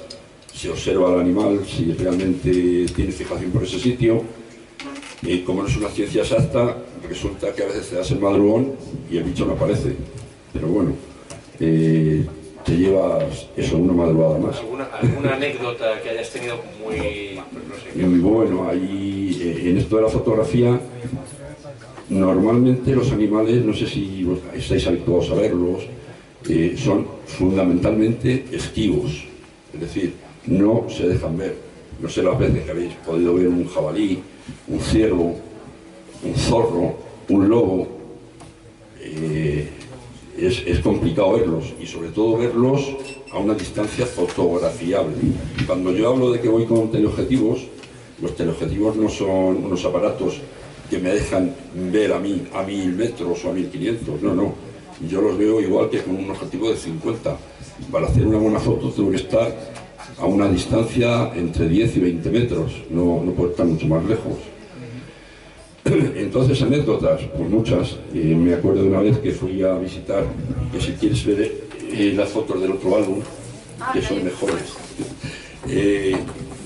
se 0.58 0.70
observa 0.70 1.12
al 1.12 1.20
animal 1.20 1.60
si 1.64 1.92
realmente 1.92 2.86
tiene 2.96 3.12
fijación 3.12 3.52
por 3.52 3.62
ese 3.62 3.78
sitio. 3.78 4.24
Y 5.22 5.40
como 5.40 5.62
no 5.62 5.68
es 5.68 5.76
una 5.76 5.88
ciencia 5.88 6.22
exacta, 6.22 6.78
resulta 7.08 7.52
que 7.54 7.62
a 7.62 7.66
veces 7.66 7.90
te 7.90 7.96
das 7.96 8.10
el 8.10 8.18
madrugón 8.18 8.72
y 9.08 9.18
el 9.18 9.24
bicho 9.24 9.46
no 9.46 9.52
aparece. 9.52 9.94
Pero 10.52 10.66
bueno, 10.66 10.94
eh, 11.60 12.26
te 12.64 12.76
llevas 12.76 13.46
eso, 13.56 13.76
una 13.76 13.92
madrugada 13.92 14.38
más. 14.38 14.58
¿Alguna, 14.58 14.84
alguna 14.86 15.34
anécdota 15.34 16.02
que 16.02 16.10
hayas 16.10 16.30
tenido 16.30 16.56
muy... 16.82 17.36
no 17.36 17.76
sé, 17.76 18.00
Y 18.00 18.02
muy 18.02 18.18
bueno, 18.18 18.68
ahí 18.68 19.38
eh, 19.40 19.70
en 19.70 19.78
esto 19.78 19.96
de 19.96 20.02
la 20.02 20.08
fotografía, 20.08 20.80
normalmente 22.08 22.96
los 22.96 23.12
animales, 23.12 23.64
no 23.64 23.72
sé 23.72 23.86
si 23.86 24.26
estáis 24.56 24.84
habituados 24.88 25.30
a 25.30 25.34
verlos, 25.34 25.84
eh, 26.48 26.74
son 26.76 27.06
fundamentalmente 27.26 28.44
esquivos, 28.50 29.24
es 29.74 29.80
decir, 29.80 30.27
no 30.48 30.86
se 30.88 31.08
dejan 31.08 31.36
ver. 31.36 31.56
No 32.00 32.08
sé 32.08 32.22
las 32.22 32.38
veces 32.38 32.64
que 32.64 32.70
habéis 32.70 32.94
podido 32.94 33.34
ver 33.34 33.48
un 33.48 33.68
jabalí, 33.68 34.22
un 34.68 34.80
ciervo, 34.80 35.36
un 36.22 36.34
zorro, 36.34 36.96
un 37.28 37.48
lobo. 37.48 37.88
eh, 39.00 39.68
es, 40.38 40.62
es 40.66 40.78
complicado 40.80 41.32
verlos 41.32 41.74
y 41.80 41.86
sobre 41.86 42.10
todo 42.10 42.36
verlos 42.36 42.94
a 43.32 43.38
una 43.38 43.54
distancia 43.54 44.06
fotografiable. 44.06 45.16
Cuando 45.66 45.90
yo 45.92 46.10
hablo 46.10 46.30
de 46.30 46.40
que 46.40 46.48
voy 46.48 46.64
con 46.64 46.90
teleobjetivos, 46.90 47.66
los 48.22 48.36
teleobjetivos 48.36 48.96
no 48.96 49.08
son 49.08 49.64
unos 49.64 49.84
aparatos 49.84 50.40
que 50.88 50.98
me 50.98 51.10
dejan 51.10 51.54
ver 51.92 52.12
a 52.12 52.18
mí 52.18 52.46
a 52.54 52.62
mil 52.62 52.92
metros 52.94 53.44
o 53.44 53.50
a 53.50 53.52
mil 53.52 53.68
quinientos, 53.68 54.22
no, 54.22 54.34
no. 54.34 54.54
Yo 55.08 55.20
los 55.20 55.36
veo 55.36 55.60
igual 55.60 55.90
que 55.90 56.02
con 56.02 56.16
un 56.16 56.30
objetivo 56.30 56.70
de 56.70 56.76
50. 56.76 57.36
Para 57.92 58.06
hacer 58.06 58.26
una 58.26 58.38
buena 58.38 58.58
foto 58.58 58.90
tengo 58.90 59.10
que 59.10 59.18
estar 59.18 59.54
a 60.20 60.26
una 60.26 60.48
distancia 60.48 61.32
entre 61.34 61.68
10 61.68 61.96
y 61.96 62.00
20 62.00 62.30
metros, 62.30 62.72
no, 62.90 63.22
no 63.24 63.32
puedo 63.32 63.50
estar 63.50 63.66
mucho 63.66 63.86
más 63.86 64.04
lejos. 64.04 64.34
Entonces, 66.16 66.60
anécdotas, 66.62 67.20
pues 67.36 67.48
muchas. 67.48 67.96
Eh, 68.14 68.34
me 68.36 68.54
acuerdo 68.54 68.82
de 68.82 68.88
una 68.88 69.00
vez 69.00 69.18
que 69.18 69.30
fui 69.30 69.62
a 69.62 69.74
visitar, 69.74 70.24
que 70.72 70.80
si 70.80 70.92
quieres 70.92 71.24
ver 71.24 71.52
eh, 71.92 72.12
las 72.16 72.28
fotos 72.30 72.60
del 72.60 72.72
otro 72.72 72.96
álbum, 72.96 73.20
que 73.92 74.02
son 74.02 74.24
mejores. 74.24 74.74
Eh, 75.68 76.16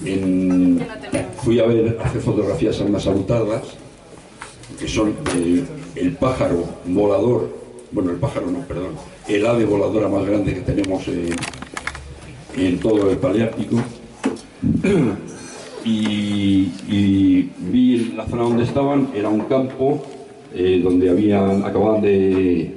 en- 0.04 0.84
fui 1.42 1.60
a 1.60 1.66
ver, 1.66 1.98
a 2.02 2.04
hacer 2.08 2.20
fotografías 2.20 2.80
a 2.80 2.84
unas 2.84 3.06
abutardas, 3.06 3.62
que 4.78 4.88
son 4.88 5.14
eh, 5.36 5.62
el 5.96 6.12
pájaro 6.16 6.64
volador, 6.86 7.48
bueno, 7.92 8.10
el 8.10 8.16
pájaro 8.16 8.50
no, 8.50 8.60
perdón, 8.66 8.92
el 9.28 9.46
ave 9.46 9.64
voladora 9.66 10.08
más 10.08 10.24
grande 10.24 10.54
que 10.54 10.60
tenemos 10.62 11.06
en, 11.08 11.36
en 12.56 12.78
todo 12.78 13.10
el 13.10 13.16
Paleártico. 13.16 13.76
y, 15.84 16.70
y 16.88 17.50
vi 17.58 18.12
la 18.16 18.26
zona 18.26 18.42
donde 18.42 18.64
estaban, 18.64 19.08
era 19.14 19.28
un 19.28 19.40
campo 19.42 20.02
eh, 20.54 20.80
donde 20.82 21.08
habían, 21.08 21.64
acababan 21.64 22.02
de, 22.02 22.70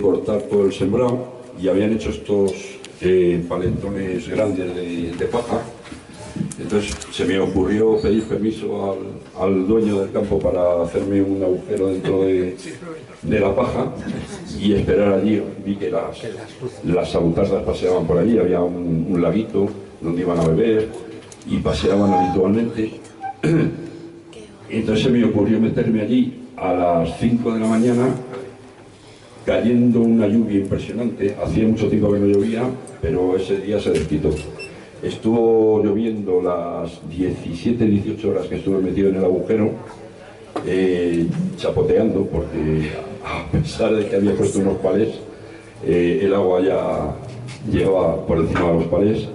cortar 0.00 0.42
todo 0.42 0.66
el 0.66 0.72
sembrado 0.72 1.42
y 1.60 1.68
habían 1.68 1.92
hecho 1.92 2.10
estos 2.10 2.52
eh, 3.00 3.44
paletones 3.48 4.28
grandes 4.28 4.74
de, 4.74 5.12
de 5.12 5.26
paja. 5.26 5.62
Entonces 6.62 6.96
se 7.10 7.24
me 7.24 7.38
ocurrió 7.40 8.00
pedir 8.00 8.22
permiso 8.24 8.92
al, 8.92 9.42
al 9.42 9.66
dueño 9.66 10.00
del 10.00 10.12
campo 10.12 10.38
para 10.38 10.82
hacerme 10.82 11.20
un 11.20 11.42
agujero 11.42 11.88
dentro 11.88 12.22
de, 12.22 12.56
de 13.22 13.40
la 13.40 13.54
paja 13.54 13.92
y 14.60 14.74
esperar 14.74 15.14
allí. 15.14 15.42
Vi 15.64 15.76
que 15.76 15.90
las, 15.90 16.18
las 16.84 17.16
paseaban 17.64 18.06
por 18.06 18.18
allí, 18.18 18.38
había 18.38 18.60
un, 18.60 19.08
un 19.10 19.22
laguito 19.22 19.68
donde 20.00 20.22
iban 20.22 20.38
a 20.38 20.46
beber 20.46 20.88
y 21.46 21.58
paseaban 21.58 22.12
habitualmente. 22.12 23.00
Entonces 24.70 25.04
se 25.04 25.10
me 25.10 25.24
ocurrió 25.24 25.60
meterme 25.60 26.02
allí 26.02 26.42
a 26.56 26.72
las 26.72 27.18
5 27.18 27.54
de 27.54 27.60
la 27.60 27.66
mañana, 27.66 28.08
cayendo 29.44 30.00
una 30.00 30.28
lluvia 30.28 30.60
impresionante. 30.60 31.36
Hacía 31.44 31.66
mucho 31.66 31.88
tiempo 31.88 32.12
que 32.12 32.20
no 32.20 32.26
llovía, 32.26 32.62
pero 33.00 33.36
ese 33.36 33.58
día 33.58 33.80
se 33.80 33.90
desquitó. 33.90 34.30
Estuvo 35.02 35.82
lloviendo 35.82 36.40
las 36.40 37.00
17, 37.10 37.84
18 37.84 38.30
horas 38.30 38.46
que 38.46 38.56
estuve 38.56 38.80
metido 38.80 39.08
en 39.08 39.16
el 39.16 39.24
agujero, 39.24 39.70
eh, 40.64 41.26
chapoteando, 41.56 42.24
porque 42.26 42.90
a 43.24 43.50
pesar 43.50 43.94
de 43.96 44.06
que 44.06 44.16
había 44.16 44.34
puesto 44.34 44.60
unos 44.60 44.76
palés, 44.76 45.08
eh, 45.84 46.20
el 46.22 46.32
agua 46.34 46.60
ya 46.60 47.14
llegaba 47.72 48.24
por 48.26 48.38
encima 48.38 48.68
de 48.68 48.74
los 48.74 48.84
palés. 48.84 49.28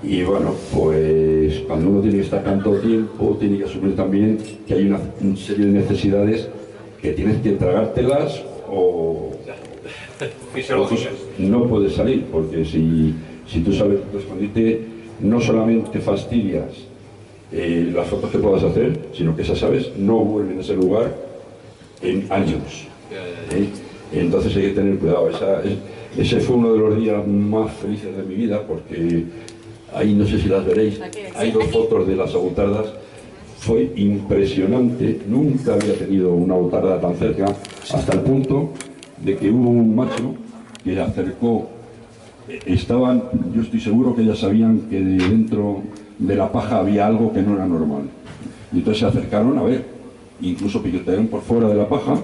Y 0.00 0.22
bueno, 0.22 0.54
pues 0.72 1.58
cuando 1.66 1.90
uno 1.90 2.00
tiene 2.00 2.18
que 2.18 2.24
estar 2.24 2.44
tanto 2.44 2.74
tiempo, 2.74 3.36
tiene 3.40 3.58
que 3.58 3.64
asumir 3.64 3.96
también 3.96 4.38
que 4.64 4.74
hay 4.74 4.86
una, 4.86 5.00
una 5.20 5.36
serie 5.36 5.66
de 5.66 5.72
necesidades 5.72 6.48
que 7.02 7.12
tienes 7.14 7.42
que 7.42 7.52
tragártelas 7.52 8.42
o, 8.70 9.32
Fisiológicas. 10.54 11.12
no 11.38 11.66
puedes 11.66 11.94
salir, 11.94 12.24
porque 12.30 12.64
si, 12.64 13.14
si 13.48 13.60
tú 13.60 13.72
sabes 13.72 13.98
escondite, 14.16 14.82
no 15.20 15.40
solamente 15.40 15.98
fastidias 16.00 16.66
eh, 17.50 17.90
las 17.94 18.06
fotos 18.06 18.30
que 18.30 18.38
puedas 18.38 18.62
hacer, 18.62 19.08
sino 19.14 19.34
que 19.34 19.42
esas 19.42 19.62
aves 19.62 19.90
no 19.96 20.18
vuelven 20.18 20.58
a 20.58 20.60
ese 20.60 20.74
lugar 20.74 21.14
en 22.02 22.26
años. 22.30 22.86
¿eh? 23.56 23.68
Entonces 24.12 24.54
hay 24.56 24.62
que 24.62 24.68
tener 24.70 24.98
cuidado. 24.98 25.28
Esa- 25.30 25.62
es- 25.62 25.78
ese 26.26 26.40
fue 26.40 26.56
uno 26.56 26.72
de 26.74 26.78
los 26.78 27.00
días 27.00 27.26
más 27.26 27.72
felices 27.72 28.16
de 28.16 28.22
mi 28.22 28.34
vida, 28.34 28.62
porque 28.66 29.24
ahí 29.94 30.12
no 30.14 30.26
sé 30.26 30.38
si 30.40 30.48
las 30.48 30.64
veréis, 30.66 31.00
hay 31.36 31.50
dos 31.50 31.64
fotos 31.66 32.06
de 32.06 32.16
las 32.16 32.34
agutardas. 32.34 32.86
Fue 33.60 33.90
impresionante, 33.96 35.20
nunca 35.28 35.74
había 35.74 35.94
tenido 35.94 36.32
una 36.32 36.54
agutarda 36.54 37.00
tan 37.00 37.16
cerca, 37.16 37.46
hasta 37.92 38.12
el 38.12 38.20
punto 38.20 38.70
de 39.24 39.36
que 39.36 39.50
hubo 39.50 39.70
un 39.70 39.96
macho 39.96 40.34
que 40.84 41.00
acercó 41.00 41.68
estaban, 42.66 43.22
yo 43.54 43.62
estoy 43.62 43.80
seguro 43.80 44.14
que 44.14 44.22
ellas 44.22 44.38
sabían 44.38 44.82
que 44.90 45.00
de 45.00 45.16
dentro 45.28 45.82
de 46.18 46.36
la 46.36 46.50
paja 46.50 46.78
había 46.78 47.06
algo 47.06 47.32
que 47.32 47.42
no 47.42 47.54
era 47.54 47.66
normal. 47.66 48.02
Y 48.72 48.78
entonces 48.78 49.00
se 49.00 49.06
acercaron 49.06 49.58
a 49.58 49.62
ver, 49.62 49.84
incluso 50.40 50.82
picotearon 50.82 51.26
por 51.28 51.42
fuera 51.42 51.68
de 51.68 51.74
la 51.74 51.88
paja 51.88 52.16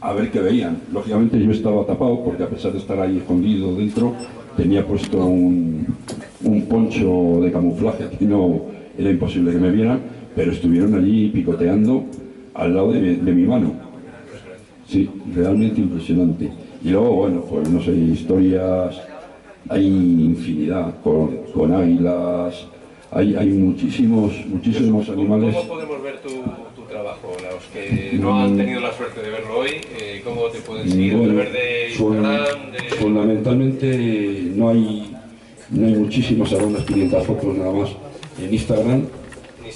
a 0.00 0.12
ver 0.12 0.30
qué 0.30 0.40
veían. 0.40 0.78
Lógicamente 0.92 1.38
yo 1.42 1.50
estaba 1.50 1.84
tapado 1.84 2.24
porque 2.24 2.42
a 2.42 2.48
pesar 2.48 2.72
de 2.72 2.78
estar 2.78 2.98
ahí 3.00 3.18
escondido 3.18 3.74
dentro, 3.74 4.14
tenía 4.56 4.86
puesto 4.86 5.24
un, 5.24 5.86
un 6.44 6.62
poncho 6.66 7.40
de 7.42 7.52
camuflaje, 7.52 8.04
aquí 8.04 8.24
no 8.24 8.62
era 8.98 9.10
imposible 9.10 9.52
que 9.52 9.58
me 9.58 9.70
vieran, 9.70 10.00
pero 10.34 10.52
estuvieron 10.52 10.94
allí 10.94 11.28
picoteando 11.28 12.04
al 12.54 12.74
lado 12.74 12.92
de 12.92 13.32
mi 13.32 13.46
mano. 13.46 13.72
Sí, 14.86 15.08
realmente 15.34 15.80
impresionante. 15.80 16.50
Y 16.82 16.88
luego, 16.88 17.14
bueno, 17.14 17.42
pues 17.42 17.68
no 17.68 17.80
sé, 17.80 17.92
historias, 17.92 19.00
hay 19.68 19.86
infinidad 19.86 20.94
con, 21.02 21.36
con 21.54 21.72
águilas, 21.72 22.66
hay, 23.12 23.34
hay 23.34 23.48
muchísimos, 23.48 24.32
muchísimos 24.46 25.08
animales. 25.08 25.54
¿Cómo 25.54 25.68
podemos 25.68 26.02
ver 26.02 26.18
tu, 26.20 26.28
tu 26.80 26.88
trabajo? 26.88 27.32
Los 27.42 27.64
que 27.72 28.12
no 28.18 28.40
han 28.42 28.56
tenido 28.56 28.80
la 28.80 28.92
suerte 28.92 29.20
de 29.22 29.30
verlo 29.30 29.58
hoy, 29.58 29.70
eh, 29.98 30.20
¿cómo 30.24 30.42
te 30.46 30.60
pueden 30.60 30.88
seguir? 30.88 31.16
Bueno, 31.16 31.32
¿A 31.40 31.44
través 31.44 31.52
de 31.52 31.88
Instagram? 31.90 32.72
De... 32.72 32.78
fundamentalmente 32.96 34.42
no 34.54 34.68
hay, 34.70 35.12
no 35.70 35.86
hay 35.86 35.94
muchísimas, 35.94 36.52
ahora 36.52 36.66
unas 36.66 36.84
500 36.84 37.26
fotos 37.26 37.56
nada 37.56 37.72
más 37.72 37.90
en 38.40 38.52
Instagram, 38.54 39.02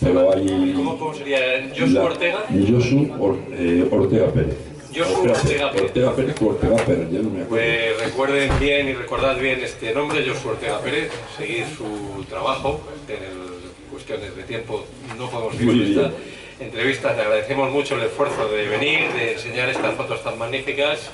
pero 0.00 0.32
hay... 0.32 0.72
¿Cómo, 0.76 0.98
cómo 0.98 1.14
sería? 1.14 1.38
¿Josu 1.78 1.98
Ortega? 2.00 2.38
Josu 2.68 3.08
Or- 3.20 3.38
eh, 3.52 3.86
Ortega 3.90 4.26
Pérez. 4.28 4.56
Josu 4.94 5.22
Ortega 5.30 5.70
Pérez. 5.72 5.84
Ortega 5.90 6.12
Pérez 6.16 6.34
o 6.42 6.46
Ortega 6.46 6.76
Pérez, 6.76 7.10
ya 7.10 7.18
no 7.20 7.30
me 7.30 7.42
acuerdo. 7.42 7.48
Pues 7.48 8.00
recuerden 8.04 8.58
bien 8.60 8.88
y 8.88 8.92
recordad 8.94 9.36
bien 9.38 9.60
este 9.62 9.92
nombre, 9.94 10.24
Josu 10.26 10.50
Ortega 10.50 10.80
Pérez, 10.80 11.10
seguir 11.36 11.64
su 11.76 12.24
trabajo 12.28 12.80
en 13.08 13.16
el- 13.16 13.54
cuestiones 13.90 14.34
de 14.36 14.42
tiempo, 14.42 14.84
no 15.16 15.30
podemos 15.30 15.54
Muy 15.54 15.74
vivir 15.74 15.88
esta 15.96 16.08
bien. 16.08 16.14
entrevista, 16.60 17.14
te 17.14 17.20
agradecemos 17.22 17.70
mucho 17.70 17.94
el 17.94 18.02
esfuerzo 18.02 18.48
de 18.48 18.66
venir, 18.68 19.08
de 19.12 19.32
enseñar 19.34 19.68
estas 19.68 19.94
fotos 19.94 20.22
tan 20.24 20.36
magníficas 20.36 21.10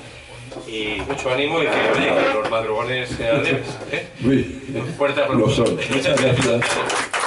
y 0.67 0.99
mucho 1.07 1.29
ánimo 1.29 1.61
y 1.61 1.65
que, 1.67 1.69
oye, 1.69 2.07
que 2.27 2.33
los 2.39 2.49
madrugones 2.49 3.07
sean 3.09 3.43
leves. 3.43 3.67
¿eh? 3.91 4.07
Uy, 4.25 4.61
Un 4.73 4.87
fuerte 4.95 5.21
aplauso. 5.21 5.63
Muchas 5.63 6.19
gracias. 6.21 6.61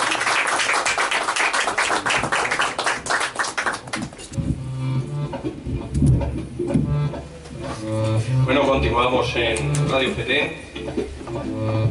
en 9.15 9.89
Radio 9.89 10.11
FT. 10.11 10.33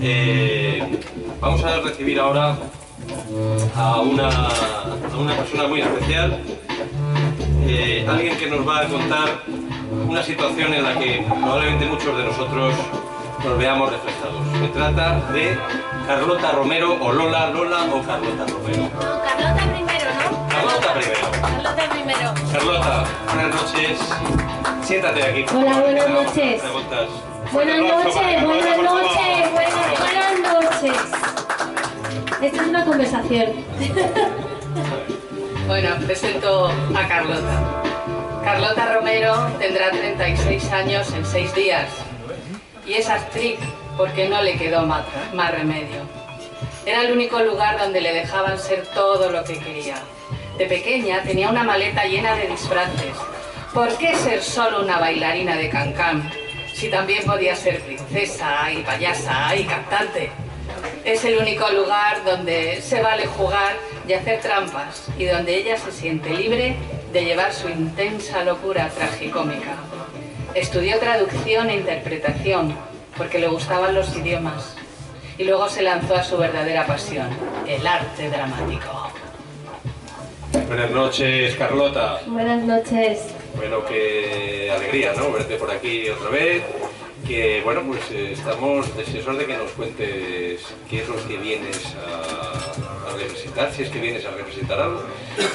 Eh, 0.01 0.99
vamos 1.39 1.63
a 1.63 1.79
recibir 1.79 2.19
ahora 2.19 2.57
a 3.75 4.01
una, 4.01 4.29
una 5.17 5.33
persona 5.37 5.67
muy 5.69 5.81
especial, 5.81 6.41
eh, 7.65 8.05
alguien 8.09 8.35
que 8.35 8.47
nos 8.47 8.67
va 8.67 8.81
a 8.81 8.87
contar 8.87 9.41
una 10.05 10.21
situación 10.21 10.73
en 10.73 10.83
la 10.83 10.99
que 10.99 11.25
probablemente 11.25 11.85
muchos 11.85 12.17
de 12.17 12.25
nosotros 12.25 12.75
nos 13.41 13.57
veamos 13.57 13.89
reflejados. 13.89 14.41
Se 14.59 14.67
trata 14.67 15.31
de 15.31 15.57
Carlota 16.05 16.51
Romero 16.51 16.97
o 16.99 17.13
Lola, 17.13 17.49
Lola 17.51 17.85
o 17.93 18.01
Carlota 18.03 18.45
Romero. 18.51 19.92
Carlota 20.73 20.93
primero. 20.93 21.31
Carlota 21.31 21.89
primero. 21.89 22.33
Carlota, 22.51 23.05
buenas 23.31 23.55
noches. 23.55 23.99
Siéntate 24.83 25.23
aquí. 25.23 25.45
Hola, 25.55 25.79
buenas 25.81 26.09
noches. 26.09 26.61
Buenas 27.51 27.77
noches, 27.77 28.43
buenas 28.43 28.77
noches, 28.77 29.51
buenas, 29.51 29.99
buenas 29.99 30.63
noches. 30.63 30.97
Esta 32.41 32.61
es 32.61 32.67
una 32.67 32.85
conversación. 32.85 33.53
Bueno, 35.65 35.95
presento 36.05 36.67
a 36.67 37.07
Carlota. 37.07 37.81
Carlota 38.43 38.95
Romero 38.95 39.33
tendrá 39.59 39.91
36 39.91 40.71
años 40.73 41.09
en 41.13 41.25
6 41.25 41.55
días 41.55 41.87
y 42.85 42.95
es 42.95 43.09
actriz 43.09 43.59
porque 43.95 44.27
no 44.27 44.41
le 44.41 44.57
quedó 44.57 44.85
más, 44.85 45.05
más 45.33 45.51
remedio. 45.51 46.01
Era 46.85 47.03
el 47.03 47.13
único 47.13 47.39
lugar 47.39 47.79
donde 47.79 48.01
le 48.01 48.13
dejaban 48.13 48.59
ser 48.59 48.85
todo 48.87 49.31
lo 49.31 49.45
que 49.45 49.57
quería. 49.57 49.95
De 50.57 50.67
pequeña 50.67 51.23
tenía 51.23 51.49
una 51.49 51.63
maleta 51.63 52.05
llena 52.05 52.35
de 52.35 52.47
disfraces. 52.47 53.17
¿Por 53.73 53.97
qué 53.97 54.15
ser 54.15 54.43
solo 54.43 54.83
una 54.83 54.99
bailarina 54.99 55.55
de 55.55 55.67
cancán 55.67 56.29
si 56.75 56.89
también 56.89 57.23
podía 57.25 57.55
ser 57.55 57.81
princesa 57.81 58.71
y 58.71 58.83
payasa 58.83 59.55
y 59.55 59.63
cantante? 59.63 60.29
Es 61.03 61.25
el 61.25 61.39
único 61.39 61.67
lugar 61.71 62.23
donde 62.23 62.81
se 62.83 63.01
vale 63.01 63.25
jugar 63.25 63.77
y 64.07 64.13
hacer 64.13 64.41
trampas 64.41 65.07
y 65.17 65.25
donde 65.25 65.55
ella 65.55 65.75
se 65.75 65.91
siente 65.91 66.29
libre 66.29 66.75
de 67.11 67.25
llevar 67.25 67.51
su 67.51 67.67
intensa 67.67 68.43
locura 68.43 68.89
tragicómica. 68.89 69.75
Estudió 70.53 70.99
traducción 70.99 71.71
e 71.71 71.77
interpretación 71.77 72.75
porque 73.17 73.39
le 73.39 73.47
gustaban 73.47 73.95
los 73.95 74.15
idiomas 74.15 74.75
y 75.39 75.45
luego 75.45 75.67
se 75.67 75.81
lanzó 75.81 76.15
a 76.15 76.23
su 76.23 76.37
verdadera 76.37 76.85
pasión, 76.85 77.27
el 77.67 77.87
arte 77.87 78.29
dramático. 78.29 79.22
Buenas 80.53 80.91
noches, 80.91 81.55
Carlota. 81.55 82.19
Buenas 82.27 82.63
noches. 82.63 83.19
Bueno, 83.55 83.83
qué 83.85 84.71
alegría, 84.75 85.13
¿no? 85.17 85.31
Verte 85.31 85.55
por 85.55 85.71
aquí 85.71 86.09
otra 86.09 86.29
vez. 86.29 86.63
Que, 87.27 87.61
bueno, 87.63 87.81
pues 87.87 88.01
eh, 88.11 88.33
estamos 88.33 88.95
deseosos 88.97 89.37
de 89.37 89.45
que 89.45 89.55
nos 89.57 89.71
cuentes 89.71 90.61
qué 90.89 91.01
es 91.01 91.07
lo 91.07 91.15
que 91.25 91.37
vienes 91.37 91.95
a, 91.95 93.09
a 93.09 93.17
representar, 93.17 93.71
si 93.71 93.83
es 93.83 93.89
que 93.89 93.99
vienes 93.99 94.25
a 94.25 94.31
representar 94.31 94.79
algo. 94.81 95.01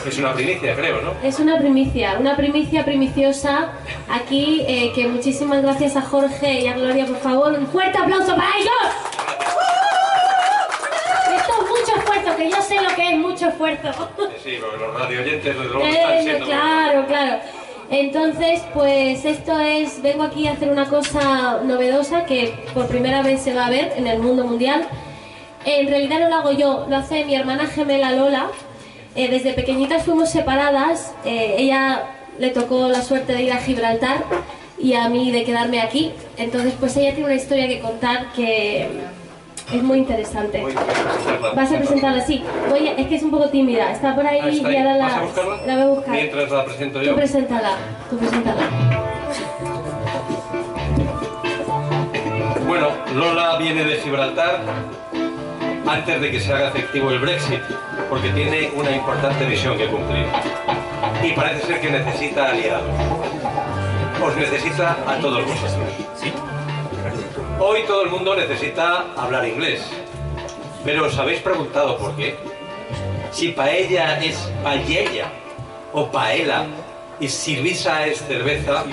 Es 0.07 0.19
una 0.19 0.33
primicia, 0.33 0.75
creo, 0.75 1.03
¿no? 1.03 1.13
Es 1.23 1.39
una 1.39 1.59
primicia, 1.59 2.17
una 2.19 2.37
primicia 2.37 2.85
primiciosa 2.87 3.73
aquí, 4.09 4.65
eh, 4.67 4.93
que 4.95 5.09
muchísimas 5.09 5.63
gracias 5.63 5.95
a 5.97 6.01
Jorge 6.03 6.61
y 6.61 6.67
a 6.69 6.75
Gloria, 6.75 7.05
por 7.05 7.19
favor, 7.19 7.53
un 7.53 7.67
fuerte 7.67 7.99
aplauso 7.99 8.35
para 8.35 8.49
ellos. 8.59 8.95
Esfuerzo, 12.31 12.37
que 12.37 12.51
yo 12.51 12.63
sé 12.63 12.75
lo 12.83 12.95
que 12.97 13.11
es 13.11 13.19
mucho 13.19 13.49
esfuerzo. 13.49 14.09
Sí, 14.45 14.57
porque 14.61 14.77
los 14.79 14.95
radio 14.95 15.21
oyentes 15.21 15.45
desde 15.57 15.65
luego 15.69 15.85
están 15.87 16.13
Eh, 16.13 16.23
siendo... 16.23 16.47
claro, 16.47 17.07
claro. 17.07 17.39
Entonces, 17.91 18.61
pues 18.75 19.25
esto 19.25 19.59
es, 19.61 20.03
vengo 20.03 20.23
aquí 20.25 20.47
a 20.47 20.53
hacer 20.53 20.69
una 20.71 20.87
cosa 20.89 21.61
novedosa 21.65 22.25
que 22.27 22.53
por 22.75 22.87
primera 22.89 23.23
vez 23.23 23.41
se 23.41 23.55
va 23.55 23.67
a 23.67 23.71
ver 23.71 23.95
en 23.97 24.07
el 24.07 24.19
mundo 24.19 24.45
mundial. 24.45 24.87
en 25.65 25.89
realidad 25.89 26.21
no 26.21 26.29
lo 26.29 26.37
hago 26.37 26.53
yo, 26.53 26.87
lo 26.89 26.97
hace 26.97 27.25
mi 27.25 27.35
hermana 27.35 27.67
gemela 27.67 28.13
Lola. 28.13 28.47
Eh, 29.17 29.29
desde 29.29 29.53
pequeñitas 29.55 30.05
fuimos 30.05 30.31
separadas, 30.31 31.15
eh, 31.25 31.57
ella 31.59 32.05
le 32.39 32.51
tocó 32.51 32.89
la 32.89 33.03
suerte 33.03 33.33
de 33.33 33.43
ir 33.43 33.53
a 33.53 33.57
Gibraltar 33.57 34.23
y 34.79 34.93
a 34.95 35.09
mí 35.09 35.31
de 35.33 35.45
quedarme 35.45 35.81
aquí. 35.81 36.13
Entonces, 36.37 36.75
pues 36.79 36.97
ella 36.97 37.11
tiene 37.11 37.25
una 37.25 37.35
historia 37.35 37.67
que 37.69 37.81
contar 37.81 38.33
que 38.37 38.87
es 39.73 39.83
muy 39.83 39.99
interesante. 39.99 40.65
Vas 41.55 41.73
a 41.73 41.77
presentarla, 41.79 42.21
sí. 42.23 42.43
Voy 42.71 42.89
a- 42.89 42.93
es 42.93 43.07
que 43.07 43.17
es 43.17 43.23
un 43.23 43.31
poco 43.31 43.49
tímida, 43.51 43.93
está 43.93 44.15
por 44.15 44.27
ahí, 44.27 44.41
Ah, 44.43 44.49
está 44.49 44.73
y 44.73 44.77
ahora 44.77 44.97
¿Vas 44.99 45.13
a 45.13 45.17
la, 45.17 45.23
buscarla? 45.23 45.57
la 45.67 45.75
voy 45.75 45.83
a 45.83 45.87
buscar. 45.87 46.15
Mientras 46.15 46.51
la 46.51 46.65
presento 46.65 46.99
Tú 47.01 47.05
yo. 47.05 47.15
preséntala, 47.17 47.71
tú 48.11 48.17
preséntala. 48.19 48.63
Bueno, 52.67 52.89
Lola 53.15 53.57
viene 53.59 53.85
de 53.85 53.97
Gibraltar 53.97 54.61
antes 55.87 56.21
de 56.21 56.31
que 56.31 56.41
se 56.41 56.53
haga 56.53 56.69
efectivo 56.69 57.11
el 57.11 57.19
Brexit, 57.19 57.61
porque 58.11 58.29
tiene 58.31 58.71
una 58.77 58.91
importante 58.91 59.47
misión 59.47 59.77
que 59.79 59.87
cumplir. 59.87 60.27
Y 61.23 61.33
parece 61.33 61.67
ser 61.67 61.81
que 61.81 61.91
necesita 61.91 62.51
aliados. 62.51 62.91
Os 64.23 64.37
necesita 64.37 64.97
a 65.07 65.17
todos 65.17 65.45
vosotros. 65.45 65.73
Hoy 67.61 67.83
todo 67.89 68.03
el 68.03 68.11
mundo 68.11 68.37
necesita 68.37 69.07
hablar 69.17 69.47
inglés. 69.47 69.83
Pero 70.85 71.07
os 71.07 71.19
habéis 71.19 71.41
preguntado 71.41 71.99
por 71.99 72.15
qué. 72.15 72.37
Si 73.33 73.49
paella 73.49 74.19
es 74.23 74.37
paella 74.63 75.27
o 75.93 76.07
paella 76.07 76.67
y 77.19 77.29
cerveza 77.29 78.07
es 78.07 78.21
cerveza, 78.25 78.85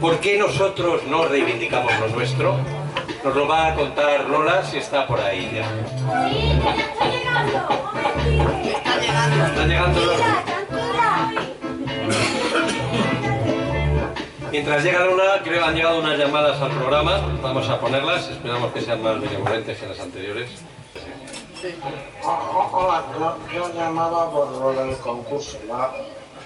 ¿por 0.00 0.20
qué 0.20 0.38
nosotros 0.38 1.02
no 1.04 1.26
reivindicamos 1.26 1.92
lo 1.98 2.08
nuestro? 2.08 2.56
Nos 3.24 3.34
lo 3.34 3.48
va 3.48 3.68
a 3.68 3.74
contar 3.74 4.28
Lola 4.30 4.64
si 4.64 4.78
está 4.78 5.04
por 5.06 5.20
ahí 5.20 5.50
ya. 5.52 5.68
Está 9.48 9.66
llegando 9.66 10.00
Lola. 10.00 10.44
Mientras 14.50 14.84
llega 14.84 15.04
Lola, 15.04 15.40
creo 15.42 15.60
que 15.60 15.64
han 15.64 15.74
llegado 15.74 15.98
unas 15.98 16.18
llamadas 16.18 16.60
al 16.60 16.70
programa. 16.70 17.20
Vamos 17.42 17.68
a 17.68 17.80
ponerlas. 17.80 18.28
Esperamos 18.28 18.72
que 18.72 18.80
sean 18.80 19.02
más 19.02 19.20
benevolentes 19.20 19.78
que 19.78 19.86
las 19.86 20.00
anteriores. 20.00 20.50
Hola, 22.22 23.04
yo, 23.18 23.36
yo 23.52 23.74
llamaba 23.74 24.30
por 24.30 24.50
lo 24.52 24.72
del 24.72 24.96
concurso. 24.98 25.58
La, 25.66 25.92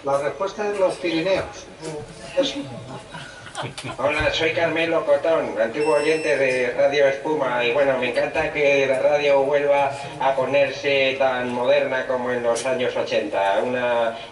la 0.04 0.18
respuesta 0.18 0.70
es 0.70 0.78
los 0.78 0.94
Pirineos. 0.94 1.66
Hola, 3.98 4.32
soy 4.32 4.52
Carmelo 4.52 5.04
Cotón, 5.04 5.60
antiguo 5.60 5.96
oyente 5.96 6.34
de 6.38 6.70
Radio 6.70 7.08
Espuma 7.08 7.62
y 7.62 7.72
bueno, 7.72 7.98
me 7.98 8.08
encanta 8.08 8.50
que 8.52 8.86
la 8.86 9.00
radio 9.00 9.42
vuelva 9.42 9.92
a 10.18 10.34
ponerse 10.34 11.16
tan 11.18 11.52
moderna 11.52 12.06
como 12.06 12.30
en 12.30 12.42
los 12.42 12.64
años 12.64 12.96
80, 12.96 13.60
un 13.62 13.76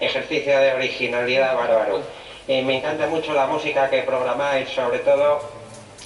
ejercicio 0.00 0.58
de 0.58 0.72
originalidad 0.72 1.54
bárbaro. 1.54 2.02
Eh, 2.48 2.62
me 2.62 2.78
encanta 2.78 3.06
mucho 3.06 3.34
la 3.34 3.46
música 3.46 3.90
que 3.90 4.02
programáis 4.02 4.70
sobre 4.70 5.00
todo 5.00 5.40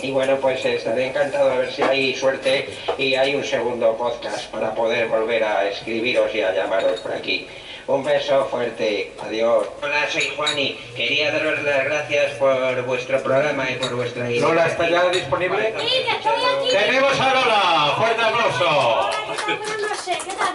y 0.01 0.11
bueno, 0.11 0.37
pues 0.39 0.65
estaré 0.65 1.07
encantado 1.07 1.53
a 1.53 1.57
ver 1.59 1.73
si 1.73 1.83
hay 1.83 2.15
suerte 2.17 2.69
y 2.99 3.15
hay 3.15 3.37
un 3.37 3.45
segundo 3.45 3.97
podcast 3.97 4.51
para 4.51 4.75
poder 4.75 5.07
volver 5.07 5.45
a 5.45 5.69
escribiros 5.69 6.35
y 6.35 6.41
a 6.43 6.53
llamaros 6.53 6.99
por 7.01 7.13
aquí. 7.13 7.47
Un 7.87 8.03
beso 8.03 8.45
fuerte, 8.47 9.13
adiós. 9.23 9.67
Hola, 9.83 10.09
soy 10.11 10.33
Juani. 10.37 10.79
Quería 10.97 11.31
daros 11.31 11.63
las 11.63 11.85
gracias 11.85 12.33
por 12.33 12.83
vuestro 12.87 13.23
programa 13.23 13.71
y 13.71 13.75
por 13.75 13.95
vuestra 13.95 14.29
Lola, 14.29 14.67
¿está 14.67 14.89
ya 14.89 15.09
disponible? 15.11 15.75
Sí, 15.79 16.05
que 16.05 16.11
estoy 16.11 16.33
aquí. 16.33 16.69
¡Tenemos 16.73 17.21
a 17.21 17.35
Lola! 17.35 17.95
¡Fuerte 17.99 18.23
aplauso! 18.23 19.11
Buenas 19.47 19.79
noches, 19.79 20.25
¿qué 20.25 20.33
tal? 20.33 20.53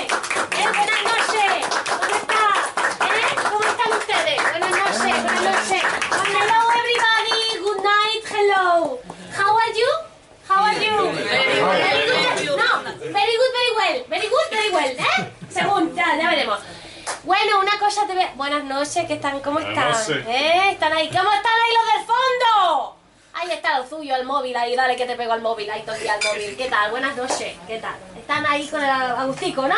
Eh, 0.00 0.66
buenas 0.68 1.02
noches, 1.04 1.66
¿cómo 1.88 2.16
está? 2.16 2.42
¿Eh? 3.06 3.34
¿Cómo 3.42 3.64
están 3.64 3.92
ustedes? 3.98 4.50
Buenas 4.50 4.70
noches, 5.04 5.22
buenas 5.22 5.42
noches. 5.42 5.82
Hello 6.10 6.58
everybody, 6.80 7.58
good 7.64 7.82
night, 7.82 8.22
hello. 8.30 8.98
How 9.36 9.56
are 9.56 9.72
you? 9.72 9.90
How 10.48 10.64
are 10.64 10.74
you? 10.74 11.12
Very 11.12 12.46
good. 12.46 12.56
No, 12.56 12.82
very 13.00 13.34
good, 13.40 13.52
very 13.58 13.72
well. 13.76 14.04
Very 14.08 14.28
good, 14.28 14.48
very 14.50 14.70
well. 14.70 14.96
¿Eh? 14.98 15.30
Según, 15.50 15.94
ya, 15.94 16.16
ya 16.16 16.28
veremos. 16.30 16.58
Bueno, 17.24 17.60
una 17.60 17.78
cosa 17.78 18.06
te 18.06 18.14
voy 18.14 18.22
a- 18.22 18.32
Buenas 18.34 18.64
noches, 18.64 19.04
¿qué 19.06 19.14
están? 19.14 19.40
¿Cómo 19.40 19.58
están? 19.60 19.92
¿Eh? 20.28 20.70
¿Están 20.72 20.92
ahí? 20.92 21.08
¿Cómo 21.08 21.30
están 21.32 21.52
ahí 21.52 21.72
los 21.76 21.86
del 21.94 22.06
fondo? 22.06 22.96
Ahí 23.32 23.50
está 23.52 23.78
lo 23.78 23.88
suyo, 23.88 24.14
el 24.16 24.26
móvil, 24.26 24.56
ahí, 24.56 24.74
dale 24.76 24.96
que 24.96 25.06
te 25.06 25.16
pego 25.16 25.32
al 25.32 25.40
móvil, 25.40 25.70
ahí 25.70 25.82
todo 25.82 25.94
el 25.94 26.02
día 26.02 26.14
al 26.14 26.20
móvil. 26.24 26.56
¿Qué 26.56 26.68
tal? 26.68 26.90
Buenas 26.90 27.16
noches, 27.16 27.56
¿qué 27.66 27.78
tal? 27.78 27.94
Están 28.16 28.44
ahí 28.46 28.66
con 28.68 28.82
el 28.82 28.90
agustico, 28.90 29.66
¿no? 29.66 29.76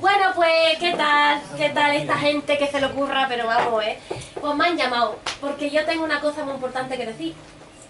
Bueno, 0.00 0.26
pues, 0.36 0.78
¿qué 0.78 0.92
tal? 0.92 1.42
¿Qué 1.56 1.70
tal 1.70 1.96
esta 1.96 2.16
gente 2.16 2.56
que 2.56 2.68
se 2.68 2.78
le 2.78 2.86
ocurra? 2.86 3.26
Pero 3.28 3.48
vamos, 3.48 3.82
¿eh? 3.82 3.98
Pues 4.40 4.54
me 4.54 4.66
han 4.66 4.76
llamado, 4.76 5.18
porque 5.40 5.70
yo 5.70 5.84
tengo 5.84 6.04
una 6.04 6.20
cosa 6.20 6.44
muy 6.44 6.54
importante 6.54 6.96
que 6.96 7.06
decir. 7.06 7.34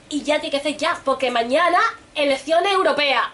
Y 0.09 0.23
ya 0.23 0.41
tiene 0.41 0.63
que 0.63 0.75
ya, 0.77 0.99
porque 1.05 1.31
mañana, 1.31 1.79
elecciones 2.15 2.73
europeas. 2.73 3.25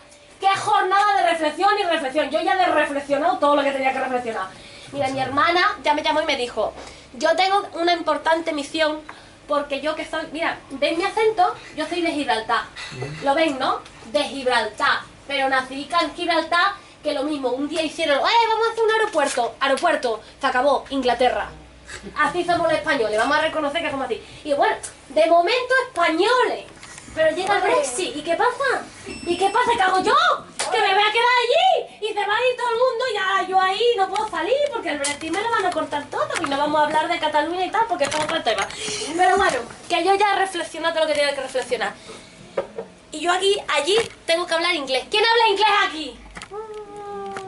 ¡Qué 0.41 0.49
jornada 0.57 1.23
de 1.23 1.31
reflexión 1.31 1.71
y 1.79 1.85
reflexión! 1.85 2.31
Yo 2.31 2.43
ya 2.43 2.55
he 2.55 2.67
reflexionado 2.67 3.39
todo 3.39 3.55
lo 3.55 3.63
que 3.63 3.71
tenía 3.71 3.93
que 3.93 4.01
reflexionar. 4.01 4.49
Mira, 4.91 5.09
mi 5.09 5.21
hermana 5.21 5.79
ya 5.85 5.95
me 5.95 6.03
llamó 6.03 6.23
y 6.23 6.27
me 6.27 6.37
dijo, 6.37 6.75
yo 7.15 7.37
tengo 7.37 7.69
una 7.75 7.93
importante 7.93 8.53
misión 8.53 9.03
porque 9.47 9.81
yo 9.83 9.95
que 9.95 10.05
soy, 10.05 10.27
mira, 10.33 10.59
¿veis 10.71 10.99
mi 10.99 11.05
acento? 11.05 11.55
Yo 11.77 11.87
soy 11.87 12.03
de 12.03 12.11
Gibraltar. 12.11 12.65
¿Lo 13.23 13.37
ven, 13.37 13.57
no? 13.57 13.79
De 14.07 14.25
Gibraltar. 14.25 15.03
Pero 15.29 15.49
nací 15.49 15.89
en 16.03 16.15
Gibraltar, 16.15 16.73
que 17.05 17.13
lo 17.13 17.23
mismo, 17.23 17.51
un 17.51 17.69
día 17.69 17.83
hicieron, 17.83 18.17
¡eh, 18.17 18.49
vamos 18.49 18.67
a 18.67 18.73
hacer 18.73 18.85
un 18.85 18.91
aeropuerto! 18.91 19.55
Aeropuerto, 19.61 20.21
se 20.41 20.47
acabó, 20.47 20.87
Inglaterra. 20.89 21.51
Así 22.19 22.43
somos 22.45 22.67
los 22.67 22.73
españoles, 22.73 23.19
vamos 23.19 23.37
a 23.37 23.43
reconocer 23.43 23.83
que 23.83 23.91
somos 23.91 24.07
así. 24.07 24.21
Y 24.43 24.55
bueno, 24.55 24.75
de 25.11 25.27
momento 25.27 25.75
españoles. 25.87 26.65
Pero 27.15 27.37
llega 27.37 27.57
el 27.57 27.63
Brexit, 27.63 28.17
¿y 28.17 28.23
qué 28.23 28.35
pasa? 28.35 28.85
¿Y 29.07 29.37
qué 29.37 29.49
pasa? 29.51 29.71
¿Qué 29.77 29.83
hago 29.83 30.03
yo? 30.03 30.17
Que 30.73 30.81
me 30.81 30.95
voy 30.95 31.05
a 31.05 31.13
quedar 31.13 31.35
allí 31.45 31.97
y 32.01 32.09
se 32.09 32.27
va 32.27 32.35
a 32.35 32.49
ir 32.51 32.57
todo 32.57 32.71
el 32.71 32.77
mundo 32.77 33.05
y 33.13 33.17
ahora 33.17 33.47
yo 33.47 33.61
ahí 33.61 33.85
no 33.97 34.09
puedo 34.09 34.29
salir 34.29 34.57
porque 34.73 34.89
el 34.91 34.99
Brexit 34.99 35.31
me 35.31 35.41
lo 35.41 35.51
van 35.51 35.67
a 35.67 35.71
cortar 35.71 36.05
todo 36.07 36.29
y 36.41 36.51
no 36.51 36.59
vamos 36.59 36.81
a 36.81 36.85
hablar 36.87 37.07
de 37.07 37.21
Cataluña 37.21 37.67
y 37.67 37.71
tal 37.71 37.87
porque 37.87 38.05
es 38.05 38.15
otro 38.15 38.43
tema. 38.43 38.67
Pero 39.17 39.37
bueno, 39.37 39.59
que 39.89 40.05
yo 40.05 40.15
ya 40.17 40.35
he 40.35 40.81
todo 40.81 41.01
lo 41.01 41.07
que 41.07 41.13
tenía 41.13 41.35
que 41.35 41.43
reflexionar. 41.43 41.95
Y 43.13 43.21
yo 43.21 43.31
aquí, 43.31 43.57
allí, 43.69 43.97
tengo 44.27 44.45
que 44.47 44.55
hablar 44.55 44.75
inglés. 44.75 45.05
¿Quién 45.09 45.23
habla 45.25 45.49
inglés 45.49 45.69
aquí? 45.87 46.24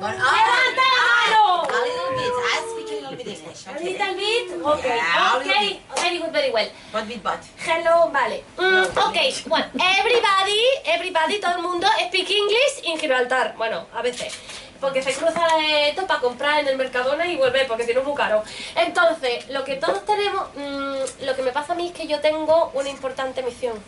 ¡Levanta 0.01 0.83
la 0.87 1.03
mano! 1.31 1.63
A 1.63 1.81
little 1.87 2.11
bit. 2.17 2.33
I 2.45 2.59
speak 2.71 2.89
a 2.91 3.11
little 3.11 3.17
bit 3.17 3.27
English. 3.29 3.67
A 3.67 3.71
Okay. 3.73 3.93
little 3.93 4.15
bit? 4.15 4.67
Okay. 4.67 4.97
Yeah, 4.97 5.37
Okay. 5.37 5.81
Very 5.97 6.19
good, 6.19 6.33
very 6.33 6.51
well. 6.53 6.69
But 6.93 7.07
with 7.09 7.23
but. 7.23 7.41
Hello, 7.65 8.11
vale. 8.13 8.45
Mm, 8.59 8.85
ok, 8.85 9.19
bueno, 9.49 9.67
everybody, 9.99 10.61
everybody, 10.85 11.39
todo 11.41 11.57
el 11.57 11.63
mundo 11.63 11.87
speak 12.09 12.31
English 12.31 12.85
in 12.85 12.99
Gibraltar. 12.99 13.55
Bueno, 13.57 13.87
a 13.95 14.03
veces. 14.03 14.35
Porque 14.81 15.03
se 15.03 15.15
cruza 15.15 15.41
esto 15.89 16.07
para 16.07 16.21
comprar 16.21 16.61
en 16.61 16.69
el 16.69 16.77
Mercadona 16.77 17.27
y 17.27 17.37
volver, 17.37 17.67
porque 17.67 17.85
si 17.87 17.95
no 17.95 18.01
es 18.01 18.07
muy 18.07 18.15
caro. 18.15 18.43
Entonces, 18.75 19.49
lo 19.49 19.65
que 19.65 19.77
todos 19.77 20.05
tenemos, 20.05 20.49
mm, 20.55 21.25
lo 21.25 21.35
que 21.35 21.43
me 21.43 21.51
pasa 21.53 21.73
a 21.73 21.77
mí 21.77 21.89
es 21.89 21.95
que 21.95 22.07
yo 22.07 22.21
tengo 22.21 22.71
una 22.75 22.91
importante 22.91 23.43
misión. 23.43 23.83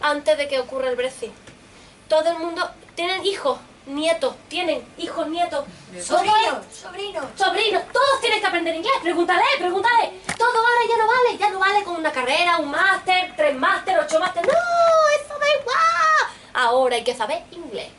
Antes 0.00 0.38
de 0.38 0.48
que 0.48 0.58
ocurra 0.60 0.88
el 0.88 0.96
Brexit. 0.96 1.30
Todo 2.08 2.30
el 2.30 2.38
mundo, 2.38 2.68
tienen 2.94 3.24
hijos, 3.26 3.58
nietos, 3.86 4.34
tienen 4.48 4.84
hijos, 4.98 5.26
nietos. 5.28 5.64
Sobrinos, 6.00 6.64
sobrinos. 6.72 7.24
Sobrinos, 7.36 7.82
todos 7.92 8.20
tienen 8.20 8.40
que 8.40 8.46
aprender 8.46 8.74
inglés. 8.74 8.92
Pregúntale, 9.02 9.42
pregúntale. 9.58 10.20
Todo 10.38 10.58
ahora 10.58 10.80
ya 10.88 10.96
no 10.96 11.06
vale. 11.06 11.38
Ya 11.38 11.50
no 11.50 11.58
vale 11.58 11.84
con 11.84 11.96
una 11.96 12.12
carrera, 12.12 12.58
un 12.58 12.70
máster, 12.70 13.34
tres 13.36 13.54
máster, 13.56 13.98
ocho 13.98 14.18
máster. 14.20 14.46
No, 14.46 14.52
eso 14.52 15.38
da 15.38 15.60
igual. 15.60 16.34
Ahora 16.54 16.96
hay 16.96 17.04
que 17.04 17.14
saber 17.14 17.42
inglés. 17.50 17.90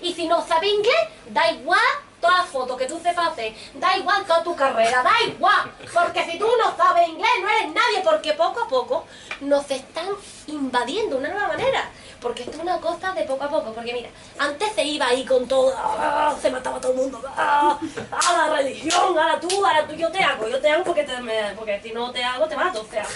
Y 0.00 0.14
si 0.14 0.28
no 0.28 0.46
sabes 0.46 0.70
inglés, 0.70 1.08
da 1.30 1.50
igual 1.50 1.80
todas 2.20 2.38
las 2.38 2.48
fotos 2.48 2.76
que 2.76 2.86
tú 2.86 2.98
sepas 3.00 3.32
hacer. 3.32 3.54
Da 3.74 3.96
igual 3.96 4.24
toda 4.24 4.42
tu 4.42 4.54
carrera, 4.54 5.02
da 5.02 5.22
igual. 5.26 5.72
Porque 5.92 6.24
si 6.24 6.38
tú 6.38 6.46
no 6.58 6.76
sabes 6.76 7.08
inglés, 7.08 7.30
no 7.40 7.48
eres 7.48 7.74
nadie. 7.74 8.00
Porque 8.04 8.32
poco 8.34 8.60
a 8.60 8.68
poco 8.68 9.06
nos 9.40 9.70
están 9.70 10.08
invadiendo 10.46 11.16
una 11.16 11.28
nueva 11.28 11.48
manera. 11.48 11.90
Porque 12.20 12.42
esto 12.42 12.56
es 12.56 12.62
una 12.62 12.78
cosa 12.78 13.12
de 13.12 13.22
poco 13.24 13.44
a 13.44 13.48
poco. 13.48 13.72
Porque 13.72 13.92
mira, 13.92 14.08
antes 14.38 14.72
se 14.72 14.84
iba 14.84 15.06
ahí 15.06 15.24
con 15.24 15.46
todo, 15.46 15.72
¡ah! 15.76 16.34
se 16.40 16.50
mataba 16.50 16.80
todo 16.80 16.92
el 16.92 16.98
mundo, 16.98 17.22
¡ah! 17.36 17.78
¡Ah, 18.10 18.46
la 18.48 18.56
religión, 18.56 19.18
ahora 19.18 19.38
tú, 19.40 19.48
ahora 19.64 19.86
tú, 19.86 19.94
yo 19.94 20.10
te 20.10 20.22
hago, 20.22 20.48
yo 20.48 20.60
te 20.60 20.68
hago 20.68 20.84
porque, 20.84 21.04
te, 21.04 21.12
porque 21.56 21.80
si 21.82 21.92
no 21.92 22.10
te 22.10 22.24
hago 22.24 22.46
te 22.46 22.56
mato, 22.56 22.80
o 22.80 22.84
sea, 22.84 23.06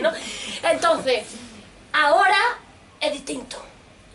¿no? 0.00 0.10
Entonces, 0.62 1.26
ahora 1.92 2.38
es 3.00 3.12
distinto. 3.12 3.56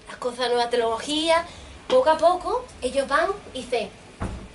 Las 0.07 0.17
cosas 0.17 0.39
de 0.39 0.49
nueva 0.49 0.69
tecnología, 0.69 1.45
poco 1.87 2.09
a 2.09 2.17
poco, 2.17 2.65
ellos 2.81 3.07
van 3.07 3.29
y 3.53 3.61
dicen, 3.61 3.89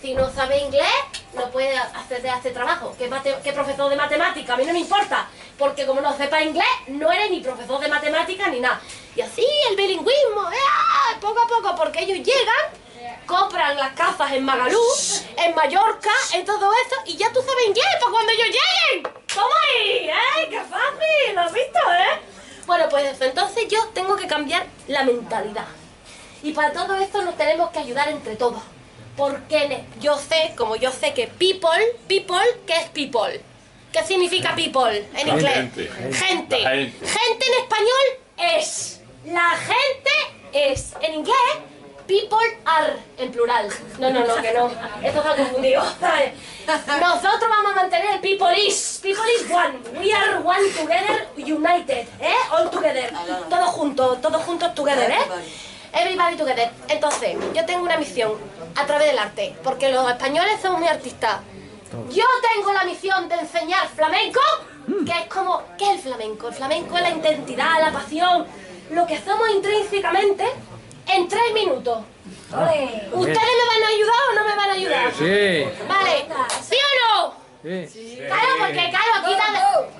si 0.05 0.12
no 0.12 0.30
sabe 0.30 0.59
inglés, 0.59 0.84
no 1.32 1.50
puede 1.50 1.74
hacer 1.78 2.20
de 2.20 2.28
este 2.28 2.50
trabajo. 2.50 2.94
¿Qué, 2.98 3.09
mate- 3.09 3.32
profesor 3.55 3.88
de 3.88 3.96
matemática? 3.96 4.52
A 4.52 4.57
mí 4.59 4.66
no 4.66 4.74
me 4.74 4.80
importa, 4.80 5.26
porque 5.59 5.86
como 5.86 6.02
no 6.02 6.14
sepa 6.14 6.42
inglés, 6.42 6.66
no 6.88 7.11
eres 7.11 7.30
ni 7.30 7.40
profesor 7.40 7.80
de 7.80 7.88
matemática 7.88 8.48
ni 8.48 8.61
nada. 8.61 8.82
Y 9.16 9.22
así 9.22 9.46
el 9.70 9.76
bilingüismo, 9.76 10.42
¡ah! 10.42 11.16
poco 11.22 11.40
a 11.40 11.48
poco, 11.48 11.74
porque 11.76 12.00
ellos 12.00 12.18
llegan 12.18 12.84
compran 13.26 13.78
las 13.78 13.94
casas 13.94 14.32
en 14.32 14.44
Magalú, 14.44 14.82
en 15.38 15.55
Mallorca, 15.55 16.11
en 16.34 16.44
todo 16.44 16.70
eso, 16.74 16.96
y 17.07 17.16
ya 17.16 17.32
tú 17.32 17.40
sabes 17.40 17.68
inglés 17.68 17.86
para 17.98 18.12
cuando 18.12 18.32
ellos 18.32 18.48
lleguen. 18.48 19.11
¿Cómo 19.34 19.48
ahí? 19.78 20.11
¡Qué 20.50 20.61
fácil! 20.61 21.34
¿Lo 21.34 21.40
has 21.40 21.52
visto, 21.55 21.78
eh? 21.78 22.20
Bueno, 22.66 22.84
pues 22.90 23.18
entonces 23.22 23.68
yo 23.68 23.82
tengo 23.94 24.16
que 24.16 24.26
cambiar 24.26 24.66
la 24.88 25.02
mentalidad. 25.05 25.64
Y 26.42 26.52
para 26.52 26.74
todo 26.74 26.94
esto 26.96 27.22
nos 27.22 27.38
tenemos 27.38 27.70
que 27.70 27.78
ayudar 27.78 28.11
entre 28.11 28.36
todos. 28.36 28.61
Porque 29.16 29.84
yo 30.00 30.18
sé, 30.18 30.54
como 30.56 30.76
yo 30.76 30.90
sé 30.90 31.14
que 31.14 31.28
people, 31.28 31.70
people, 32.08 32.36
¿qué 32.66 32.74
es 32.74 32.88
people? 32.90 33.40
¿Qué 33.92 34.02
significa 34.02 34.54
people 34.56 35.06
en 35.14 35.28
inglés? 35.28 35.54
gente. 35.54 35.88
Gente. 36.12 36.62
En 36.64 37.62
español 37.62 38.06
es. 38.36 39.00
La 39.26 39.50
gente 39.50 40.10
es. 40.52 40.94
En 41.00 41.14
inglés, 41.14 41.36
people 42.08 42.38
are 42.64 42.94
en 43.18 43.30
plural. 43.30 43.68
No, 44.00 44.10
no, 44.10 44.26
no, 44.26 44.34
que 44.42 44.52
no. 44.52 44.70
Esto 45.02 45.20
está 45.20 45.36
confundido. 45.36 45.82
Nosotros 47.00 47.48
vamos 47.48 47.72
a 47.72 47.74
mantener 47.76 48.14
el 48.14 48.20
people 48.20 48.52
is. 48.58 48.98
People 49.00 49.24
is 49.38 49.48
one. 49.50 49.78
We 50.00 50.12
are 50.12 50.38
one 50.38 50.70
together, 50.76 51.28
united. 51.36 52.08
¿Eh? 52.20 52.34
All 52.50 52.70
together. 52.70 53.12
Todos 53.48 53.68
juntos, 53.70 54.20
todos 54.20 54.42
juntos 54.42 54.74
together, 54.74 55.10
¿eh? 55.10 55.18
Everybody 55.95 56.36
together. 56.36 56.70
Entonces, 56.88 57.36
yo 57.55 57.64
tengo 57.64 57.82
una 57.82 57.97
misión 57.97 58.32
a 58.76 58.86
través 58.86 59.09
del 59.09 59.18
arte, 59.18 59.55
porque 59.62 59.90
los 59.90 60.09
españoles 60.11 60.61
somos 60.61 60.80
muy 60.80 60.88
artistas. 60.88 61.40
Yo 62.11 62.24
tengo 62.53 62.72
la 62.72 62.84
misión 62.84 63.28
de 63.28 63.36
enseñar 63.36 63.86
flamenco, 63.88 64.40
que 65.07 65.12
es 65.12 65.26
como, 65.28 65.62
¿qué 65.78 65.84
es 65.84 65.90
el 65.92 65.99
flamenco? 66.01 66.49
El 66.49 66.55
flamenco 66.55 66.97
es 66.97 67.03
la 67.03 67.11
identidad, 67.11 67.80
la 67.80 67.92
pasión, 67.92 68.47
lo 68.90 69.07
que 69.07 69.18
somos 69.20 69.49
intrínsecamente 69.51 70.45
en 71.07 71.28
tres 71.28 71.53
minutos. 71.55 71.99
¿Ustedes 72.51 73.38
me 73.38 73.66
van 73.68 73.82
a 73.82 73.88
ayudar 73.88 74.22
o 74.30 74.34
no 74.34 74.45
me 74.45 74.57
van 74.57 74.70
a 74.70 74.72
ayudar? 74.72 75.12
Sí. 75.12 75.64
Vale, 75.88 76.26
¿sí 76.61 76.76
o 76.76 77.22
no? 77.22 77.34
Sí. 77.62 78.18
Claro, 78.26 78.53
porque 78.59 78.90
claro, 78.90 79.26
quita 79.26 79.45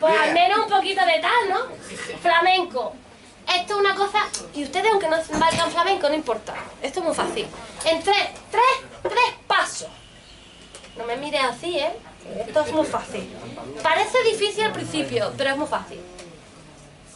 pues 0.01 0.21
al 0.21 0.33
menos 0.35 0.59
un 0.59 0.69
poquito 0.69 1.07
de 1.07 1.19
tal, 1.21 1.49
¿no? 1.49 1.61
Flamenco. 2.21 2.95
Esto 3.49 3.75
es 3.75 3.81
una 3.81 3.95
cosa, 3.95 4.21
y 4.55 4.65
ustedes 4.65 4.91
aunque 4.91 5.09
no 5.09 5.17
valgan 5.39 5.71
flamenco, 5.71 6.09
no 6.09 6.15
importa. 6.15 6.55
Esto 6.83 7.01
es 7.01 7.07
muy 7.07 7.15
fácil. 7.15 7.47
En 7.85 8.03
tres, 8.03 8.29
tres, 8.51 8.63
tres 9.03 9.35
pasos. 9.47 9.89
No 10.97 11.05
me 11.05 11.17
mires 11.17 11.43
así, 11.45 11.79
¿eh? 11.79 11.93
Esto 12.47 12.61
es 12.61 12.73
muy 12.73 12.87
fácil. 12.87 13.29
Parece 13.83 14.23
difícil 14.23 14.65
al 14.65 14.73
principio, 14.73 15.33
pero 15.37 15.51
es 15.51 15.57
muy 15.57 15.67
fácil. 15.67 16.01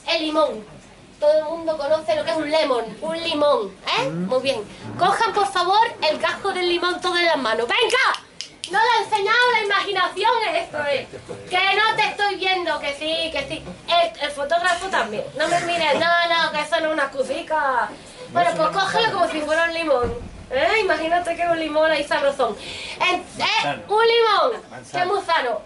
El 0.07 0.23
limón. 0.23 0.65
Todo 1.19 1.39
el 1.39 1.45
mundo 1.45 1.77
conoce 1.77 2.15
lo 2.15 2.25
que 2.25 2.31
es 2.31 2.37
un 2.37 2.49
lemon, 2.49 2.85
un 3.01 3.21
limón, 3.21 3.75
¿eh? 3.99 4.09
Muy 4.09 4.41
bien. 4.41 4.63
Cojan, 4.99 5.33
por 5.33 5.51
favor, 5.51 5.81
el 6.09 6.19
gajo 6.19 6.53
del 6.53 6.69
limón 6.69 7.01
todo 7.01 7.17
en 7.17 7.27
las 7.27 7.39
manos. 7.39 7.67
¡Venga! 7.67 8.28
No 8.71 8.79
lo 8.79 8.85
he 8.99 9.05
enseñado, 9.05 9.39
la 9.53 9.61
imaginación 9.63 10.31
es 10.53 10.63
esto, 10.65 10.79
¿eh? 10.87 11.07
Que 11.49 11.77
no 11.77 11.97
te 11.97 12.03
estoy 12.09 12.35
viendo, 12.37 12.79
que 12.81 12.93
sí, 12.95 13.31
que 13.33 13.47
sí. 13.49 13.63
El, 13.89 14.21
el 14.25 14.31
fotógrafo 14.31 14.89
también. 14.89 15.25
No 15.39 15.49
me 15.49 15.61
mires, 15.63 15.95
no, 15.95 16.01
no, 16.29 16.53
que 16.53 16.61
eso 16.61 16.81
no 16.81 16.89
es 16.89 16.93
una 16.93 17.11
cusica. 17.11 17.89
Bueno, 18.31 18.51
pues 18.57 18.69
cógelo 18.71 19.13
como 19.13 19.29
si 19.31 19.41
fuera 19.41 19.65
un 19.65 19.75
limón. 19.75 20.15
¿Eh? 20.51 20.81
Imagínate 20.81 21.37
que 21.37 21.43
es 21.43 21.49
un 21.51 21.59
limón 21.61 21.91
ahí 21.91 22.05
sabrosón. 22.05 22.57
En- 23.01 23.21
¿eh? 23.21 23.85
Un 23.89 24.05
limón, 24.07 24.63
que 24.93 24.99
es 24.99 25.07
muy 25.07 25.21
sano. 25.23 25.61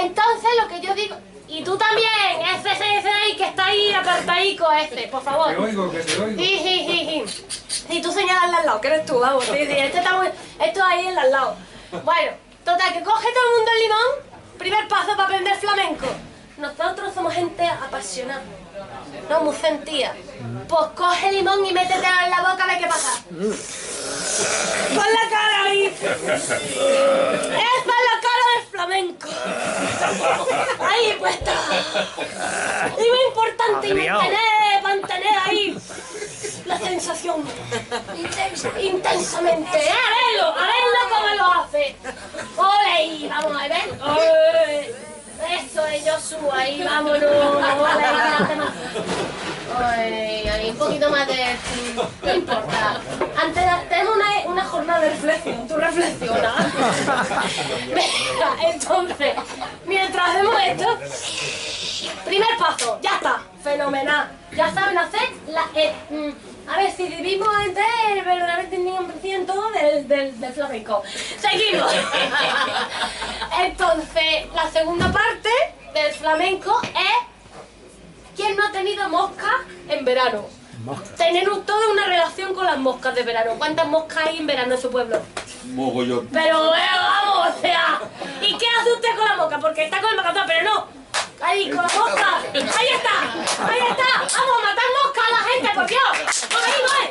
Entonces 0.00 0.50
lo 0.60 0.68
que 0.68 0.80
yo 0.80 0.94
digo... 0.94 1.16
Y 1.48 1.62
tú 1.62 1.78
también, 1.78 2.10
ese, 2.56 2.72
ese, 2.72 2.96
ese 2.98 3.08
ahí 3.08 3.36
que 3.36 3.44
está 3.44 3.66
ahí 3.66 3.92
apartadico 3.92 4.70
ese, 4.72 5.06
por 5.06 5.22
favor. 5.22 5.50
Te 5.50 5.56
oigo, 5.56 5.92
que 5.92 6.00
te 6.00 6.20
oigo. 6.20 6.40
Sí, 6.42 6.60
sí, 6.60 6.86
sí, 6.88 7.24
sí. 7.68 7.86
Y 7.88 8.02
tú 8.02 8.10
señalas 8.10 8.52
al 8.58 8.66
lado, 8.66 8.80
que 8.80 8.88
eres 8.88 9.06
tú, 9.06 9.20
vamos. 9.20 9.44
Sí, 9.44 9.52
sí, 9.64 9.72
este 9.78 9.98
está 9.98 10.14
muy... 10.16 10.26
Esto 10.58 10.84
ahí 10.84 11.06
en 11.06 11.16
al 11.16 11.30
lado. 11.30 11.56
Bueno, 11.90 12.32
total, 12.64 12.92
que 12.92 13.02
coge 13.02 13.32
todo 13.32 13.44
el 13.44 13.56
mundo 13.56 13.70
el 13.72 13.82
limón. 13.82 14.58
Primer 14.58 14.88
paso 14.88 15.08
para 15.08 15.24
aprender 15.24 15.56
flamenco. 15.58 16.06
Nosotros 16.58 17.12
somos 17.14 17.34
gente 17.34 17.66
apasionada. 17.66 18.42
No, 19.28 19.40
muy 19.42 19.54
sentida. 19.54 20.14
Pues 20.68 20.86
coge 20.94 21.28
el 21.28 21.36
limón 21.36 21.64
y 21.64 21.72
métetelo 21.72 22.20
en 22.24 22.30
la 22.30 22.40
boca 22.40 22.64
a 22.64 22.66
ver 22.66 22.78
qué 22.78 22.86
pasa. 22.86 23.22
Pon 23.28 25.06
la 25.12 25.30
cara 25.30 25.62
ahí. 25.64 25.86
Es 25.86 26.00
la 27.86 28.20
cara 28.26 28.44
del 28.54 28.66
flamenco. 28.70 29.28
Ahí 30.80 31.16
puesta. 31.18 31.52
Y 32.92 33.08
muy 33.10 33.22
importante, 33.28 33.88
y 33.88 33.94
mantener, 33.94 34.82
mantener 34.82 35.38
ahí 35.46 35.78
la 36.66 36.78
sensación. 36.78 37.44
Intensamente. 38.80 39.78
¿eh? 39.78 39.90
A 39.90 40.08
verlo, 40.16 40.46
a 40.48 40.66
verlo 40.66 41.00
cómo 41.10 41.28
lo 41.36 41.46
hace. 41.62 41.96
Ole, 42.56 43.28
vamos 43.28 43.62
a 43.62 43.68
ver. 43.68 43.86
Ole. 44.02 44.94
Eso 45.60 45.86
es 45.86 46.02
Joshua, 46.02 46.58
ahí 46.58 46.82
vámonos. 46.82 47.22
Un 50.68 50.76
poquito 50.76 51.10
más 51.10 51.26
de... 51.26 51.56
No 52.22 52.34
importa. 52.34 53.00
Antes 53.42 53.88
tenemos 53.88 54.16
una, 54.16 54.52
una 54.52 54.64
jornada 54.64 55.00
de 55.00 55.10
reflexión. 55.10 55.68
Tú 55.68 55.76
reflexionas. 55.76 56.54
Entonces, 58.64 59.34
mientras 59.86 60.28
hacemos 60.30 60.54
esto... 60.66 60.98
Primer 62.24 62.56
paso, 62.58 62.98
ya 63.00 63.14
está. 63.16 63.42
Fenomenal. 63.62 64.30
Ya 64.56 64.72
saben 64.72 64.98
hacer 64.98 65.30
la... 65.48 65.64
eh, 65.74 65.94
mm, 66.10 66.55
a 66.68 66.78
ver, 66.78 66.90
si 66.92 67.04
vivimos 67.08 67.48
entre 67.64 67.84
el 68.12 68.24
verdaderamente 68.24 68.78
ni 68.78 68.90
un 68.90 69.06
por 69.06 69.20
ciento 69.20 69.70
del, 69.70 70.08
del, 70.08 70.40
del 70.40 70.52
flamenco. 70.52 71.02
Seguimos. 71.38 71.92
Entonces, 73.60 74.52
la 74.54 74.70
segunda 74.70 75.10
parte 75.12 75.50
del 75.94 76.12
flamenco 76.12 76.80
es 76.82 77.36
¿Quién 78.36 78.54
no 78.54 78.66
ha 78.66 78.70
tenido 78.70 79.08
moscas 79.08 79.62
en 79.88 80.04
verano? 80.04 80.44
Tenemos 81.16 81.66
toda 81.66 81.90
una 81.90 82.06
relación 82.06 82.54
con 82.54 82.64
las 82.64 82.78
moscas 82.78 83.14
de 83.14 83.22
verano. 83.22 83.52
¿Cuántas 83.58 83.86
moscas 83.88 84.26
hay 84.26 84.38
en 84.38 84.46
verano 84.46 84.74
en 84.74 84.80
su 84.80 84.90
pueblo? 84.90 85.20
Mogollón. 85.64 86.28
Pero 86.32 86.74
eh, 86.74 86.80
vamos, 86.94 87.56
o 87.56 87.60
sea. 87.60 88.00
¿Y 88.40 88.56
qué 88.56 88.66
hace 88.80 88.92
usted 88.92 89.16
con 89.16 89.24
la 89.24 89.36
mosca? 89.36 89.58
Porque 89.58 89.84
está 89.84 90.00
con 90.00 90.10
el 90.10 90.16
macatón, 90.16 90.44
pero 90.46 90.62
no. 90.62 90.86
Ahí, 91.40 91.68
con 91.70 91.78
la 91.78 91.82
mosca. 91.82 92.38
Ahí 92.52 92.60
está. 92.60 93.22
Ahí 93.66 93.80
está. 93.90 94.18
Vamos 94.18 94.58
a 94.58 94.62
matar 94.62 94.84
moscas 95.02 95.24
a 95.26 95.30
la 95.32 95.38
gente, 95.50 95.68
por 95.74 95.86
Dios. 95.86 96.46
Por 96.50 96.62
ahí, 96.62 96.80
voy. 96.86 97.06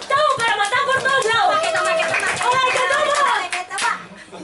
Estamos 0.00 0.34
para 0.36 0.56
matar 0.56 0.84
por 0.84 1.02
todos 1.02 1.24
lados. 1.24 1.56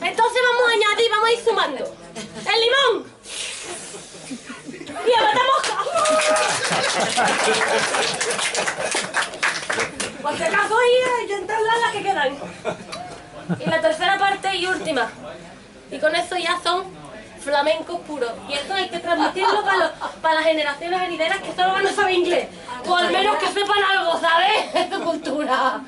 Entonces 0.03 0.43
vamos 0.49 0.69
a 0.69 0.73
añadir, 0.73 1.11
vamos 1.11 1.29
a 1.29 1.33
ir 1.33 1.45
sumando. 1.45 1.85
El 2.15 2.61
limón. 2.61 3.12
Y 5.07 5.13
a 5.13 5.23
matar 5.23 5.47
moscas. 5.55 5.77
Por 10.23 10.37
si 10.37 10.43
acaso 10.45 10.79
ahí 10.79 10.91
eh, 10.91 11.23
intentar 11.23 11.59
las 11.61 11.93
que 11.93 12.03
quedan. 12.03 12.37
Y 13.59 13.69
la 13.69 13.81
tercera 13.81 14.19
parte 14.19 14.55
y 14.57 14.67
última. 14.67 15.11
Y 15.91 15.99
con 15.99 16.15
eso 16.15 16.37
ya 16.37 16.59
son 16.63 16.85
flamencos 17.43 18.01
puros. 18.01 18.31
Y 18.49 18.53
esto 18.55 18.73
hay 18.73 18.89
que 18.89 19.01
transmitirlo 19.01 19.65
para, 19.65 19.93
para 20.23 20.37
las 20.37 20.45
generaciones 20.45 21.01
venideras 21.01 21.39
que 21.39 21.53
solo 21.53 21.73
van 21.73 21.87
a 21.87 21.93
saber 21.93 22.15
inglés. 22.15 22.49
O 22.87 22.97
al 22.97 23.11
menos 23.11 23.37
que 23.37 23.49
sepan 23.49 23.83
algo, 23.97 24.21
¿sabes? 24.21 24.73
De 24.75 24.85
tu 24.97 25.03
cultura. 25.03 25.81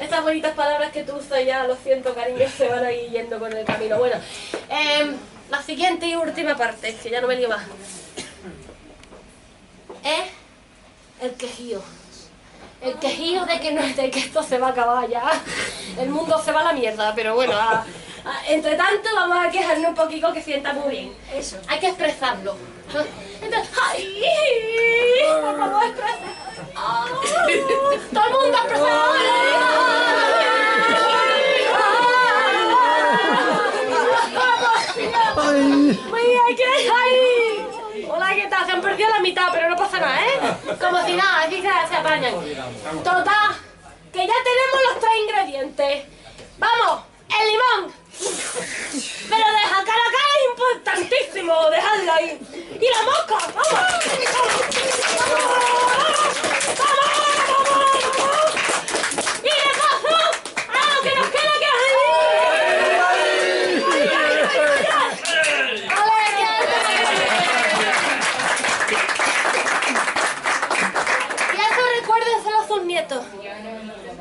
Estas 0.00 0.22
bonitas 0.22 0.52
palabras 0.54 0.90
que 0.90 1.04
tú 1.04 1.14
usas 1.14 1.44
ya, 1.46 1.64
lo 1.64 1.76
siento, 1.76 2.14
cariño, 2.14 2.46
se 2.48 2.68
van 2.68 2.84
a 2.84 2.92
ir 2.92 3.10
yendo 3.10 3.38
con 3.38 3.52
el 3.52 3.64
camino. 3.64 3.98
Bueno, 3.98 4.16
em, 4.68 5.14
la 5.48 5.62
siguiente 5.62 6.06
y 6.06 6.16
última 6.16 6.56
parte, 6.56 6.96
que 6.96 7.10
ya 7.10 7.20
no 7.20 7.28
me 7.28 7.36
lío 7.36 7.48
más. 7.48 7.62
Es 10.06 10.30
el 11.20 11.34
quejío. 11.34 11.82
El 12.80 12.94
quejío 12.98 13.44
de 13.46 13.58
que, 13.60 13.72
no, 13.72 13.82
de 13.82 14.10
que 14.10 14.18
esto 14.20 14.42
se 14.42 14.58
va 14.58 14.68
a 14.68 14.70
acabar 14.70 15.08
ya. 15.08 15.22
El 15.98 16.10
mundo 16.10 16.40
se 16.44 16.52
va 16.52 16.60
a 16.60 16.64
la 16.64 16.72
mierda, 16.72 17.12
pero 17.14 17.34
bueno, 17.34 17.54
a- 17.56 17.84
a- 18.24 18.46
entre 18.48 18.76
tanto 18.76 19.08
vamos 19.14 19.38
a 19.44 19.50
quejarnos 19.50 19.88
un 19.88 19.94
poquito 19.94 20.32
que 20.32 20.42
sienta 20.42 20.72
muy 20.74 20.90
bien. 20.90 21.16
Eso. 21.34 21.56
Hay 21.68 21.80
que 21.80 21.88
expresarlo. 21.88 22.56
Entonces, 23.42 23.72
¡ay! 23.82 24.24
Por 25.42 25.58
favor, 25.58 25.84
expresa. 25.84 26.18
¡Ah! 26.76 27.06
Todo 28.12 28.24
el 28.26 28.32
mundo 28.32 28.58
expresa. 28.58 30.06
Muy 36.10 36.22
bien, 36.22 36.56
¿qué 36.56 36.90
Se 38.64 38.72
han 38.72 38.80
perdido 38.80 39.10
la 39.10 39.20
mitad, 39.20 39.48
pero 39.52 39.68
no 39.68 39.76
pasa 39.76 40.00
nada, 40.00 40.18
¿eh? 40.26 40.40
Como 40.80 41.04
si 41.04 41.12
nada, 41.12 41.42
así 41.42 41.60
se, 41.60 41.68
apañan. 41.68 42.34
Total, 43.04 43.56
que 44.12 44.26
ya 44.26 44.34
tenemos 44.44 44.80
los 44.88 45.00
tres 45.00 45.12
ingredientes. 45.22 46.04
Vamos, 46.58 47.02
el 47.28 47.48
limón. 47.48 47.92
Pero 49.28 49.52
deja 49.52 49.84
cara 49.84 50.02
es 50.36 50.44
importantísimo, 50.50 51.70
dejadlo 51.70 52.12
ahí. 52.12 52.40
Y 52.80 52.88
la 52.90 53.02
mosca, 53.02 53.36
vamos. 53.54 53.72
vamos. 54.32 54.76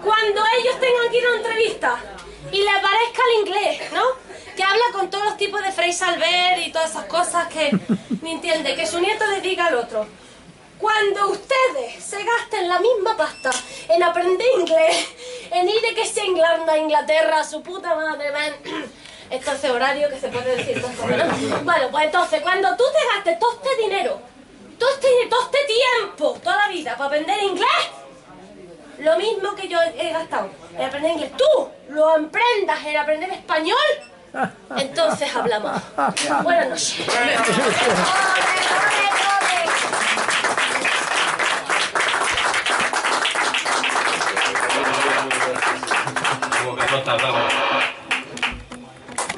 Cuando 0.04 0.44
ellos 0.60 0.80
tengan 0.80 1.10
que 1.10 1.18
ir 1.18 1.26
a 1.26 1.30
una 1.30 1.38
entrevista 1.38 1.98
y 2.52 2.62
le 2.62 2.70
aparezca 2.70 3.22
el 3.30 3.42
inglés, 3.42 3.82
¿no? 3.94 4.04
Que 4.56 4.64
habla 4.64 4.86
con 4.94 5.10
todos 5.10 5.26
los 5.26 5.38
tipos 5.38 5.64
de 5.64 5.72
Frey 5.72 5.94
Salver 5.94 6.60
y 6.60 6.72
todas 6.72 6.92
esas 6.92 7.06
cosas 7.06 7.48
que 7.48 7.72
ni 8.22 8.34
entiende, 8.34 8.76
que 8.76 8.86
su 8.86 9.00
nieto 9.00 9.26
le 9.28 9.42
diga 9.42 9.68
al 9.68 9.76
otro. 9.76 10.06
Cuando 10.80 11.30
ustedes 11.30 12.04
se 12.04 12.22
gasten 12.24 12.68
la 12.68 12.80
misma 12.80 13.16
pasta 13.16 13.52
en 13.88 14.04
aprender 14.04 14.48
inglés, 14.60 15.08
en 15.52 15.70
ir 15.70 15.82
de 15.82 15.96
que 15.96 16.06
sea 16.06 16.26
Inglaterra, 16.26 16.78
Inglaterra, 16.78 17.44
su 17.44 17.62
puta 17.64 17.96
madre, 17.96 18.32
ven. 18.32 18.54
Esto 19.30 19.52
hace 19.52 19.72
horario 19.72 20.10
que 20.10 20.20
se 20.20 20.28
puede 20.28 20.56
decir. 20.58 20.84
Bueno, 21.64 21.88
pues 21.90 22.06
entonces, 22.06 22.42
cuando 22.42 22.76
tú 22.76 22.84
te 22.92 23.16
gastes 23.16 23.40
todo 23.40 23.54
este 23.54 23.84
dinero, 23.84 24.20
todo 24.78 24.90
este, 24.90 25.08
todo 25.30 25.42
este 25.46 25.60
tiempo, 25.66 26.38
toda 26.44 26.58
la 26.58 26.68
vida, 26.68 26.96
para 26.96 27.08
aprender 27.08 27.42
inglés, 27.42 27.68
lo 29.00 29.18
mismo 29.18 29.56
que 29.56 29.68
yo 29.68 29.80
he 29.82 30.12
gastado 30.12 30.50
en 30.78 30.84
aprender 30.84 31.12
inglés, 31.12 31.32
tú 31.38 31.70
lo 31.90 32.16
emprendas 32.16 32.84
en 32.86 32.98
aprender 32.98 33.30
español, 33.32 33.78
entonces 34.78 35.36
hablamos. 35.36 35.82
Buenas 36.44 36.70
noches. 36.70 37.06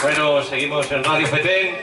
Bueno, 0.02 0.44
seguimos 0.44 0.92
en 0.92 1.04
Radio 1.04 1.28
Petén 1.30 1.76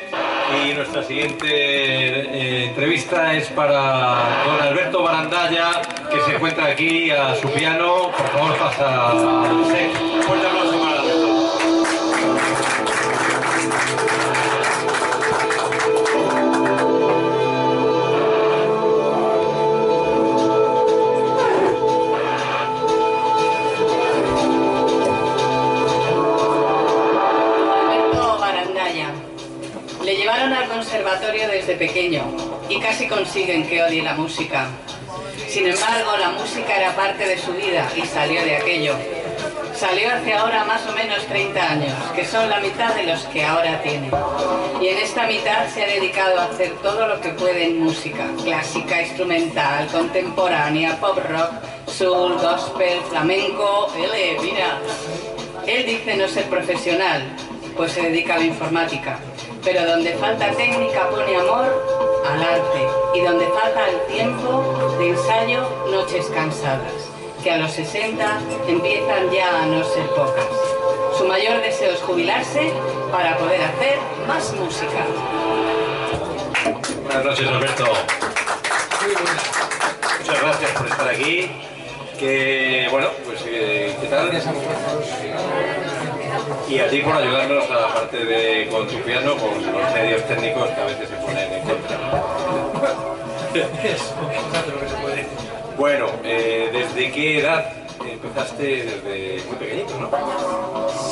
y 0.64 0.72
nuestra 0.74 1.02
siguiente 1.02 1.46
eh, 1.48 2.66
entrevista 2.66 3.34
es 3.34 3.48
para 3.48 4.44
don 4.46 4.62
Alberto 4.62 5.02
Barandalla, 5.02 5.82
que 6.10 6.20
se 6.20 6.36
encuentra 6.36 6.66
aquí 6.66 7.10
a 7.10 7.34
su 7.34 7.50
piano. 7.50 8.12
Por 8.16 8.28
favor, 8.28 8.56
pasa 8.58 9.10
al 9.10 9.66
set. 9.66 10.53
Conservatorio 30.94 31.48
desde 31.48 31.74
pequeño 31.74 32.22
y 32.68 32.78
casi 32.78 33.08
consiguen 33.08 33.66
que 33.66 33.82
odie 33.82 34.00
la 34.00 34.14
música. 34.14 34.68
Sin 35.48 35.66
embargo, 35.66 36.16
la 36.20 36.30
música 36.30 36.76
era 36.76 36.94
parte 36.94 37.26
de 37.26 37.36
su 37.36 37.52
vida 37.52 37.90
y 37.96 38.02
salió 38.02 38.44
de 38.44 38.56
aquello. 38.56 38.94
Salió 39.74 40.08
hace 40.14 40.34
ahora 40.34 40.64
más 40.64 40.86
o 40.86 40.92
menos 40.92 41.26
30 41.26 41.68
años, 41.68 41.92
que 42.14 42.24
son 42.24 42.48
la 42.48 42.60
mitad 42.60 42.94
de 42.94 43.06
los 43.06 43.24
que 43.24 43.44
ahora 43.44 43.82
tiene. 43.82 44.08
Y 44.80 44.86
en 44.86 44.98
esta 44.98 45.26
mitad 45.26 45.68
se 45.68 45.82
ha 45.82 45.86
dedicado 45.88 46.38
a 46.38 46.44
hacer 46.44 46.70
todo 46.80 47.08
lo 47.08 47.20
que 47.20 47.30
puede 47.30 47.64
en 47.64 47.80
música, 47.80 48.28
clásica, 48.44 49.02
instrumental, 49.02 49.88
contemporánea, 49.88 50.96
pop 51.00 51.18
rock, 51.28 51.50
soul, 51.88 52.34
gospel, 52.34 53.00
flamenco, 53.08 53.92
ele, 53.96 54.38
mira. 54.40 54.78
Él 55.66 55.86
dice 55.86 56.16
no 56.16 56.28
ser 56.28 56.44
profesional, 56.44 57.24
pues 57.76 57.92
se 57.92 58.02
dedica 58.02 58.34
a 58.34 58.38
la 58.38 58.44
informática. 58.44 59.18
Pero 59.64 59.86
donde 59.86 60.14
falta 60.14 60.50
técnica 60.52 61.08
pone 61.10 61.36
amor 61.36 62.22
al 62.30 62.42
arte. 62.42 62.88
Y 63.14 63.20
donde 63.20 63.46
falta 63.46 63.88
el 63.88 64.00
tiempo 64.14 64.96
de 64.98 65.10
ensayo, 65.10 65.68
noches 65.90 66.26
cansadas. 66.34 67.10
Que 67.42 67.52
a 67.52 67.58
los 67.58 67.72
60 67.72 68.40
empiezan 68.68 69.30
ya 69.30 69.62
a 69.62 69.66
no 69.66 69.84
ser 69.84 70.06
pocas. 70.10 70.46
Su 71.18 71.26
mayor 71.26 71.60
deseo 71.62 71.92
es 71.92 72.00
jubilarse 72.00 72.72
para 73.12 73.36
poder 73.38 73.62
hacer 73.62 73.98
más 74.26 74.52
música. 74.54 75.04
Buenas 77.04 77.24
noches, 77.24 77.48
Alberto. 77.48 77.84
Muchas 80.18 80.42
gracias 80.42 80.70
por 80.72 80.86
estar 80.86 81.08
aquí. 81.08 81.50
Que, 82.18 82.88
bueno, 82.90 83.08
pues, 83.26 83.42
eh, 83.46 83.94
¿qué 84.00 84.06
tal? 84.06 84.30
Y 86.68 86.78
a 86.78 86.88
ti 86.88 87.00
por 87.00 87.14
ayudarnos 87.14 87.70
a 87.70 87.74
la 87.74 87.94
parte 87.94 88.24
de 88.24 88.68
con 88.68 88.86
tu 88.88 88.96
piano, 89.02 89.36
con 89.36 89.54
los 89.54 89.94
medios 89.94 90.26
técnicos 90.26 90.68
que 90.70 90.80
a 90.80 90.84
veces 90.86 91.08
se 91.08 91.16
ponen 91.16 91.52
en 91.52 91.62
contra. 91.62 91.98
Bueno, 95.76 96.06
eh, 96.24 96.70
¿desde 96.72 97.12
qué 97.12 97.40
edad 97.40 97.70
empezaste? 98.10 98.84
Desde 98.84 99.44
muy 99.46 99.56
pequeñito, 99.56 99.98
¿no? 100.00 100.08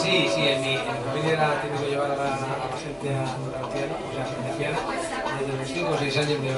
Sí, 0.01 0.31
sí, 0.35 0.49
en 0.49 0.61
mi, 0.63 0.75
en 0.75 0.87
mi 0.87 1.01
familia 1.07 1.33
era 1.35 1.63
típico 1.63 1.85
llevar 1.89 2.11
a 2.11 2.17
la, 2.17 2.25
a 2.25 2.39
la 2.39 2.79
gente 2.79 3.11
a 3.15 3.37
tocar 3.37 3.69
piano, 3.73 3.95
o 4.09 4.15
sea, 4.15 4.25
aprender 4.25 4.57
piano, 4.57 4.79
desde 5.39 5.53
los 5.59 5.69
5 5.69 5.91
o 5.91 5.99
6 5.99 6.17
años 6.17 6.43
de 6.43 6.49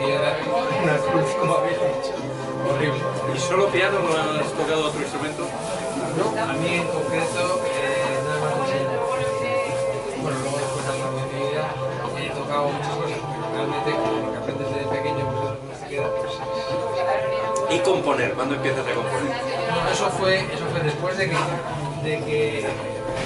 Y 0.00 0.10
era 0.10 0.38
una 0.82 0.96
cruz, 0.98 1.34
como 1.40 1.54
habéis 1.56 1.78
dicho, 1.78 2.14
horrible. 2.68 3.00
¿Y 3.34 3.38
solo 3.38 3.68
piano 3.68 3.98
no 4.00 4.40
has 4.40 4.52
tocado 4.52 4.86
otro 4.86 5.00
instrumento? 5.00 5.48
No, 6.18 6.26
a 6.42 6.52
mí 6.54 6.68
en 6.74 6.86
concreto 6.88 7.42
eh, 7.66 8.18
nada 8.26 8.38
más 8.42 8.52
enseñar. 8.58 8.98
Bueno, 10.22 10.36
luego 10.42 10.58
después 10.58 10.84
a 10.86 10.92
lo 10.92 10.98
largo 10.98 11.18
de 11.18 11.26
mi 11.32 11.38
vida 11.48 11.64
he 12.18 12.30
tocado 12.30 12.64
muchas 12.68 12.94
cosas, 12.98 13.18
pero 13.22 13.46
realmente 13.54 13.90
lo 13.94 14.32
que 14.32 14.38
aprendes 14.38 14.68
desde 14.74 14.86
pequeño, 14.90 15.22
pues 15.30 15.38
más 15.68 15.78
te 15.80 15.86
queda, 15.88 16.08
pues 16.18 16.32
es- 16.34 17.74
¿Y 17.74 17.78
componer? 17.80 18.32
¿Cuándo 18.34 18.54
empiezas 18.56 18.86
a 18.86 18.92
componer? 18.94 19.30
No, 19.30 19.90
eso 19.92 20.10
fue, 20.18 20.38
eso 20.40 20.64
fue 20.72 20.80
después 20.80 21.16
de 21.18 21.28
que, 21.30 21.36
de 22.04 22.12
que 22.24 22.66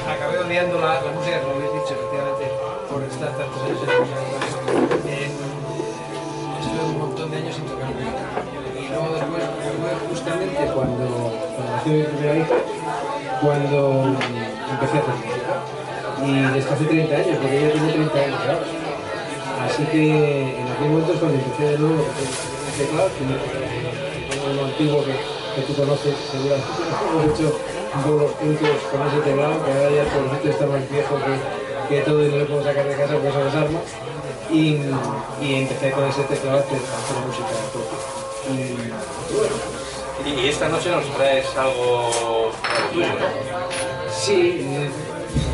acabé 0.09 0.39
odiando 0.41 0.79
la, 0.81 1.01
la 1.01 1.11
música, 1.13 1.41
como 1.41 1.55
habéis 1.57 1.73
dicho, 1.73 1.95
efectivamente, 1.95 2.45
por 2.91 3.03
estar 3.05 3.31
tantos 3.39 3.63
años 3.63 3.79
en 3.83 3.89
la 3.89 3.99
música. 4.03 4.21
En- 5.09 5.37
estuve 6.61 6.83
un 6.91 6.99
montón 6.99 7.31
de 7.31 7.37
años 7.39 7.55
sin 7.55 7.65
tocar 7.67 7.89
música. 7.89 8.25
Y 8.83 8.89
luego 8.89 9.09
después 9.15 9.43
fue 9.81 10.09
justamente 10.11 10.59
cuando, 10.75 11.07
cuando 11.55 11.73
nació 11.73 11.93
mi 11.93 12.03
primera 12.03 12.35
hija, 12.39 12.57
cuando 13.43 14.15
empecé 14.71 14.97
a 14.97 15.01
hacer 15.01 15.15
música. 15.19 15.55
Y 16.25 16.55
desde 16.55 16.71
hace 16.71 16.85
30 16.85 17.17
años, 17.17 17.39
porque 17.43 17.59
ella 17.59 17.73
tiene 17.73 17.93
30 17.93 18.19
años 18.19 18.41
ahora. 18.41 18.59
Así 19.67 19.85
que 19.85 20.61
en 20.61 20.69
aquel 20.69 20.89
momento 20.89 21.13
es 21.13 21.19
cuando 21.19 21.39
empecé 21.39 21.65
de 21.65 21.79
nuevo 21.79 22.07
el 22.07 22.79
teclado, 22.79 23.11
que 23.19 24.55
lo 24.55 24.65
antiguo 24.65 25.05
que, 25.05 25.13
que 25.13 25.63
tú 25.67 25.75
conoces, 25.75 26.15
seguramente 26.31 26.67
hemos 27.11 27.25
hecho 27.35 27.59
bolos 28.07 28.31
juntos 28.39 28.77
con 28.91 29.01
ese 29.07 29.21
teclado, 29.23 29.65
que 29.65 29.73
ahora 29.73 29.91
ya 29.91 30.05
por 30.05 30.29
suerte 30.29 30.51
está 30.51 30.67
más 30.67 30.91
viejo 30.91 31.15
que, 31.19 31.95
que 31.95 32.01
todo 32.03 32.25
y 32.25 32.29
no 32.31 32.37
le 32.39 32.45
puedo 32.45 32.63
sacar 32.63 32.87
de 32.87 32.95
casa 32.95 33.17
por 33.17 33.27
eso 33.27 33.45
las 33.45 33.55
armas. 33.55 33.83
Y, 34.51 34.79
y 35.41 35.55
empecé 35.55 35.91
con 35.91 36.05
ese 36.05 36.23
teclado 36.25 36.59
a 36.59 36.61
hacer, 36.61 36.79
música 37.27 37.49
Y 40.25 40.49
esta 40.49 40.69
noche 40.69 40.91
nos 40.91 41.05
traes 41.17 41.47
algo, 41.57 42.53
tuyo, 42.93 43.07
¿no? 43.07 44.11
Sí, 44.11 44.67
eh, 44.69 44.91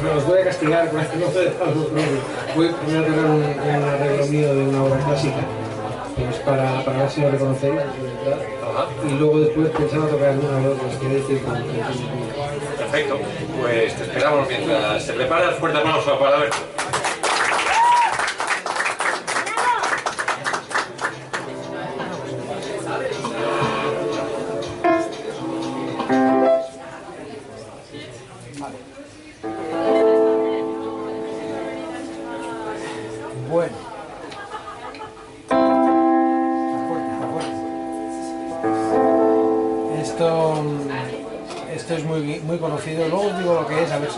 bueno, 0.03 0.19
os 0.19 0.27
voy 0.27 0.41
a 0.41 0.45
castigar 0.45 0.91
con 0.91 0.99
no 0.99 1.27
hacer 1.27 1.57
algo. 1.65 1.89
Voy 2.55 2.75
voy 2.87 2.97
a 2.97 3.07
tocar 3.07 3.25
un, 3.25 3.43
un 3.43 3.85
arreglo 3.89 4.27
mío 4.27 4.55
de 4.55 4.63
una 4.65 4.85
obra 4.85 4.99
clásica, 5.05 5.41
pues 6.17 6.37
para, 6.41 6.85
para 6.85 6.99
ver 6.99 7.11
si 7.11 7.21
lo 7.21 7.31
reconocéis. 7.31 7.81
Y 9.09 9.13
luego 9.15 9.41
después 9.41 9.71
pensaba 9.71 10.07
tocar 10.09 10.37
una 10.39 10.61
de 10.61 10.69
otras, 10.69 10.97
quiero 11.01 11.15
decir, 11.15 11.43
con, 11.43 11.55
Perfecto. 12.77 13.19
Pues 13.61 13.95
te 13.97 14.03
esperamos 14.05 14.49
mientras 14.49 15.07
te 15.07 15.13
preparas. 15.15 15.55
Fuerte 15.57 15.79
aplauso 15.79 16.19
para 16.19 16.37
Alberto. 16.37 16.57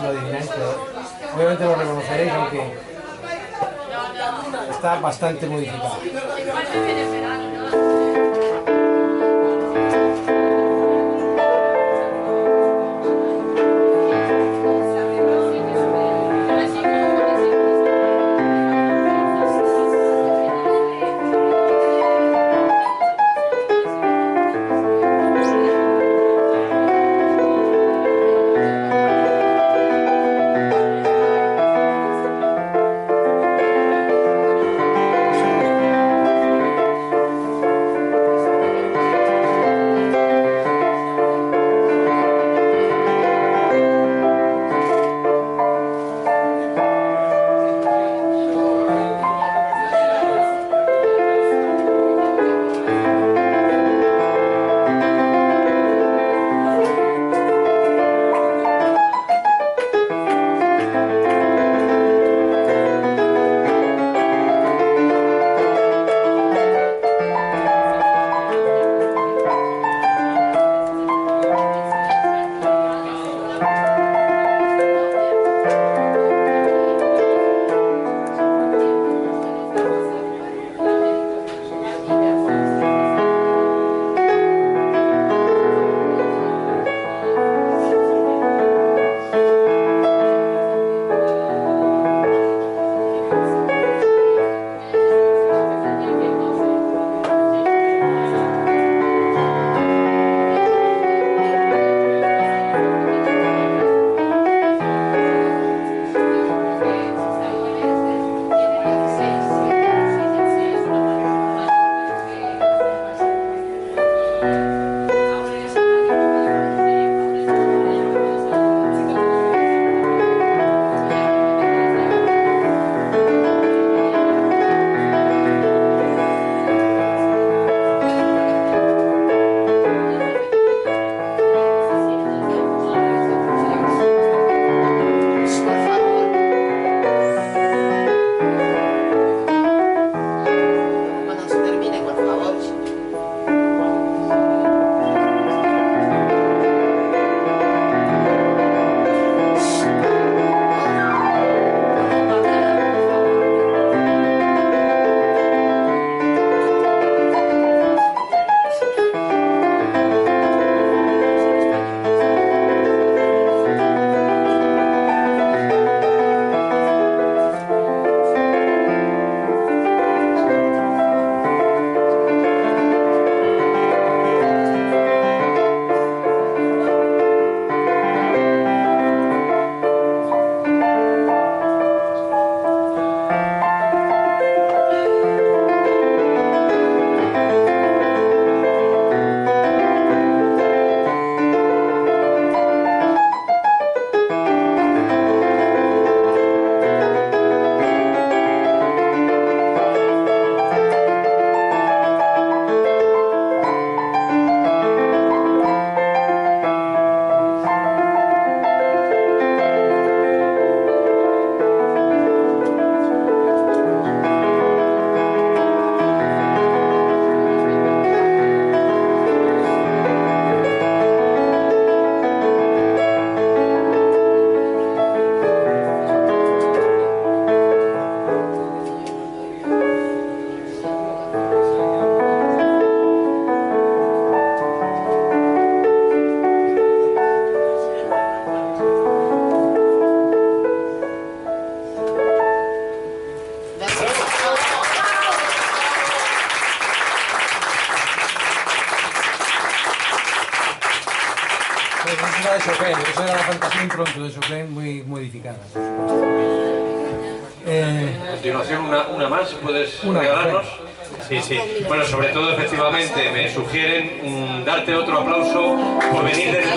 Pero 0.01 0.87
obviamente 1.35 1.63
lo 1.65 1.75
reconoceréis, 1.75 2.31
aunque 2.33 2.77
está 4.71 4.99
bastante 4.99 5.47
modificado. 5.47 5.97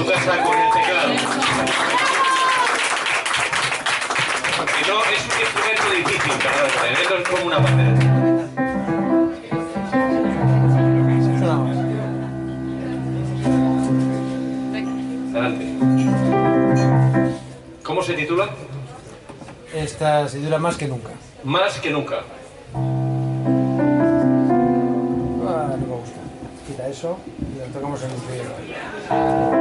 Casa 0.06 0.43
con 0.43 0.59
el 0.59 0.70
teclado. 0.72 1.12
Y 4.81 4.89
no, 4.89 5.05
es 5.05 5.22
un 5.24 5.40
instrumento 5.40 5.86
difícil, 5.97 6.32
perdón, 6.43 6.70
esto 7.01 7.14
es 7.16 7.28
como 7.28 7.44
una 7.47 7.59
bandera. 7.59 7.94
¿Cómo 17.82 18.02
se 18.02 18.14
titula? 18.14 18.48
esta 19.85 20.28
se 20.28 20.40
dura 20.40 20.59
más 20.59 20.76
que 20.76 20.89
nunca. 20.89 21.10
Más 21.43 21.78
que 21.78 21.90
nunca. 21.90 22.20
Ah, 25.47 25.76
no 25.78 25.86
me 25.86 25.97
gusta. 25.97 26.20
Quita 26.66 26.89
eso 26.89 27.18
y 27.39 27.59
lo 27.59 27.64
tocamos 27.66 28.02
en 28.02 28.10
un 28.10 28.20
trío. 28.22 29.53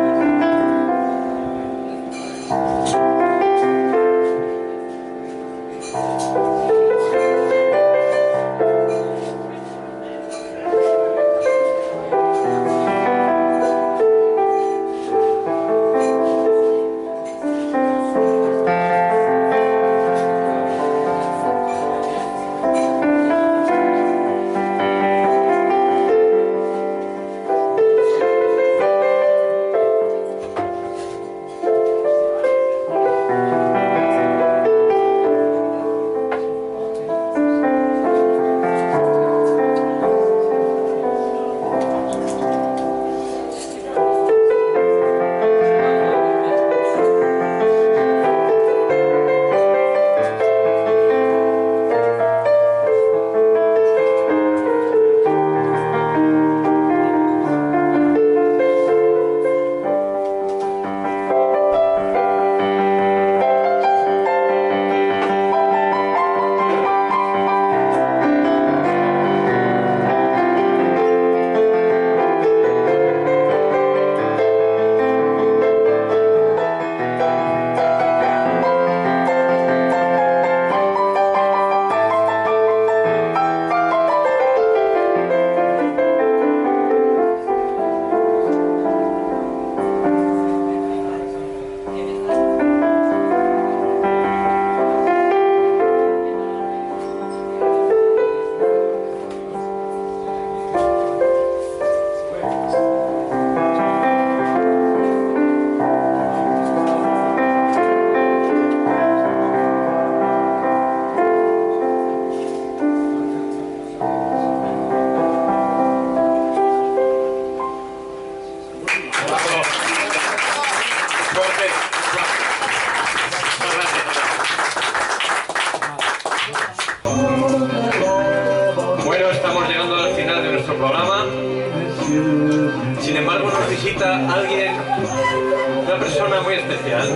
Muy 136.44 136.56
especial, 136.56 137.08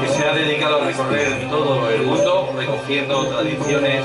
que 0.00 0.08
se 0.08 0.24
ha 0.26 0.34
dedicado 0.34 0.82
a 0.82 0.86
recorrer 0.86 1.48
todo 1.50 1.90
el 1.90 2.02
mundo, 2.02 2.52
recogiendo 2.56 3.26
tradiciones, 3.26 4.04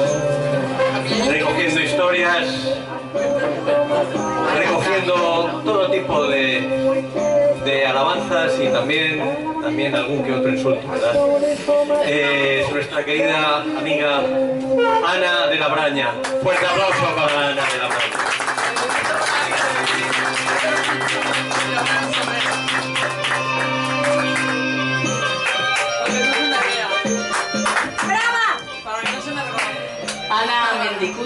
recogiendo 1.28 1.82
historias, 1.82 2.76
recogiendo 4.58 5.62
todo 5.64 5.90
tipo 5.90 6.24
de, 6.28 7.06
de 7.64 7.86
alabanzas 7.86 8.54
y 8.60 8.68
también, 8.68 9.22
también 9.62 9.96
algún 9.96 10.24
que 10.24 10.34
otro 10.34 10.50
insulto, 10.50 10.88
¿verdad? 10.90 11.16
Eh, 12.06 12.64
es 12.66 12.72
nuestra 12.74 13.04
querida 13.06 13.58
amiga 13.58 14.22
Ana 15.06 15.48
de 15.48 15.60
la 15.60 15.68
Braña. 15.70 16.10
Fuerte 16.44 16.66
aplauso 16.66 17.16
para 17.16 17.50
Ana 17.50 17.64
de 17.72 17.78
la 17.78 17.88
Braña. 17.88 18.31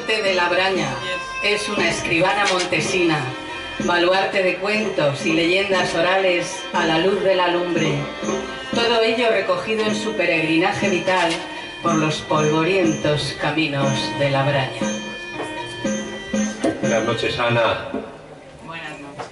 De 0.07 0.35
la 0.35 0.49
Braña 0.49 0.95
es 1.43 1.67
una 1.67 1.89
escribana 1.89 2.45
montesina, 2.53 3.19
baluarte 3.85 4.43
de 4.43 4.57
cuentos 4.57 5.25
y 5.25 5.33
leyendas 5.33 5.95
orales 5.95 6.63
a 6.73 6.85
la 6.85 6.99
luz 6.99 7.23
de 7.23 7.33
la 7.33 7.47
lumbre. 7.47 7.95
Todo 8.71 9.01
ello 9.01 9.29
recogido 9.31 9.83
en 9.83 9.95
su 9.95 10.13
peregrinaje 10.13 10.89
vital 10.89 11.31
por 11.81 11.95
los 11.95 12.17
polvorientos 12.21 13.35
caminos 13.41 13.89
de 14.19 14.29
la 14.29 14.43
Braña. 14.43 14.79
Buenas 16.81 17.03
noches, 17.03 17.39
Ana. 17.39 17.89
Buenas 18.63 18.99
noches. 18.99 19.31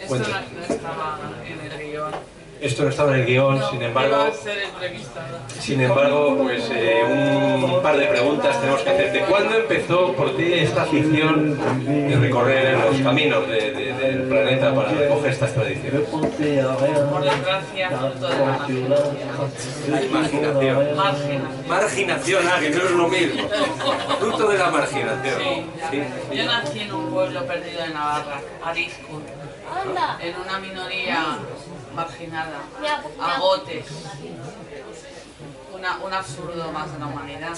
Esto 0.00 0.18
no, 0.18 0.24
no 0.24 0.74
estaba. 0.74 1.18
Esto 2.60 2.82
no 2.82 2.88
estaba 2.90 3.14
en 3.14 3.20
el 3.20 3.26
guion, 3.26 3.62
sin 3.70 3.82
embargo, 3.82 4.16
a 4.16 4.32
ser 4.32 4.58
entrevistada. 4.64 5.38
sin 5.60 5.80
embargo, 5.80 6.36
pues 6.42 6.68
eh, 6.74 7.04
un 7.04 7.80
par 7.82 7.96
de 7.96 8.06
preguntas 8.06 8.60
tenemos 8.60 8.80
que 8.82 8.90
hacerte. 8.90 9.20
¿Cuándo 9.28 9.56
empezó 9.58 10.12
por 10.14 10.36
ti 10.36 10.52
esta 10.54 10.82
afición 10.82 11.56
de 11.86 12.16
recorrer 12.16 12.76
los 12.78 13.00
caminos 13.00 13.46
de- 13.48 13.70
de- 13.72 13.92
del 13.92 14.22
planeta 14.24 14.74
para 14.74 14.90
recoger 14.90 15.30
estas 15.32 15.52
tradiciones? 15.54 16.00
Por 16.08 16.22
desgracia, 16.30 17.90
fruto 17.90 18.26
de 18.28 18.38
la 18.38 18.46
Marginación. 18.46 20.12
marginación. 20.12 20.96
Marginación, 21.68 22.42
ah, 22.48 22.58
que 22.60 22.70
no 22.70 22.76
es 22.82 22.90
lo 22.90 23.08
mismo. 23.08 23.48
Fruto 24.18 24.48
de 24.48 24.58
la 24.58 24.70
marginación. 24.70 25.38
Sí. 25.90 26.02
Yo 26.34 26.44
nací 26.44 26.80
en 26.80 26.92
un 26.92 27.10
pueblo 27.12 27.44
perdido 27.46 27.82
de 27.82 27.88
Navarra, 27.90 28.40
Arisco, 28.64 29.20
en 30.20 30.34
una 30.36 30.58
minoría 30.58 31.38
marginada, 31.98 32.60
agotes. 33.20 33.86
Una, 35.74 35.98
un 35.98 36.12
absurdo 36.12 36.72
más 36.72 36.92
de 36.92 36.98
la 36.98 37.06
humanidad, 37.06 37.56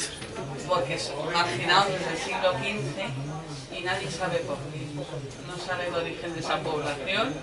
porque 0.67 0.99
son 0.99 1.33
marginados 1.33 1.89
desde 1.89 2.11
el 2.11 2.19
siglo 2.19 2.53
XV 2.53 3.79
y 3.79 3.83
nadie 3.83 4.11
sabe 4.11 4.39
por 4.39 4.57
qué. 4.57 4.81
no 5.47 5.57
sabe 5.59 5.89
el 5.89 5.95
origen 5.95 6.35
de 6.35 6.41
esa 6.41 6.59
población, 6.59 7.35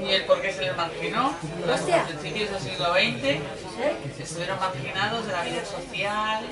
ni 0.00 0.12
el 0.12 0.24
por 0.26 0.40
qué 0.40 0.52
se 0.52 0.62
les 0.62 0.76
marginó. 0.76 1.34
Los 1.66 1.80
principios 1.80 2.50
del 2.50 2.60
siglo 2.60 2.92
XX 2.94 4.20
estuvieron 4.20 4.58
marginados 4.60 5.26
de 5.26 5.32
la 5.32 5.42
vida 5.42 5.64
social, 5.64 6.44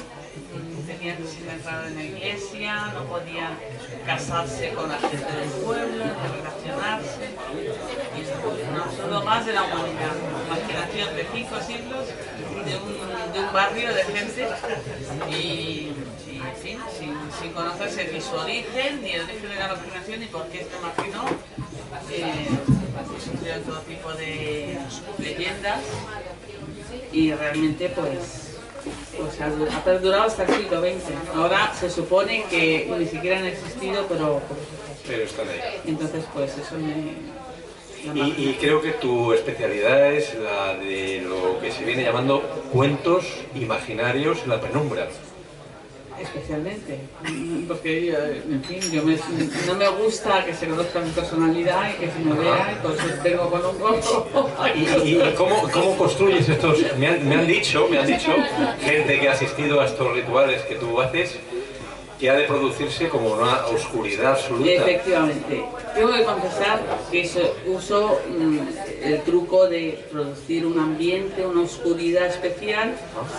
tenían 0.87 1.17
que 1.17 1.27
ser 1.27 1.87
en 1.87 1.95
la 1.95 2.05
iglesia, 2.05 2.93
no 2.95 3.05
podían 3.05 3.59
casarse 4.05 4.71
con 4.71 4.89
la 4.89 4.99
gente 4.99 5.17
del 5.17 5.51
pueblo, 5.65 6.05
relacionarse. 6.37 7.31
Y 8.17 8.71
un 8.71 8.81
absurdo 8.81 9.25
más 9.25 9.47
de 9.47 9.53
la 9.53 9.63
humanidad. 9.65 10.13
Marginación 10.49 11.17
de 11.17 11.27
cinco 11.33 11.57
siglos 11.61 12.07
de 12.65 13.41
un, 13.41 13.53
barrio 13.53 13.95
de 13.95 14.05
gente 14.05 14.49
y, 15.31 15.93
sin, 17.41 17.53
conocerse 17.53 18.11
ni 18.13 18.21
su 18.21 18.35
origen, 18.35 19.03
ni 19.03 19.13
el 19.13 19.23
origen 19.23 19.49
de 19.49 19.55
la 19.57 19.69
marginación, 19.69 20.21
ni 20.21 20.27
por 20.27 20.47
qué 20.49 20.67
se 20.71 20.79
marginó. 20.81 21.25
Eh, 22.11 22.49
pues 22.97 23.65
todo 23.65 23.81
tipo 23.81 24.13
de 24.13 24.79
leyendas 25.19 25.81
y 27.13 27.33
realmente 27.33 27.89
pues, 27.91 28.46
ha, 29.41 29.49
du- 29.51 29.67
ha 29.71 29.85
perdurado 29.85 30.25
hasta 30.25 30.45
el 30.45 30.55
siglo 30.55 30.81
XX. 30.81 31.35
Ahora 31.35 31.73
se 31.79 31.91
supone 31.91 32.45
que 32.51 32.91
ni 32.99 33.07
siquiera 33.07 33.39
han 33.39 33.47
existido, 33.47 34.07
pero 34.09 34.41
Pero 35.07 35.23
están 35.25 35.49
ahí. 35.49 35.61
entonces 35.87 36.25
pues 36.35 36.57
eso 36.59 36.75
me... 36.79 37.37
Y, 38.15 38.21
y 38.51 38.57
creo 38.61 38.81
que 38.81 38.93
tu 38.93 39.33
especialidad 39.33 40.13
es 40.13 40.33
la 40.35 40.75
de 40.75 41.23
lo 41.29 41.59
que 41.61 41.73
se 41.73 41.83
viene 41.85 42.05
llamando 42.05 42.41
cuentos 42.73 43.25
imaginarios 43.57 44.39
en 44.45 44.51
la 44.51 44.61
penumbra. 44.61 45.09
Especialmente, 46.21 46.99
porque 47.69 48.09
en 48.51 48.65
fin, 48.65 48.81
yo 48.91 49.03
me- 49.03 49.19
no 49.67 49.75
me 49.75 49.89
gusta 50.03 50.45
que 50.45 50.55
se 50.55 50.67
conozca 50.67 51.01
mi 51.01 51.11
personalidad 51.11 51.91
y 51.91 51.95
que 52.01 52.11
se 52.11 52.19
me 52.21 52.35
vea 52.39 52.79
eso 52.83 53.23
tengo 53.23 53.51
con 53.51 53.65
un 53.67 53.79
gorro. 53.79 54.27
¿Y, 54.75 54.81
y- 55.11 55.35
cómo, 55.37 55.69
cómo 55.73 55.97
construyes 55.97 56.49
estos? 56.49 56.79
Me 56.99 57.09
han, 57.09 57.29
me 57.29 57.35
han 57.37 57.47
dicho, 57.47 57.87
me 57.91 57.99
han 57.99 58.07
dicho, 58.07 58.31
gente 58.81 59.21
que 59.21 59.29
ha 59.29 59.33
asistido 59.33 59.81
a 59.81 59.87
estos 59.87 60.13
rituales 60.15 60.63
que 60.63 60.77
tú 60.77 61.01
haces, 61.01 61.37
que 62.19 62.31
ha 62.31 62.35
de 62.35 62.45
producirse 62.45 63.09
como 63.11 63.35
una 63.35 63.67
oscuridad 63.67 64.33
absoluta. 64.33 64.71
Efectivamente. 64.71 65.65
Tengo 65.95 66.13
que 66.15 66.25
confesar 66.25 66.81
que 67.11 67.27
so- 67.29 67.55
uso 67.67 68.19
mm, 68.39 68.59
el 69.05 69.21
truco 69.21 69.69
de 69.69 70.03
producir 70.11 70.65
un 70.65 70.79
ambiente, 70.79 71.47
una 71.47 71.61
oscuridad 71.63 72.27
especial 72.29 72.95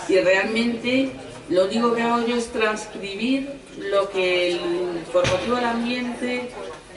y 0.08 0.18
realmente 0.20 1.10
lo 1.48 1.64
único 1.64 1.94
que 1.94 2.02
hago 2.02 2.26
yo 2.26 2.36
es 2.36 2.48
transcribir 2.48 3.50
lo 3.78 4.08
que 4.10 4.52
el, 4.52 4.60
por 5.12 5.26
motivo 5.28 5.56
del 5.56 5.64
ambiente 5.64 6.50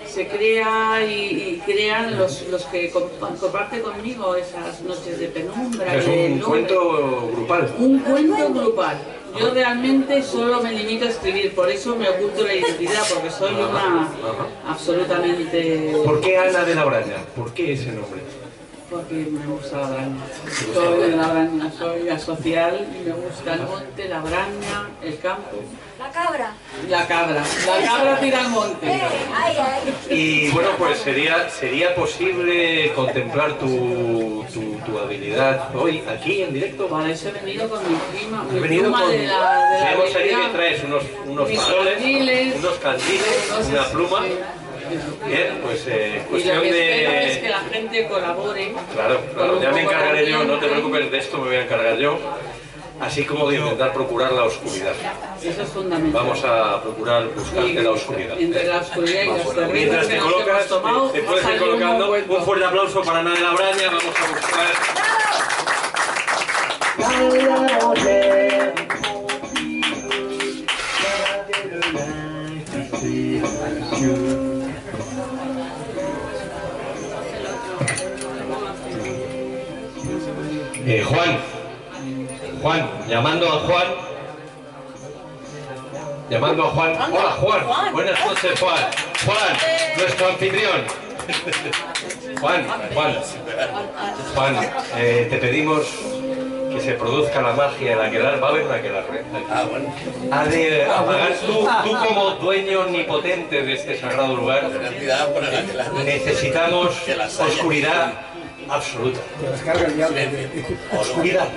se 0.07 0.27
crea 0.27 1.01
y, 1.05 1.59
y 1.61 1.61
crean 1.65 2.17
los, 2.17 2.45
los 2.49 2.65
que 2.65 2.91
comp- 2.91 3.37
comparten 3.39 3.81
conmigo 3.81 4.35
esas 4.35 4.81
noches 4.81 5.19
de 5.19 5.27
penumbra. 5.27 5.95
Es 5.95 6.05
de 6.05 6.11
un 6.11 6.39
lumbre. 6.39 6.43
cuento 6.43 7.29
grupal. 7.33 7.75
Un 7.77 7.99
cuento 7.99 8.53
grupal. 8.53 8.97
Yo 9.39 9.53
realmente 9.53 10.21
solo 10.21 10.61
me 10.61 10.73
limito 10.73 11.05
a 11.05 11.09
escribir, 11.09 11.55
por 11.55 11.69
eso 11.69 11.95
me 11.95 12.09
oculto 12.09 12.43
la 12.43 12.53
identidad, 12.53 13.01
porque 13.13 13.29
soy 13.29 13.53
una 13.53 14.09
absolutamente... 14.67 15.93
¿Por 16.03 16.19
qué 16.19 16.37
Ana 16.37 16.65
de 16.65 16.75
la 16.75 16.83
Braña? 16.83 17.15
¿Por 17.35 17.53
qué 17.53 17.73
ese 17.73 17.93
nombre? 17.93 18.21
Porque 18.91 19.13
me 19.13 19.45
gusta 19.45 19.77
la 19.77 19.88
braña. 19.88 20.18
Soy 20.73 20.99
de 21.11 21.15
la 21.15 21.27
braña, 21.27 21.72
soy 21.72 22.09
asocial 22.09 22.85
y 22.93 23.07
me 23.07 23.13
gusta 23.13 23.53
el 23.53 23.61
monte, 23.61 24.09
la 24.09 24.19
braña, 24.19 24.89
el 25.01 25.18
campo. 25.19 25.57
La 25.97 26.11
cabra. 26.11 26.53
La 26.89 27.07
cabra. 27.07 27.41
La 27.68 27.85
cabra 27.85 28.19
tira 28.19 28.41
al 28.41 28.49
monte. 28.49 28.88
Ay, 28.91 29.55
ay. 29.57 29.95
Y 30.09 30.49
bueno, 30.49 30.69
pues 30.77 30.97
sería, 30.99 31.49
sería 31.49 31.95
posible 31.95 32.91
contemplar 32.93 33.53
tu, 33.59 34.43
tu, 34.53 34.73
tu 34.85 34.99
habilidad 34.99 35.73
hoy 35.73 36.03
aquí 36.09 36.41
en 36.41 36.53
directo. 36.53 36.88
Para 36.88 37.09
eso 37.11 37.30
he 37.30 37.31
venido 37.31 37.69
con 37.69 37.80
mi 37.88 37.95
prima, 38.11 38.43
mi 38.43 38.57
He 38.57 38.59
venido 38.59 38.84
pluma 38.84 39.01
con... 39.03 39.11
de 39.11 39.18
la, 39.19 39.69
de 39.72 39.80
la 39.80 39.91
Vemos 39.91 40.05
ahí 40.07 40.15
habilidad. 40.15 40.41
que 40.41 40.57
traes 40.57 40.84
unos, 40.84 41.03
unos 41.27 41.49
faroles, 41.53 41.93
candiles. 41.93 42.55
unos 42.57 42.73
candiles, 42.80 43.51
una 43.69 43.85
pluma. 43.85 44.22
sí. 44.26 44.34
Bien, 45.27 45.59
pues 45.63 45.85
eh, 45.88 46.18
Y 46.18 46.23
lo 46.23 46.30
cuestión 46.30 46.61
que 46.61 46.69
espero 46.69 47.19
es 47.22 47.38
que 47.38 47.43
de... 47.43 47.49
la 47.49 47.59
gente 47.59 48.07
colabore. 48.07 48.73
Claro, 48.93 49.22
claro, 49.34 49.61
ya 49.61 49.72
me 49.72 49.81
encargaré 49.84 50.26
de 50.26 50.31
yo, 50.31 50.43
no 50.43 50.59
te 50.59 50.68
preocupes, 50.68 51.11
de 51.11 51.18
esto 51.18 51.38
me 51.38 51.47
voy 51.47 51.55
a 51.55 51.63
encargar 51.63 51.97
yo. 51.97 52.19
Así 52.99 53.26
como 53.26 53.49
de 53.49 53.57
intentar 53.57 53.93
procurar 53.93 54.31
la 54.31 54.43
oscuridad. 54.43 54.93
Eso 55.43 55.63
es 55.63 55.69
fundamental. 55.69 56.22
Vamos 56.22 56.43
a 56.45 56.84
procurar 56.84 57.27
buscarte 57.34 57.81
la 57.81 57.91
oscuridad. 57.91 58.39
Entre 58.39 58.63
la 58.68 58.77
oscuridad 58.77 59.23
y 59.23 59.27
los 59.27 59.43
Bueno, 59.43 59.68
mientras 59.73 60.07
te 60.07 60.18
colocas, 60.18 60.68
tomado, 60.68 61.09
te, 61.09 61.19
te 61.19 61.27
puedes 61.27 61.49
ir 61.49 61.57
colocando. 61.57 62.11
Un 62.11 62.43
fuerte 62.45 62.65
aplauso 62.65 63.01
para 63.01 63.19
Ana 63.22 63.34
de 63.34 63.39
la 63.39 63.51
Braña. 63.53 63.88
Vamos 63.88 64.03
a 64.05 64.27
buscar. 64.27 65.01
Eh, 80.83 81.03
Juan, 81.03 81.37
Juan, 82.61 82.89
llamando 83.07 83.47
a 83.47 83.59
Juan. 83.59 83.87
Llamando 86.27 86.63
a 86.63 86.69
Juan. 86.69 86.93
Hola 87.11 87.31
Juan, 87.31 87.93
buenas 87.93 88.25
noches 88.25 88.59
Juan. 88.59 88.83
Juan, 89.25 89.57
nuestro 89.97 90.27
anfitrión. 90.27 90.81
Juan, 92.39 92.65
Juan, 92.95 93.15
Juan, 94.33 94.55
eh, 94.97 95.27
te 95.29 95.37
pedimos 95.37 95.81
que 96.71 96.79
se 96.79 96.93
produzca 96.93 97.41
la 97.41 97.53
magia 97.53 97.91
del 97.91 98.01
aquelarre. 98.01 98.39
Va 98.39 98.47
a 98.47 98.49
haber 98.49 98.65
un 98.65 98.71
aquelarre. 98.71 99.23
Ah, 99.51 99.63
bueno. 99.69 99.93
Ha 100.31 100.45
de 100.45 100.85
apagar 100.85 101.33
tú, 101.45 101.67
tú 101.83 101.97
como 102.07 102.31
dueño 102.31 102.81
omnipotente 102.81 103.61
de 103.61 103.73
este 103.73 103.99
sagrado 103.99 104.35
lugar. 104.35 104.67
Necesitamos 106.03 106.95
oscuridad 107.39 108.30
absoluta. 108.72 109.19
Oscuridad. 110.99 111.49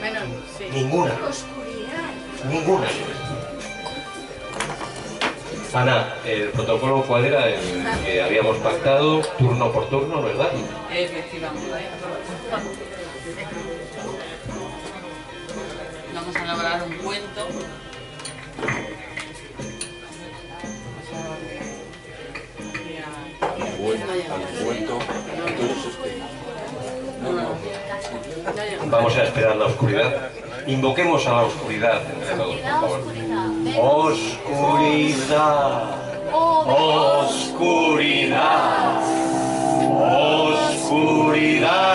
Bueno, 0.00 0.20
sí. 0.58 0.64
Ninguna. 0.72 1.12
Oscuridad. 1.28 2.10
Ninguna. 2.50 2.86
Ana, 5.72 6.14
el 6.24 6.50
protocolo 6.50 7.02
cuál 7.02 7.24
era 7.24 7.48
el 7.48 7.84
que 8.04 8.22
habíamos 8.22 8.56
pactado, 8.58 9.22
turno 9.38 9.72
por 9.72 9.88
turno, 9.88 10.22
¿verdad? 10.22 10.50
Efectivamente. 10.92 11.68
Vamos 16.14 16.36
a 16.36 16.44
elaborar 16.44 16.82
un 16.84 16.94
cuento. 16.98 17.48
cuento. 24.64 24.98
Vamos 28.86 29.16
a 29.16 29.24
esperar 29.24 29.56
la 29.56 29.66
oscuridad. 29.66 30.30
Invoquemos 30.66 31.26
a 31.26 31.32
la 31.32 31.42
oscuridad 31.42 32.00
entre 32.10 32.34
todos, 32.36 32.56
por 32.56 32.70
favor. 32.70 33.00
Oscuridad. 33.00 33.42
Oscuridad. 36.32 37.24
Oscuridad. 37.26 39.00
Oscuridad. 40.76 41.94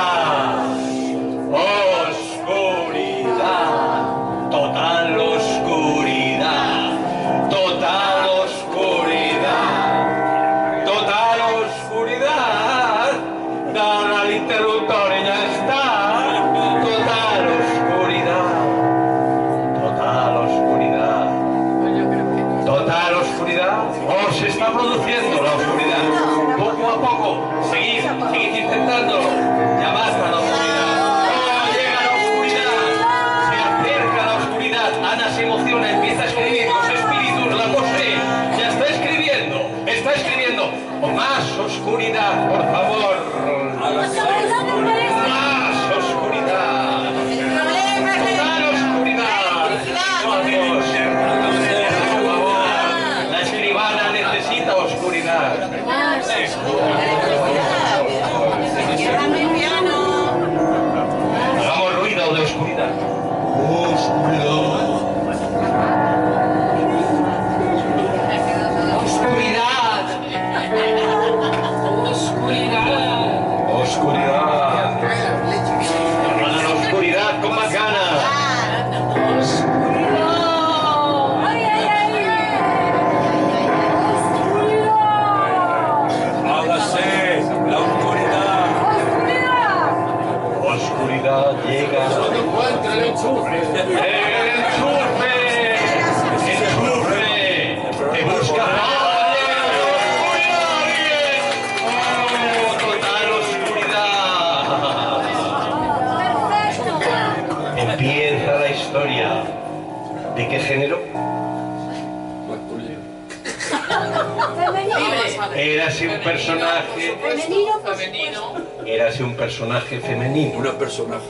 Érase 115.89 116.07
un 116.07 116.19
personaje. 116.19 117.17
Femenino. 117.19 118.53
Érase 118.85 119.23
un 119.23 119.35
personaje 119.35 119.99
femenino. 119.99 120.59
Una 120.59 120.77
personaje. 120.77 121.25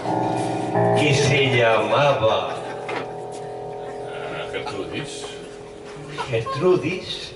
Que 0.99 1.14
se 1.14 1.56
llamaba 1.56 2.57
Gertrudis. 4.52 5.26
Gertrudis. 6.30 7.31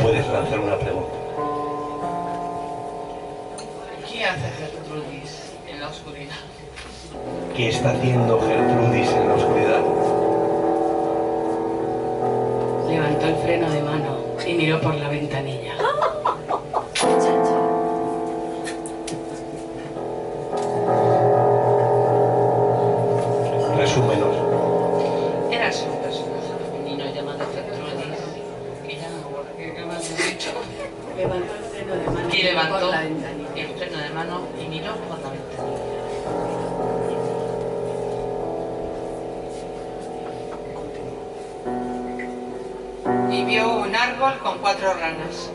Puedes 0.00 0.28
lanzar 0.28 0.60
una 0.60 0.78
pregunta. 0.78 1.16
¿Qué 4.08 4.24
hace 4.24 4.50
Gertrudis 4.60 5.52
en 5.68 5.80
la 5.80 5.88
oscuridad? 5.88 6.34
¿Qué 7.56 7.68
está 7.70 7.90
haciendo 7.90 8.40
Gertrudis 8.40 9.10
en 9.10 9.28
la 9.28 9.34
oscuridad? 9.34 9.73
El 13.28 13.36
freno 13.36 13.70
de 13.70 13.82
mano 13.82 14.18
y 14.46 14.52
miró 14.54 14.80
por 14.80 14.94
la 14.94 15.08
ventanilla. 15.08 15.73
Un 43.94 44.00
árbol 44.00 44.38
con 44.40 44.58
cuatro 44.58 44.92
ranas. 44.94 45.50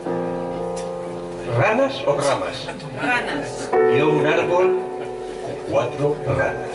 ¿Ranas 1.57 1.93
o 2.07 2.15
ramas? 2.15 2.69
Ranas. 3.01 3.69
Vio 3.91 4.09
un 4.11 4.25
árbol 4.25 4.79
con 5.43 5.55
cuatro 5.69 6.15
ranas. 6.25 6.69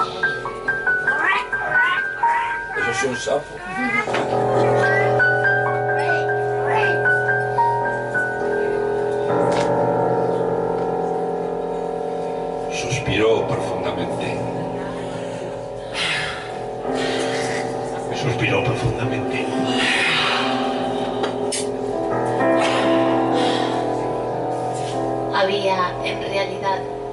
Eso 2.77 2.91
es 2.91 3.05
un 3.05 3.17
sapo. 3.17 4.24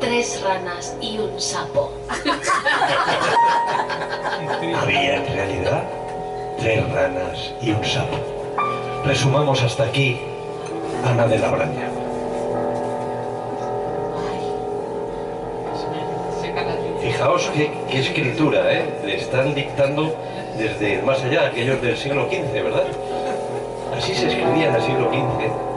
Tres 0.01 0.41
ranas 0.43 0.97
y 0.99 1.19
un 1.19 1.39
sapo. 1.39 1.93
Había 4.81 5.15
en 5.15 5.27
realidad 5.27 5.83
tres 6.59 6.91
ranas 6.91 7.53
y 7.61 7.71
un 7.71 7.85
sapo. 7.85 8.17
Resumamos 9.05 9.61
hasta 9.61 9.83
aquí 9.83 10.19
Ana 11.05 11.27
de 11.27 11.39
la 11.39 11.49
Braña. 11.51 11.89
Fijaos 17.01 17.49
qué, 17.53 17.71
qué 17.89 17.99
escritura, 17.99 18.73
¿eh? 18.73 19.01
Le 19.05 19.17
están 19.17 19.53
dictando 19.53 20.15
desde 20.57 21.01
más 21.03 21.23
allá, 21.23 21.47
aquellos 21.47 21.81
del 21.81 21.97
siglo 21.97 22.27
XV, 22.27 22.53
¿verdad? 22.53 22.85
Así 23.95 24.13
se 24.15 24.27
escribía 24.27 24.69
en 24.69 24.75
el 24.75 24.81
siglo 24.81 25.09
XV. 25.09 25.70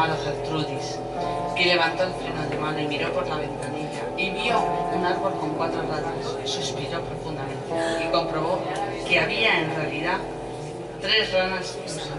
Llamado 0.00 0.24
Gertrudis, 0.24 0.98
que 1.54 1.66
levantó 1.66 2.04
el 2.04 2.12
freno 2.12 2.42
de 2.48 2.56
mano 2.56 2.80
y 2.80 2.86
miró 2.86 3.12
por 3.12 3.28
la 3.28 3.36
ventanilla 3.36 4.00
y 4.16 4.30
vio 4.30 4.58
un 4.94 5.04
árbol 5.04 5.34
con 5.38 5.50
cuatro 5.50 5.82
ranas. 5.82 6.50
Suspiró 6.50 7.02
profundamente 7.02 8.06
y 8.06 8.10
comprobó 8.10 8.60
que 9.06 9.18
había 9.18 9.60
en 9.60 9.76
realidad 9.76 10.18
tres 11.02 11.32
ranas 11.32 11.76
un 11.82 11.88
sapo. 11.88 12.16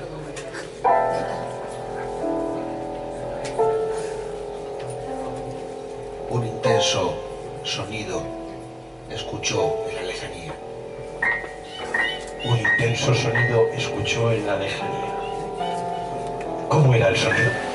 Un 6.30 6.46
intenso 6.46 7.16
sonido 7.64 8.22
escuchó 9.10 9.76
en 9.90 9.96
la 9.96 10.02
lejanía. 10.04 10.54
Un 12.46 12.58
intenso 12.60 13.16
sonido 13.16 13.68
escuchó 13.74 14.32
en 14.32 14.46
la 14.46 14.58
lejanía. 14.58 15.12
¿Cómo 16.70 16.94
era 16.94 17.10
el 17.10 17.18
sonido? 17.18 17.71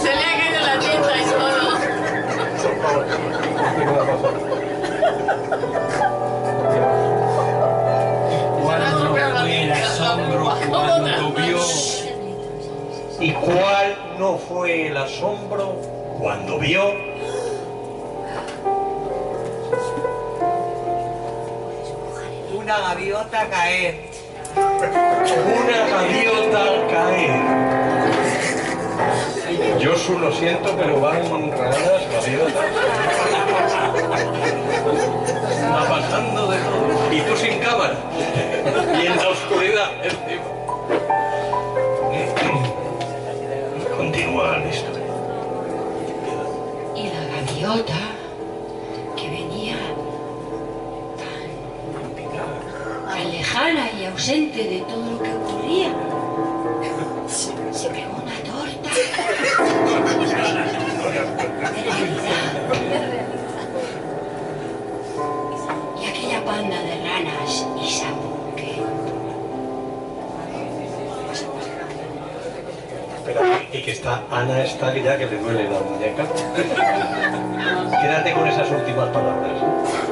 Se 0.00 0.10
le 0.14 0.24
ha 0.24 0.32
caído 0.38 0.60
la 0.60 0.76
tinta 0.78 1.12
y 1.16 1.24
todo. 1.30 1.60
¿Cuál 8.60 8.82
no 8.94 9.08
fue 9.08 9.62
el 9.62 9.72
asombro 9.72 10.56
cuando 10.68 11.32
vio? 11.32 11.58
¿Y 13.20 13.32
cuál 13.32 13.96
no 14.18 14.38
fue 14.38 14.86
el 14.86 14.96
asombro 14.96 15.76
cuando 16.18 16.58
vio? 16.58 16.94
Una 22.54 22.78
gaviota 22.78 23.48
caer. 23.48 24.09
Una 24.80 25.86
gaviota 25.90 26.62
al 26.62 26.86
caer. 26.88 27.36
Yo 29.78 29.94
su 29.94 30.18
lo 30.18 30.32
siento, 30.32 30.74
pero 30.74 30.98
van 31.02 31.50
raras 31.52 32.02
gaviotas. 32.10 32.64
Va 35.70 35.86
pasando 35.86 36.46
de 36.46 36.58
todo. 36.60 37.12
Y 37.12 37.20
tú 37.20 37.36
sin 37.36 37.58
cámara. 37.58 37.94
Y 39.02 39.06
en 39.06 39.16
la 39.16 39.28
oscuridad. 39.28 39.90
Continúa 43.98 44.58
la 44.60 44.66
historia. 44.66 45.04
Y 46.96 47.10
la 47.10 47.22
gaviota 47.36 47.99
ausente 54.20 54.62
de 54.64 54.80
todo 54.80 55.12
lo 55.12 55.22
que 55.22 55.32
ocurría, 55.32 55.92
se 57.26 57.88
pegó 57.88 58.16
una 58.22 58.36
torta. 58.44 58.90
De 58.94 59.02
realidad. 61.80 62.52
Y 65.98 66.04
aquella 66.04 66.44
panda 66.44 66.82
de 66.82 66.96
ranas 67.02 67.66
y 67.82 67.90
sapos 67.90 68.54
que 68.56 68.82
Espera, 73.16 73.62
y 73.72 73.82
que 73.82 73.90
está, 73.92 74.22
Ana 74.30 74.62
está 74.64 74.94
ya 74.98 75.16
que 75.16 75.26
le 75.28 75.38
duele 75.38 75.64
la 75.64 75.80
muñeca. 75.80 76.26
Quédate 78.02 78.32
con 78.34 78.46
esas 78.46 78.70
últimas 78.70 79.08
palabras. 79.08 80.09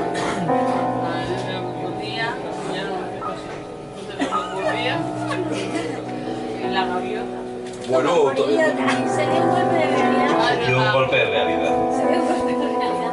Bueno, 8.54 8.72
todavía 8.72 9.08
Se 9.08 9.22
dio 9.26 9.40
un 9.42 9.50
golpe 9.50 9.74
de 9.76 9.86
realidad. 9.86 10.66
Dio 10.66 10.78
un 10.78 10.92
golpe 10.92 11.16
de 11.16 11.24
realidad. 11.26 11.72
Se 11.96 12.02
dio 12.06 12.18
un 12.20 12.26
golpe 12.28 12.52
de 12.52 12.58
realidad. 12.78 13.12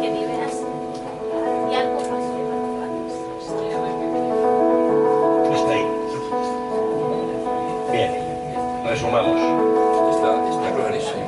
Que. 0.00 0.08
Y 1.70 1.74
algo 1.74 1.98
pasó. 1.98 2.34
Hasta 5.52 5.70
ahí. 5.72 5.84
Bien, 7.92 8.10
resumamos. 8.84 9.38
Está, 10.14 10.30
está 10.50 10.68
clarísimo. 10.76 11.24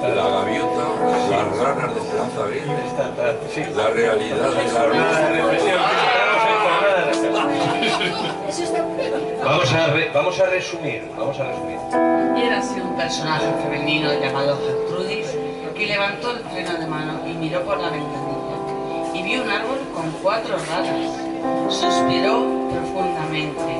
La 0.00 0.08
gaviota, 0.28 0.84
las 1.30 1.46
ranas 1.58 1.90
de 1.94 2.00
Plaza 2.00 2.40
Aguirre, 2.44 2.84
la 3.76 3.86
realidad 3.90 4.36
de 4.36 4.62
la 4.72 4.80
Eso 8.48 8.62
está 8.64 8.80
Vamos 9.44 9.72
a, 9.72 9.86
re- 9.88 10.10
vamos 10.12 10.40
a 10.40 10.46
resumir, 10.46 11.10
vamos 11.16 11.38
a 11.38 11.44
resumir. 11.44 11.78
Personaje 13.00 13.46
femenino 13.62 14.12
llamado 14.20 14.58
Gertrudis 14.58 15.34
que 15.74 15.86
levantó 15.86 16.32
el 16.32 16.40
freno 16.40 16.74
de 16.74 16.86
mano 16.86 17.26
y 17.26 17.32
miró 17.32 17.64
por 17.64 17.80
la 17.80 17.88
ventanilla 17.88 19.14
y 19.14 19.22
vio 19.22 19.42
un 19.42 19.48
árbol 19.48 19.78
con 19.94 20.10
cuatro 20.22 20.58
ranas. 20.68 21.16
Suspiró 21.70 22.44
profundamente 22.70 23.78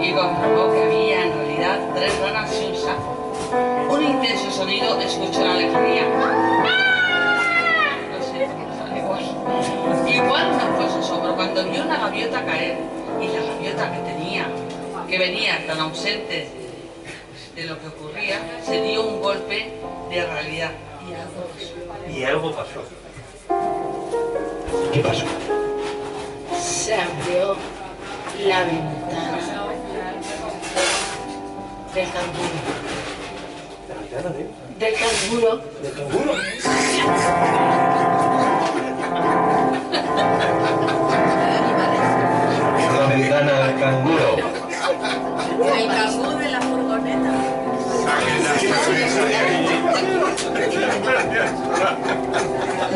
y 0.00 0.12
comprobó 0.12 0.72
que 0.72 0.84
había 0.84 1.26
en 1.26 1.32
realidad 1.34 1.78
tres 1.94 2.18
ranas 2.20 2.50
y 2.62 2.64
un 2.64 2.76
sapo. 2.76 3.36
Un 3.90 4.04
intenso 4.04 4.50
sonido 4.50 4.98
escuchó 4.98 5.42
en 5.42 5.48
la 5.48 5.54
lejanía. 5.56 6.04
Siento, 8.22 8.56
me 8.56 8.74
sale 8.74 9.00
igual. 10.16 10.50
No 10.50 10.76
fue 10.76 10.88
su 10.88 10.98
asombro 11.00 11.36
cuando 11.36 11.62
vio 11.64 11.82
una 11.82 11.98
gaviota 11.98 12.42
caer 12.42 12.78
y 13.20 13.28
la 13.28 13.42
gaviota 13.52 13.92
que 13.92 13.98
tenía, 14.10 14.46
que 15.06 15.18
venía 15.18 15.66
tan 15.66 15.78
ausente 15.78 16.59
lo 17.70 17.78
que 17.78 17.86
ocurría, 17.86 18.40
se 18.64 18.82
dio 18.82 19.06
un 19.06 19.20
golpe 19.20 19.72
de 20.10 20.26
realidad 20.26 20.72
y 21.08 21.14
algo 21.14 21.44
pasó. 21.46 22.10
Y 22.10 22.24
algo 22.24 22.52
pasó. 22.52 22.82
¿Qué 24.92 25.00
pasó? 25.00 25.24
Se 26.60 26.94
abrió 26.94 27.56
la 28.44 28.64
ventana 28.64 29.38
del 31.94 32.08
canguro. 32.10 32.58
Del 34.78 34.94
canguro. 34.94 35.62
¿Del 35.80 35.92
canguro? 35.92 36.32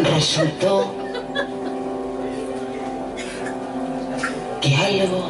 Resultó 0.03 0.93
que 4.61 4.77
algo 4.77 5.24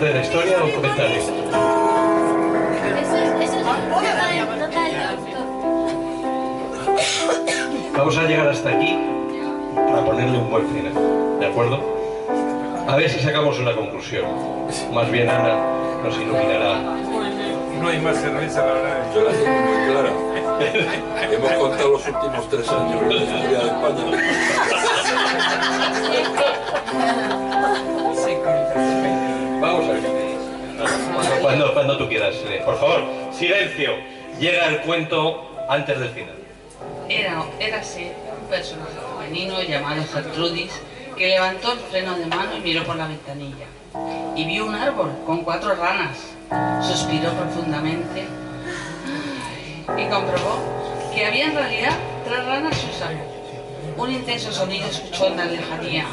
de 0.00 0.12
la 0.14 0.20
historia 0.22 0.56
o 0.62 0.70
comentario? 0.74 1.16
Eso 1.16 1.32
es, 1.32 1.40
eso 3.40 3.56
es 3.56 3.64
nota 3.88 4.26
del- 4.28 4.58
nota 4.58 4.80
del 4.84 4.94
doctor. 5.16 5.46
Vamos 7.96 8.16
a 8.18 8.22
llegar 8.24 8.48
hasta 8.48 8.68
aquí 8.70 8.98
para 9.74 10.04
ponerle 10.04 10.38
un 10.38 10.50
buen 10.50 10.66
final, 10.68 10.92
¿de 11.40 11.46
acuerdo? 11.46 11.80
A 12.88 12.96
ver 12.96 13.08
si 13.10 13.18
sacamos 13.20 13.58
una 13.58 13.74
conclusión. 13.74 14.26
Más 14.92 15.10
bien 15.10 15.28
Ana 15.30 15.56
nos 16.04 16.14
iluminará. 16.18 16.78
No 17.80 17.88
hay 17.88 17.98
más 18.00 18.16
cerveza, 18.20 18.64
la 18.66 18.72
verdad. 18.72 19.14
Yo 19.14 19.22
la 19.22 19.30
tengo 19.32 19.46
muy 19.60 19.90
clara. 19.90 20.10
Hemos 21.32 21.52
contado 21.52 21.90
los 21.92 22.06
últimos 22.06 22.48
tres 22.48 22.68
años 22.68 23.00
de 23.08 23.14
la 23.14 23.22
historia 23.22 23.58
de 23.58 23.66
España. 23.66 24.04
Cuando, 31.46 31.72
cuando, 31.72 31.96
tú 31.96 32.08
quieras. 32.08 32.34
eh, 32.48 32.60
Por 32.64 32.76
favor, 32.76 33.04
silencio. 33.32 33.92
Llega 34.40 34.66
el 34.66 34.80
cuento 34.80 35.48
antes 35.68 35.96
del 36.00 36.08
final. 36.10 36.34
Era, 37.08 37.44
érase 37.60 38.12
un 38.42 38.48
personaje 38.48 38.90
femenino 39.16 39.62
llamado 39.62 40.02
Gertrudis 40.12 40.72
que 41.16 41.28
levantó 41.28 41.72
el 41.72 41.78
freno 41.78 42.18
de 42.18 42.26
mano 42.26 42.56
y 42.56 42.60
miró 42.60 42.82
por 42.82 42.96
la 42.96 43.06
ventanilla. 43.06 43.66
Y 44.34 44.44
vio 44.44 44.66
un 44.66 44.74
árbol 44.74 45.12
con 45.24 45.44
cuatro 45.44 45.76
ranas. 45.76 46.18
Suspiró 46.82 47.30
profundamente 47.30 48.26
y 49.96 50.04
comprobó 50.08 50.58
que 51.14 51.26
había 51.26 51.46
en 51.46 51.54
realidad 51.54 51.96
tres 52.24 52.44
ranas 52.44 52.76
y 52.76 54.00
un 54.00 54.10
intenso 54.10 54.50
sonido 54.50 54.88
escuchó 54.88 55.28
en 55.28 55.36
la 55.36 55.44
lejanía. 55.44 56.06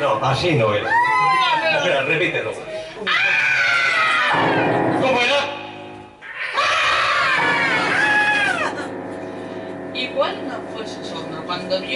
No, 0.00 0.18
no, 0.18 0.26
así 0.26 0.52
no 0.54 0.72
era. 0.72 0.90
Espera, 1.76 2.02
repítelo. 2.04 2.73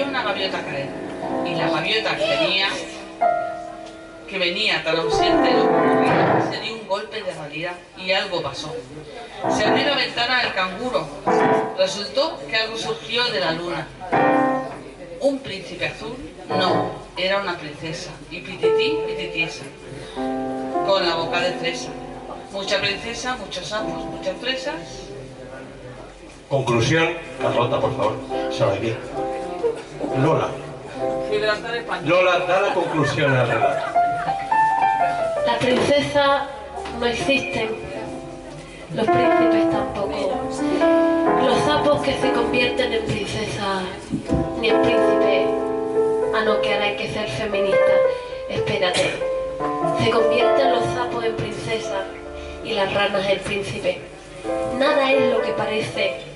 Una 0.04 0.22
gaviota 0.22 0.62
caer. 0.62 0.88
Y 1.46 1.54
la 1.54 1.68
gaviota 1.68 2.16
que 2.16 2.26
venía, 2.26 2.68
que 4.28 4.38
venía 4.38 4.82
tan 4.84 4.96
ausente 4.96 5.52
lo 5.52 5.64
ocurría, 5.64 6.48
se 6.50 6.60
dio 6.60 6.74
un 6.74 6.86
golpe 6.86 7.22
de 7.22 7.32
realidad 7.32 7.74
y 7.96 8.12
algo 8.12 8.42
pasó. 8.42 8.74
Se 9.50 9.64
abrió 9.64 9.88
la 9.88 9.96
ventana 9.96 10.42
del 10.42 10.54
canguro. 10.54 11.06
Resultó 11.76 12.38
que 12.48 12.56
algo 12.56 12.76
surgió 12.76 13.24
de 13.30 13.40
la 13.40 13.52
luna. 13.52 13.86
Un 15.20 15.40
príncipe 15.40 15.86
azul, 15.86 16.16
no, 16.48 16.92
era 17.16 17.40
una 17.40 17.58
princesa. 17.58 18.10
Y 18.30 18.40
pitití, 18.40 18.98
pititiesa. 19.06 19.64
Con 20.14 21.06
la 21.06 21.16
boca 21.16 21.40
de 21.40 21.52
fresa. 21.52 21.90
Mucha 22.52 22.80
princesa, 22.80 23.36
muchos 23.36 23.66
sapos, 23.66 24.04
muchas 24.06 24.36
fresas. 24.38 24.74
Conclusión, 26.48 27.14
Carlota, 27.40 27.78
por 27.80 27.96
favor. 27.96 28.16
Sobre 28.50 28.76
aquí. 28.76 28.94
Lola. 30.22 30.48
Lola, 32.04 32.38
da 32.46 32.60
la 32.60 32.74
conclusión 32.74 33.36
al 33.36 33.48
relato. 33.48 33.86
Las 35.46 35.56
princesas 35.58 36.42
no 36.98 37.06
existen, 37.06 37.68
los 38.94 39.06
príncipes 39.06 39.70
tampoco. 39.70 40.40
Los 41.44 41.58
sapos 41.64 42.02
que 42.02 42.18
se 42.18 42.32
convierten 42.32 42.92
en 42.92 43.04
princesas 43.04 43.82
ni 44.60 44.70
en 44.70 44.82
príncipe. 44.82 45.46
Ah, 46.34 46.42
no, 46.44 46.60
que 46.60 46.74
ahora 46.74 46.86
hay 46.86 46.96
que 46.96 47.12
ser 47.12 47.28
feminista. 47.28 47.92
Espérate. 48.48 49.14
Se 50.02 50.10
convierten 50.10 50.70
los 50.70 50.84
sapos 50.94 51.24
en 51.24 51.36
princesas 51.36 52.04
y 52.64 52.72
las 52.72 52.92
ranas 52.94 53.28
en 53.28 53.38
príncipe. 53.40 54.00
Nada 54.78 55.12
es 55.12 55.32
lo 55.32 55.42
que 55.42 55.52
parece, 55.52 56.27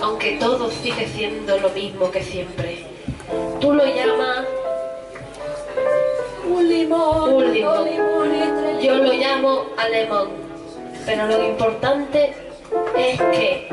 aunque 0.00 0.32
todo 0.38 0.70
sigue 0.70 1.06
siendo 1.08 1.58
lo 1.58 1.70
mismo 1.70 2.10
que 2.10 2.22
siempre. 2.22 2.84
Tú 3.60 3.72
lo 3.72 3.84
llamas 3.84 4.46
Un 6.48 6.68
limón. 6.68 7.34
un 7.34 7.54
limón. 7.54 7.88
Yo 8.80 8.94
lo 8.94 9.12
llamo 9.12 9.66
alemán, 9.76 10.28
pero 11.04 11.26
lo 11.26 11.42
importante 11.48 12.32
es 12.96 13.18
que 13.18 13.68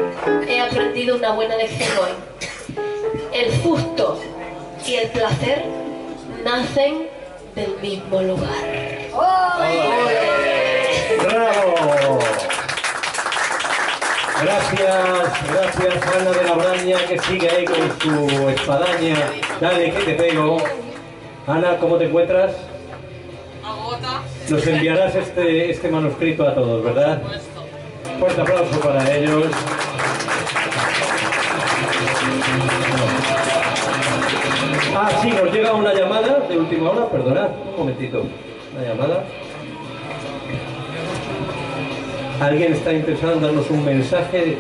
he 0.48 0.60
aprendido 0.60 1.16
una 1.16 1.32
buena 1.34 1.56
lección 1.56 1.90
hoy. 2.00 2.76
El 3.34 3.52
susto 3.62 4.20
y 4.86 4.96
el 4.96 5.10
placer 5.10 5.64
nacen 6.44 7.08
del 7.56 7.78
mismo 7.82 8.22
lugar. 8.22 8.50
¡Bravo! 11.24 12.20
Gracias, 14.42 15.48
gracias 15.50 16.16
Ana 16.16 16.32
de 16.32 16.44
la 16.44 16.54
Braña 16.54 16.98
que 17.08 17.18
sigue 17.20 17.50
ahí 17.50 17.66
con 17.66 18.00
su 18.00 18.50
espadaña. 18.50 19.16
Dale, 19.62 19.92
que 19.92 20.04
te 20.04 20.14
pego. 20.14 20.58
Ana, 21.48 21.78
¿cómo 21.78 21.98
te 21.98 22.06
encuentras? 22.06 22.52
Agota. 23.64 24.22
Nos 24.50 24.68
enviarás 24.68 25.16
este, 25.16 25.72
este 25.72 25.90
manuscrito 25.90 26.48
a 26.48 26.54
todos, 26.54 26.84
¿verdad? 26.84 27.22
Fuerte 28.20 28.42
aplauso 28.42 28.80
para 28.82 29.16
ellos. 29.16 29.46
Ah, 34.96 35.10
sí, 35.22 35.30
nos 35.32 35.54
llega 35.54 35.74
una 35.74 35.94
llamada 35.94 36.40
de 36.48 36.58
última 36.58 36.90
hora, 36.92 37.10
perdonad, 37.10 37.50
un 37.72 37.78
momentito. 37.78 38.26
Una 38.76 38.88
llamada. 38.88 39.24
¿Alguien 42.40 42.74
está 42.74 42.92
interesado 42.94 43.34
en 43.34 43.42
darnos 43.42 43.70
un 43.70 43.86
mensaje? 43.86 44.58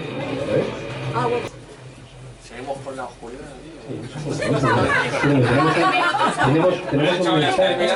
A 1.13 1.27
ver. 1.27 1.41
Seguimos 2.47 2.77
por 2.79 2.95
la 2.95 3.05
oscuridad. 3.05 3.41
Tenemos, 6.45 6.73
tenemos 6.89 7.27
un 7.27 7.39
mensaje, 7.39 7.89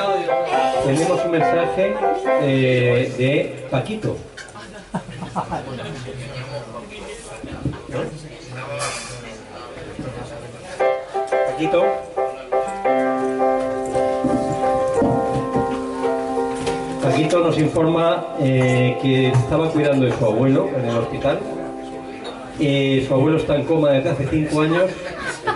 tenemos 0.84 1.24
un 1.24 1.30
mensaje 1.30 1.94
eh, 2.42 3.14
de 3.18 3.66
Paquito. 3.70 4.16
Paquito. 11.46 12.09
Paquito 17.02 17.40
nos 17.40 17.56
informa 17.58 18.26
eh, 18.40 18.96
que 19.00 19.28
estaba 19.28 19.70
cuidando 19.70 20.04
de 20.04 20.12
su 20.12 20.24
abuelo 20.24 20.68
en 20.76 20.84
el 20.84 20.96
hospital. 20.98 21.40
Su 22.58 23.14
abuelo 23.14 23.38
está 23.38 23.56
en 23.56 23.64
coma 23.64 23.88
desde 23.90 24.10
hace 24.10 24.26
cinco 24.28 24.60
años 24.60 24.90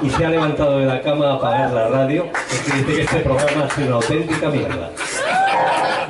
y 0.02 0.08
se 0.08 0.24
ha 0.24 0.30
levantado 0.30 0.78
de 0.78 0.86
la 0.86 1.02
cama 1.02 1.32
a 1.32 1.34
apagar 1.34 1.70
la 1.72 1.88
radio 1.88 2.24
porque 2.32 2.78
dice 2.78 2.94
que 2.94 3.02
este 3.02 3.20
programa 3.20 3.66
es 3.66 3.78
una 3.78 3.96
auténtica 3.96 4.48
mierda. 4.48 4.90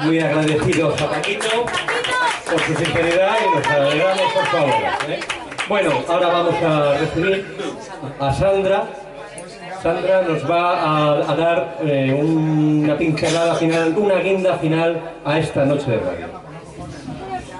Muy 0.02 0.20
agradecidos 0.20 1.02
a 1.02 1.10
Paquito 1.10 1.64
por 2.48 2.60
su 2.60 2.74
sinceridad 2.74 3.36
y 3.40 3.56
nos 3.56 3.66
alegramos 3.66 4.32
por 4.32 4.46
favor. 4.46 4.70
¿eh? 5.08 5.20
Bueno, 5.68 5.90
ahora 6.08 6.28
vamos 6.28 6.54
a 6.62 6.98
recibir 6.98 7.56
a 8.20 8.32
Sandra. 8.32 9.03
Sandra 9.84 10.22
nos 10.22 10.50
va 10.50 10.80
a, 10.80 11.30
a 11.30 11.36
dar 11.36 11.76
eh, 11.84 12.14
una 12.14 12.96
pincelada 12.96 13.54
final, 13.56 13.94
una 13.98 14.14
guinda 14.20 14.56
final 14.56 14.98
a 15.26 15.38
esta 15.38 15.66
noche 15.66 15.90
de 15.90 15.98
radio. 15.98 16.26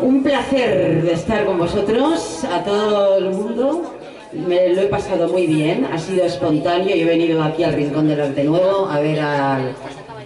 Un 0.01 0.23
placer 0.23 1.03
de 1.03 1.13
estar 1.13 1.45
con 1.45 1.59
vosotros, 1.59 2.43
a 2.51 2.65
todo 2.65 3.19
el 3.19 3.29
mundo. 3.29 3.93
Me 4.33 4.71
lo 4.71 4.81
he 4.81 4.87
pasado 4.87 5.29
muy 5.29 5.47
bien, 5.47 5.87
ha 5.93 5.99
sido 5.99 6.25
espontáneo. 6.25 6.97
Yo 6.97 7.03
he 7.03 7.05
venido 7.05 7.43
aquí 7.43 7.63
al 7.63 7.75
Rincón 7.75 8.09
del 8.09 8.23
Arte 8.23 8.43
Nuevo 8.43 8.89
a 8.89 9.01
ver 9.01 9.21
a 9.21 9.59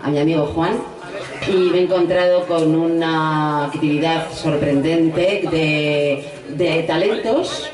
mi 0.06 0.20
amigo 0.20 0.46
Juan 0.54 0.78
y 1.48 1.56
me 1.72 1.78
he 1.78 1.82
encontrado 1.82 2.46
con 2.46 2.76
una 2.76 3.64
actividad 3.64 4.30
sorprendente 4.30 5.48
de, 5.50 6.24
de 6.50 6.82
talentos, 6.84 7.68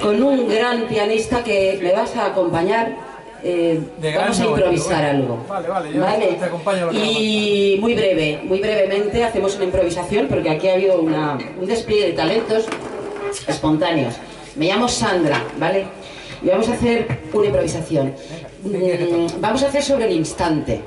con 0.00 0.22
un 0.22 0.48
gran 0.48 0.84
pianista 0.84 1.44
que 1.44 1.78
me 1.82 1.92
vas 1.92 2.16
a 2.16 2.28
acompañar. 2.28 3.11
Eh, 3.44 3.80
vamos 4.16 4.40
a 4.40 4.44
improvisar 4.46 5.04
algo. 5.04 5.44
Vale, 5.48 5.68
vale, 5.68 5.92
yo 5.92 6.00
¿Vale? 6.00 6.26
te 6.38 6.44
acompaño 6.44 6.88
a 6.90 6.92
Y 6.94 7.76
muy 7.80 7.94
breve, 7.94 8.40
muy 8.44 8.60
brevemente 8.60 9.24
hacemos 9.24 9.56
una 9.56 9.64
improvisación 9.64 10.28
porque 10.28 10.50
aquí 10.50 10.68
ha 10.68 10.74
habido 10.74 11.00
una- 11.00 11.38
un 11.60 11.66
despliegue 11.66 12.06
de 12.08 12.12
talentos 12.12 12.66
espontáneos. 13.46 14.14
Me 14.56 14.66
llamo 14.66 14.88
Sandra, 14.88 15.42
¿vale? 15.58 15.86
Y 16.42 16.48
vamos 16.48 16.68
a 16.68 16.72
hacer 16.74 17.06
una 17.32 17.46
improvisación. 17.46 18.14
Mm, 18.64 19.40
Vamos 19.40 19.62
a 19.62 19.68
hacer 19.68 19.82
sobre 19.82 20.06
el 20.06 20.12
instante. 20.12 20.80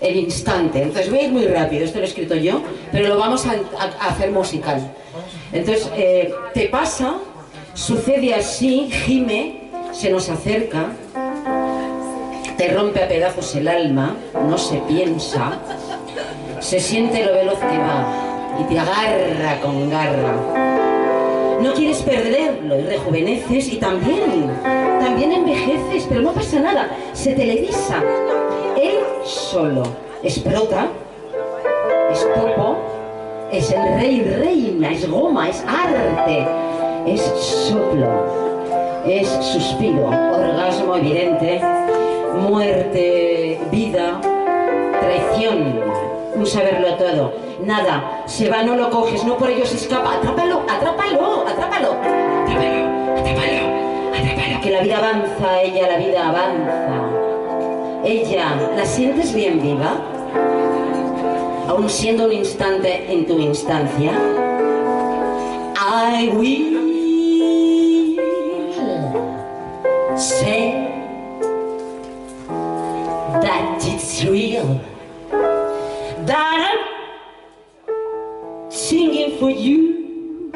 El 0.00 0.16
instante. 0.16 0.82
Entonces 0.82 1.10
voy 1.10 1.20
a 1.20 1.22
ir 1.22 1.32
muy 1.32 1.46
rápido, 1.46 1.84
esto 1.84 1.98
lo 1.98 2.04
he 2.04 2.08
escrito 2.08 2.34
yo, 2.34 2.60
pero 2.92 3.08
lo 3.08 3.18
vamos 3.18 3.46
a, 3.46 3.52
a- 3.52 4.04
a 4.06 4.08
hacer 4.10 4.30
musical. 4.30 4.92
Entonces, 5.52 5.90
eh, 5.96 6.32
te 6.54 6.68
pasa, 6.68 7.16
sucede 7.74 8.34
así, 8.34 8.90
gime, 8.90 9.70
se 9.92 10.10
nos 10.10 10.28
acerca, 10.28 10.88
te 12.56 12.68
rompe 12.68 13.02
a 13.02 13.08
pedazos 13.08 13.54
el 13.56 13.68
alma, 13.68 14.16
no 14.48 14.56
se 14.56 14.78
piensa, 14.88 15.58
se 16.60 16.80
siente 16.80 17.24
lo 17.24 17.32
veloz 17.32 17.58
que 17.58 17.78
va 17.78 18.06
y 18.58 18.64
te 18.64 18.78
agarra 18.78 19.60
con 19.60 19.90
garra. 19.90 20.34
No 21.60 21.72
quieres 21.74 22.02
perderlo 22.02 22.78
y 22.78 22.82
rejuveneces 22.82 23.72
y 23.72 23.76
también, 23.76 24.50
también 25.00 25.32
envejeces, 25.32 26.06
pero 26.08 26.22
no 26.22 26.32
pasa 26.32 26.60
nada, 26.60 26.88
se 27.12 27.34
televisa. 27.34 28.02
Él 28.80 28.98
solo 29.24 29.82
es 30.22 30.38
prota, 30.38 30.88
es 32.10 32.26
topo, 32.34 32.76
es 33.52 33.70
el 33.70 34.00
rey 34.00 34.22
reina, 34.22 34.92
es 34.92 35.08
goma, 35.08 35.48
es 35.48 35.62
arte, 35.66 36.46
es 37.06 37.20
soplo, 37.22 39.02
es 39.06 39.28
suspiro, 39.28 40.08
orgasmo 40.08 40.96
evidente, 40.96 41.60
muerte, 42.36 43.60
vida, 43.70 44.20
traición, 45.00 45.80
un 46.34 46.46
saberlo 46.46 46.94
todo. 46.94 47.32
Nada, 47.64 48.22
se 48.26 48.50
va, 48.50 48.62
no 48.62 48.76
lo 48.76 48.90
coges, 48.90 49.24
no 49.24 49.36
por 49.36 49.50
ello 49.50 49.64
se 49.66 49.76
escapa. 49.76 50.14
Atrápalo, 50.16 50.62
atrápalo, 50.68 51.46
atrápalo, 51.46 51.92
atrápalo, 51.92 52.72
atrápalo, 53.16 53.66
atrápalo. 54.14 54.60
Que 54.62 54.70
la 54.70 54.80
vida 54.80 54.98
avanza, 54.98 55.62
ella 55.62 55.88
la 55.88 55.96
vida 55.96 56.28
avanza. 56.28 56.96
Ella, 58.04 58.54
¿la 58.76 58.84
sientes 58.84 59.34
bien 59.34 59.60
viva? 59.62 59.96
Aún 61.68 61.88
siendo 61.88 62.26
un 62.26 62.32
instante 62.32 63.06
en 63.12 63.26
tu 63.26 63.38
instancia. 63.38 64.12
I 65.78 66.28
will 66.28 66.86
say 70.16 70.55
it's 74.16 74.24
real. 74.24 74.80
That 76.24 76.78
I'm 77.84 78.70
singing 78.70 79.38
for 79.38 79.50
you 79.50 80.50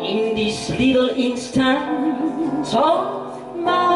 in 0.00 0.34
this 0.34 0.70
little 0.70 1.10
instant 1.10 2.72
of 2.74 3.56
my 3.56 3.91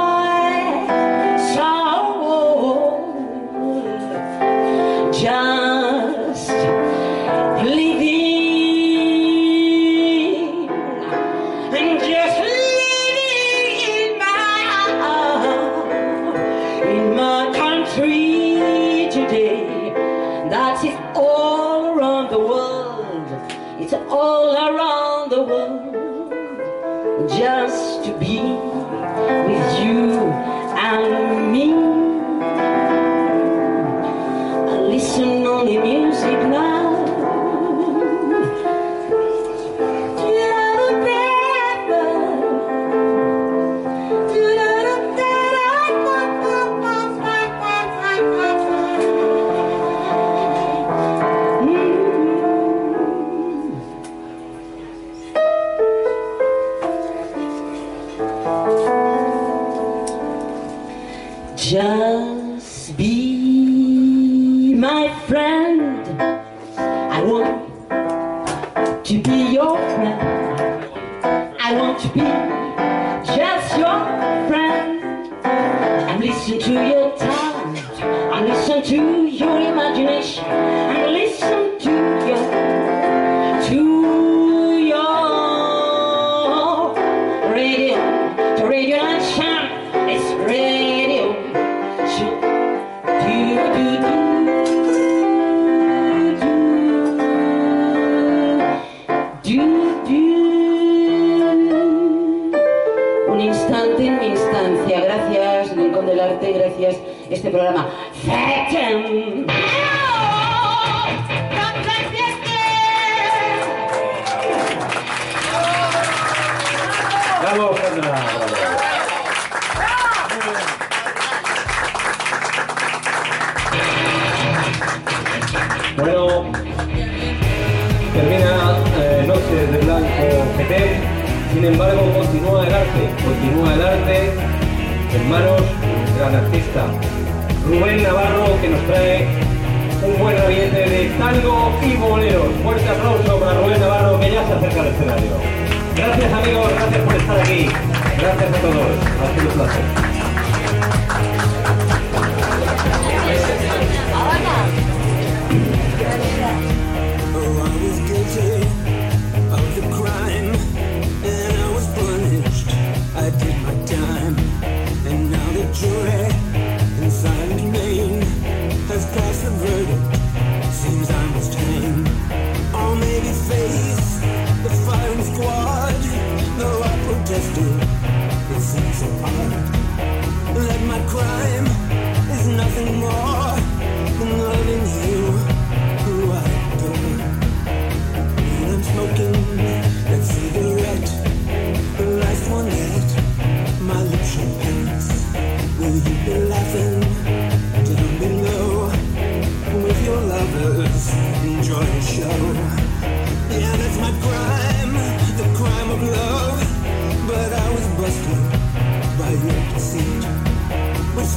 seed 209.87 210.47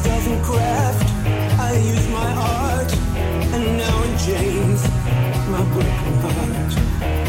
doesn't 0.03 0.41
craft. 0.43 1.09
I 1.59 1.71
use 1.93 2.07
my 2.09 2.31
art, 2.33 2.91
and 3.53 3.77
now 3.77 4.03
in 4.03 4.13
chains, 4.25 4.81
my 5.53 5.63
broken 5.73 6.13
heart. 6.23 7.28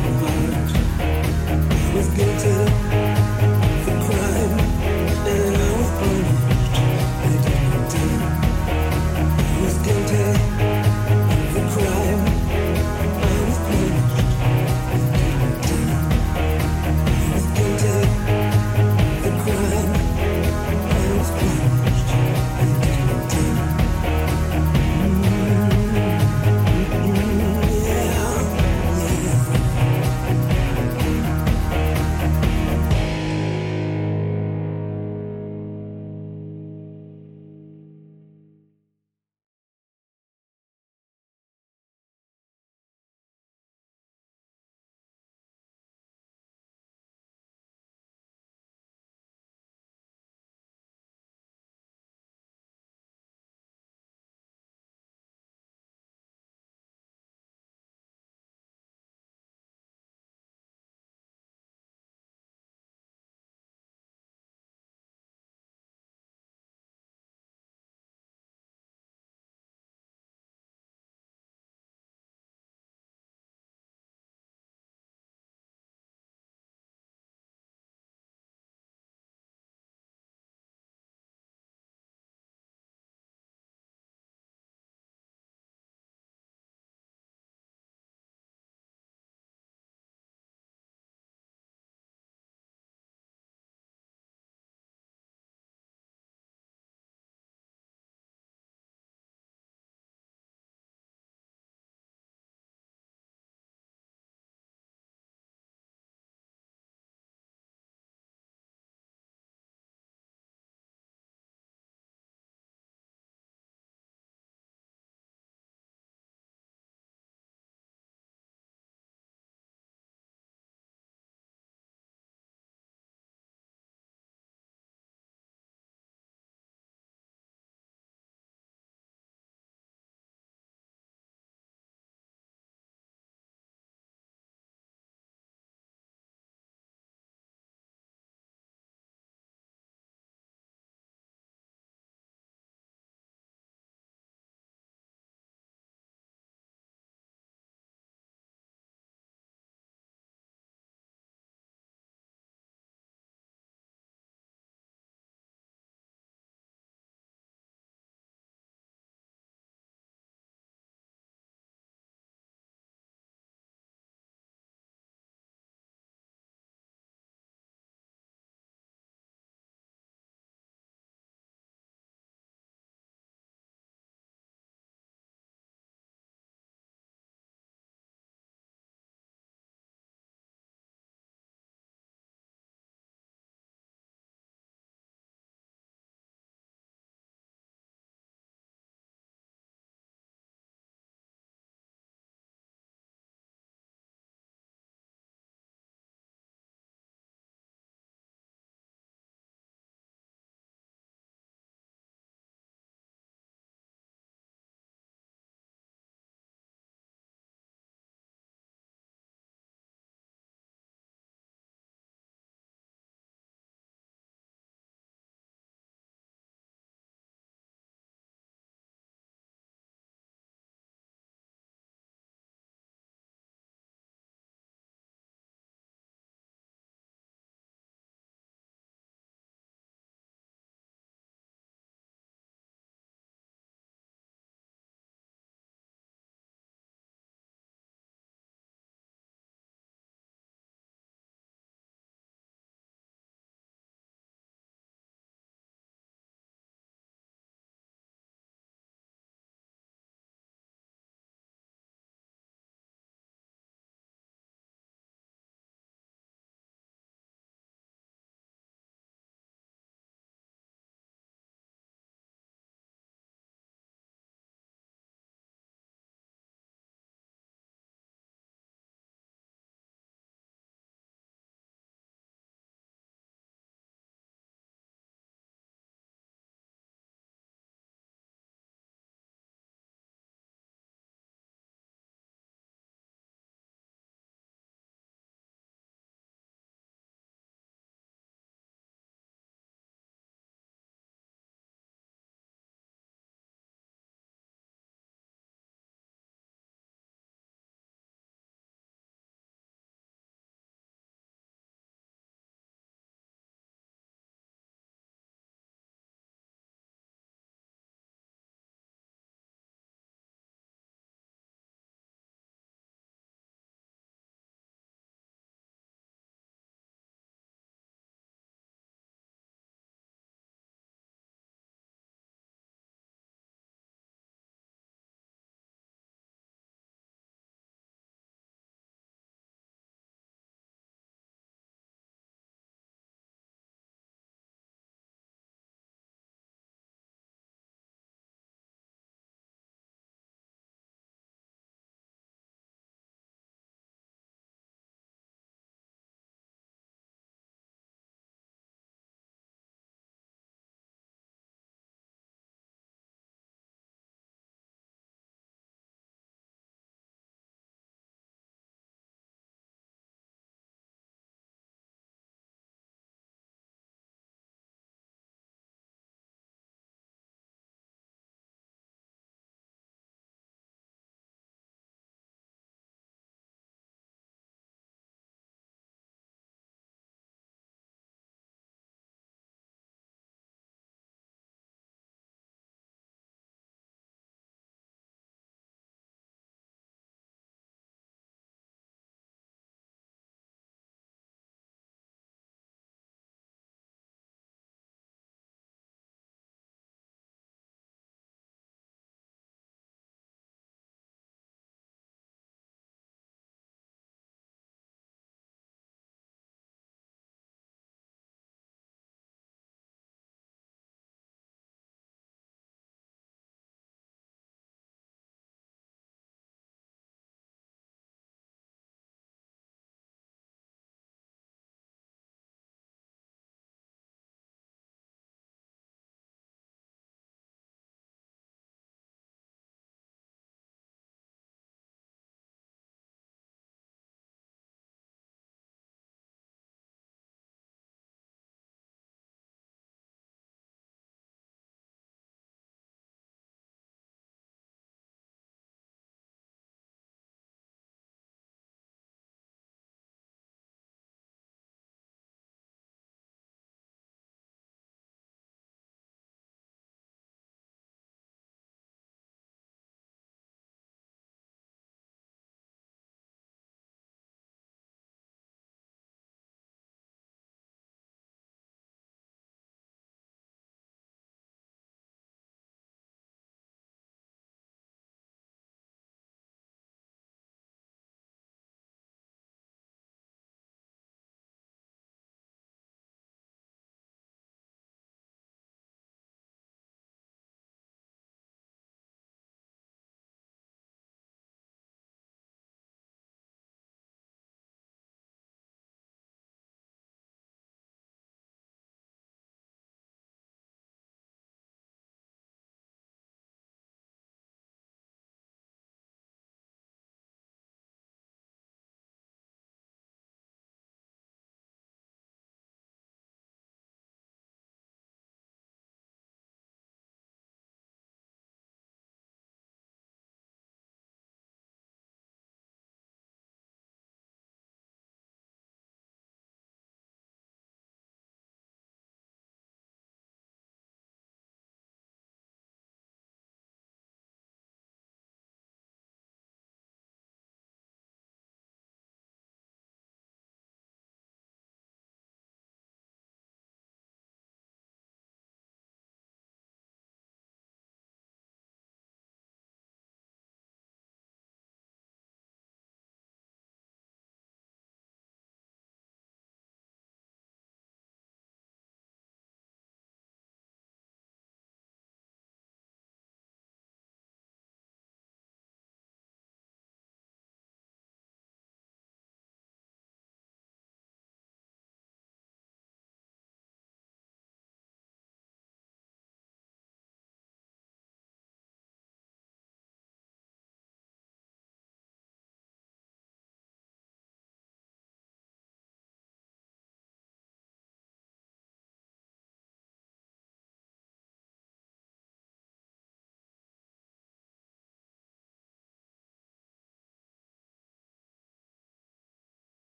can 2.21 2.37
do. 2.37 3.10